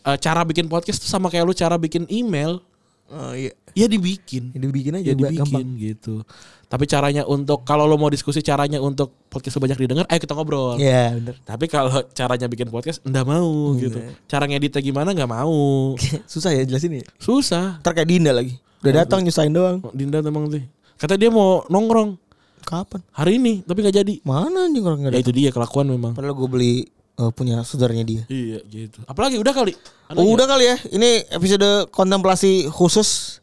Eh, 0.00 0.16
cara 0.16 0.42
bikin 0.42 0.66
podcast 0.66 0.98
tuh 0.98 1.06
sama 1.06 1.28
kayak 1.28 1.44
lu 1.44 1.52
cara 1.52 1.76
bikin 1.76 2.08
email. 2.08 2.64
oh 3.08 3.32
iya 3.32 3.52
Ya 3.72 3.86
dibikin. 3.86 4.50
jadi 4.50 4.68
bikin 4.68 4.92
aja 4.96 5.04
ya 5.04 5.14
dibikin 5.14 5.38
gampang 5.38 5.68
gitu. 5.76 6.24
Tapi 6.66 6.84
caranya 6.84 7.24
untuk 7.24 7.62
kalau 7.62 7.84
lo 7.84 7.96
mau 7.96 8.08
diskusi 8.08 8.40
caranya 8.40 8.76
untuk 8.78 9.12
podcast 9.28 9.56
sebanyak 9.56 9.78
didengar, 9.78 10.04
ayo 10.04 10.18
kita 10.18 10.36
ngobrol. 10.36 10.76
Iya 10.76 11.14
bener 11.14 11.36
Tapi 11.40 11.64
kalau 11.68 11.88
caranya 12.10 12.44
bikin 12.44 12.68
podcast 12.68 13.00
enggak 13.04 13.24
mau 13.24 13.48
Hmm, 13.72 13.80
gitu. 13.80 13.98
Cara 14.24 14.44
ngeditnya 14.44 14.80
gimana 14.82 15.12
nggak 15.12 15.30
mau. 15.30 15.94
susah 16.32 16.52
ya 16.52 16.64
jelasin 16.64 17.00
ya 17.00 17.04
Susah. 17.16 17.80
kayak 17.80 18.08
Dinda 18.08 18.32
lagi 18.32 18.56
udah 18.78 18.92
datang 18.94 19.20
nyusahin 19.20 19.52
doang 19.52 19.78
Dinda 19.92 20.20
emang 20.20 20.48
tuh. 20.48 20.60
Katanya 20.96 21.20
dia 21.20 21.30
mau 21.32 21.64
nongkrong 21.66 22.27
kapan 22.68 23.00
hari 23.10 23.36
ini 23.36 23.64
tapi 23.64 23.80
nggak 23.80 23.96
jadi. 23.96 24.14
mana 24.22 24.68
anjing 24.68 24.84
orang 24.84 25.00
nggak 25.00 25.12
Ya 25.12 25.18
ada 25.18 25.24
itu 25.24 25.32
dia 25.32 25.48
kelakuan 25.48 25.88
memang. 25.88 26.12
padahal 26.12 26.36
gue 26.36 26.48
beli 26.48 26.74
eh, 27.16 27.30
punya 27.32 27.60
saudaranya 27.62 28.04
dia 28.04 28.22
Iya 28.28 28.60
gitu. 28.62 29.00
Apalagi 29.04 29.36
udah 29.36 29.50
kali. 29.50 29.72
Ada 30.06 30.14
Oh, 30.14 30.22
nggak? 30.22 30.34
udah 30.36 30.46
kali 30.46 30.64
ya. 30.64 30.76
Ini 30.90 31.10
episode 31.30 31.68
kontemplasi 31.88 32.50
khusus 32.68 33.40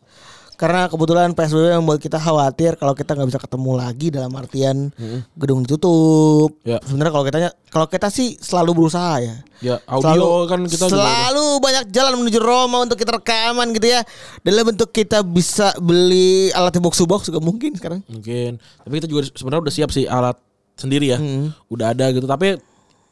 karena 0.55 0.87
kebetulan 0.87 1.35
PSBB 1.35 1.75
membuat 1.83 1.99
kita 1.99 2.15
khawatir 2.15 2.79
kalau 2.79 2.95
kita 2.95 3.11
nggak 3.11 3.29
bisa 3.31 3.39
ketemu 3.43 3.71
lagi 3.75 4.07
dalam 4.07 4.31
artian 4.35 4.89
gedung 5.35 5.67
ditutup. 5.67 6.55
Ya. 6.63 6.79
Sebenarnya 6.83 7.11
kalau 7.11 7.25
kita 7.27 7.37
kalau 7.67 7.87
kita 7.91 8.07
sih 8.07 8.39
selalu 8.39 8.71
berusaha 8.71 9.19
ya. 9.19 9.35
Ya 9.59 9.75
audio 9.87 10.47
kan 10.47 10.63
kita 10.63 10.87
juga 10.87 10.95
selalu 10.95 11.59
banyak 11.59 11.83
jalan 11.91 12.13
menuju 12.23 12.39
Roma 12.39 12.87
untuk 12.87 12.95
kita 12.95 13.19
rekaman 13.19 13.75
gitu 13.75 13.87
ya. 13.91 14.01
Dalam 14.47 14.63
bentuk 14.71 14.95
kita 14.95 15.23
bisa 15.27 15.75
beli 15.79 16.51
alat 16.55 16.79
box 16.79 17.03
to 17.03 17.05
box 17.07 17.27
juga 17.27 17.43
mungkin 17.43 17.75
sekarang. 17.75 17.99
Mungkin. 18.07 18.55
Tapi 18.59 18.93
kita 19.03 19.07
juga 19.11 19.27
sebenarnya 19.35 19.61
udah 19.67 19.75
siap 19.75 19.89
sih 19.91 20.07
alat 20.07 20.39
sendiri 20.79 21.11
ya. 21.11 21.19
Hmm. 21.19 21.51
Udah 21.67 21.91
ada 21.91 22.07
gitu. 22.15 22.23
Tapi 22.23 22.55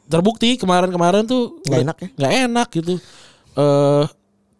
terbukti 0.08 0.56
kemarin-kemarin 0.56 1.28
tuh 1.28 1.60
Nggak 1.64 1.80
enak 1.84 1.96
ya? 2.00 2.08
Nggak 2.16 2.32
enak 2.48 2.68
gitu. 2.72 2.94
Eh 3.54 4.04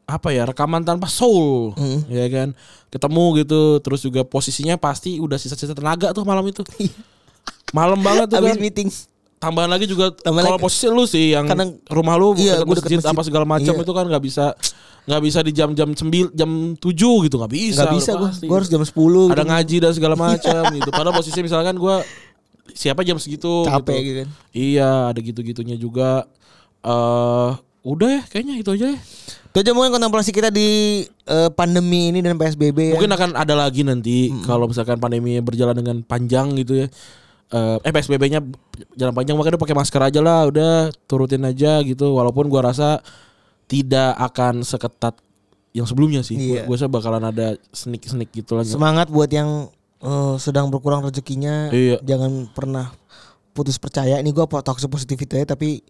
apa 0.05 0.29
ya 0.31 0.45
rekaman 0.45 0.81
tanpa 0.81 1.07
soul, 1.07 1.73
Hmm. 1.73 2.05
ya 2.07 2.29
kan? 2.29 2.53
Ketemu 2.89 3.25
gitu, 3.39 3.61
terus 3.79 4.01
juga 4.01 4.21
posisinya 4.21 4.77
pasti 4.77 5.17
udah 5.17 5.35
sisa-sisa 5.35 5.73
tenaga 5.73 6.11
tuh 6.11 6.23
malam 6.23 6.45
itu. 6.45 6.61
Malam 7.73 7.99
banget 7.99 8.29
tuh 8.29 8.39
Habis 8.39 8.55
kan. 8.55 8.61
meeting. 8.61 8.89
Tambahan 9.35 9.69
lagi 9.69 9.85
juga 9.85 10.09
kalau 10.15 10.57
posisi 10.57 10.87
lu 10.87 11.05
sih 11.05 11.33
yang 11.33 11.45
Kadang- 11.45 11.77
rumah 11.87 12.15
lu 12.15 12.33
Iya, 12.35 12.61
deket 12.61 12.69
masjid, 12.81 12.97
masjid. 12.97 13.13
apa 13.13 13.23
segala 13.23 13.45
macam 13.45 13.75
Iya. 13.75 13.83
itu 13.83 13.93
kan 13.93 14.05
nggak 14.07 14.23
bisa 14.23 14.45
nggak 15.05 15.21
bisa 15.21 15.39
di 15.41 15.53
jam-jam 15.53 15.89
sembil 15.93 16.33
jam 16.33 16.49
7 16.75 17.21
gitu 17.23 17.37
nggak 17.37 17.53
bisa. 17.53 17.85
Gak 17.85 17.93
bisa 17.95 18.11
gue. 18.15 18.31
Gue 18.43 18.57
harus 18.57 18.69
jam 18.69 18.81
10 18.81 19.29
ada 19.29 19.37
gitu. 19.37 19.51
ngaji 19.51 19.77
dan 19.79 19.93
segala 19.93 20.15
macam 20.25 20.63
gitu. 20.71 20.89
Padahal 20.89 21.13
posisi 21.13 21.41
misalkan 21.41 21.77
gua 21.77 22.01
siapa 22.73 23.05
jam 23.05 23.21
segitu 23.21 23.65
Capek 23.65 23.85
gitu. 23.93 24.01
gitu 24.03 24.19
kan. 24.25 24.29
Iya, 24.51 24.91
ada 25.13 25.21
gitu-gitunya 25.21 25.77
juga. 25.77 26.25
eh 26.81 27.51
udah 27.85 28.09
ya 28.09 28.23
kayaknya 28.27 28.55
itu 28.65 28.71
aja 28.73 28.87
ya. 28.97 28.99
Itu 29.53 29.57
aja 29.61 29.71
mungkin 29.77 29.93
kontemplasi 29.95 30.33
kita 30.33 30.49
di 30.49 31.05
eh, 31.07 31.51
pandemi 31.53 32.11
ini 32.11 32.25
dan 32.25 32.35
PSBB. 32.41 32.91
ya. 32.91 32.95
Mungkin 32.97 33.13
akan 33.13 33.31
ada 33.37 33.55
lagi 33.55 33.85
nanti 33.85 34.33
kalau 34.49 34.67
misalkan 34.67 34.97
pandemi 34.99 35.39
berjalan 35.39 35.77
dengan 35.77 36.01
panjang 36.01 36.57
gitu 36.59 36.83
ya. 36.83 36.87
Eh, 37.55 37.77
eh 37.85 37.93
PSBB-nya 37.93 38.41
jalan 38.97 39.15
panjang 39.15 39.37
makanya 39.37 39.61
udah 39.61 39.63
pakai 39.69 39.77
masker 39.77 40.03
aja 40.03 40.21
lah, 40.25 40.49
udah 40.49 40.91
turutin 41.07 41.45
aja 41.45 41.85
gitu. 41.85 42.17
Walaupun 42.17 42.49
gua 42.49 42.73
rasa 42.73 43.05
tidak 43.69 44.17
akan 44.17 44.65
seketat 44.65 45.15
yang 45.75 45.85
sebelumnya 45.85 46.23
sih. 46.25 46.39
Iya. 46.39 46.65
Gue 46.65 46.79
rasa 46.79 46.87
bakalan 46.87 47.25
ada 47.29 47.59
sneak-sneak 47.75 48.31
gitu 48.31 48.55
lah. 48.55 48.63
Semangat 48.63 49.11
buat 49.11 49.29
yang 49.29 49.69
eh, 50.01 50.35
sedang 50.41 50.71
berkurang 50.71 51.03
rezekinya. 51.05 51.69
Iya. 51.75 52.01
Jangan 52.01 52.49
pernah 52.55 52.95
putus 53.55 53.77
percaya. 53.79 54.23
Ini 54.23 54.31
gue 54.31 54.47
toxic 54.47 54.91
positivity 54.91 55.43
ya, 55.43 55.47
tapi 55.47 55.83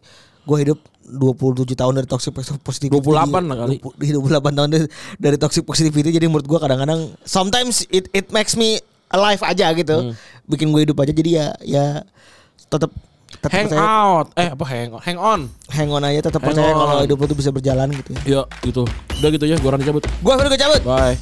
gue 0.44 0.58
hidup 0.60 0.78
27 1.04 1.76
tahun 1.76 1.92
dari 2.00 2.08
toxic 2.08 2.32
positivity. 2.64 2.96
28 2.96 3.44
lah 3.44 3.56
kali. 3.64 3.76
20 3.80 4.24
28 4.24 4.56
tahun 4.56 4.68
dari, 4.72 4.84
dari 5.20 5.36
toxic 5.36 5.64
positivity. 5.68 6.16
Jadi 6.16 6.26
menurut 6.28 6.48
gue 6.48 6.58
kadang-kadang 6.60 7.12
sometimes 7.28 7.84
it 7.92 8.08
it 8.16 8.32
makes 8.32 8.56
me 8.56 8.80
alive 9.12 9.40
aja 9.44 9.72
gitu. 9.76 10.10
Hmm. 10.10 10.12
Bikin 10.48 10.72
gue 10.72 10.88
hidup 10.88 10.96
aja. 11.04 11.12
Jadi 11.12 11.30
ya 11.36 11.52
ya 11.60 11.86
tetap 12.72 12.90
tetap 13.34 13.50
Hang 13.50 13.66
percaya, 13.68 13.84
out. 13.84 14.26
Eh 14.38 14.48
apa 14.48 14.64
hang 14.70 14.90
on? 14.94 15.00
Hang 15.02 15.18
on. 15.18 15.40
hang 15.68 15.90
on 15.90 16.02
aja 16.06 16.20
tetap 16.24 16.40
percaya 16.40 16.70
kalau 16.72 17.02
hidup 17.02 17.18
lu 17.18 17.26
tuh 17.28 17.38
bisa 17.38 17.50
berjalan 17.52 17.90
gitu 17.92 18.10
ya. 18.14 18.20
Ya 18.24 18.42
gitu. 18.64 18.82
Udah 19.20 19.28
gitu 19.28 19.44
ya, 19.44 19.56
gua 19.60 19.76
Rani 19.76 19.84
cabut. 19.84 20.04
Gue 20.06 20.32
Firgo 20.38 20.56
cabut. 20.56 20.80
Bye. 20.86 21.16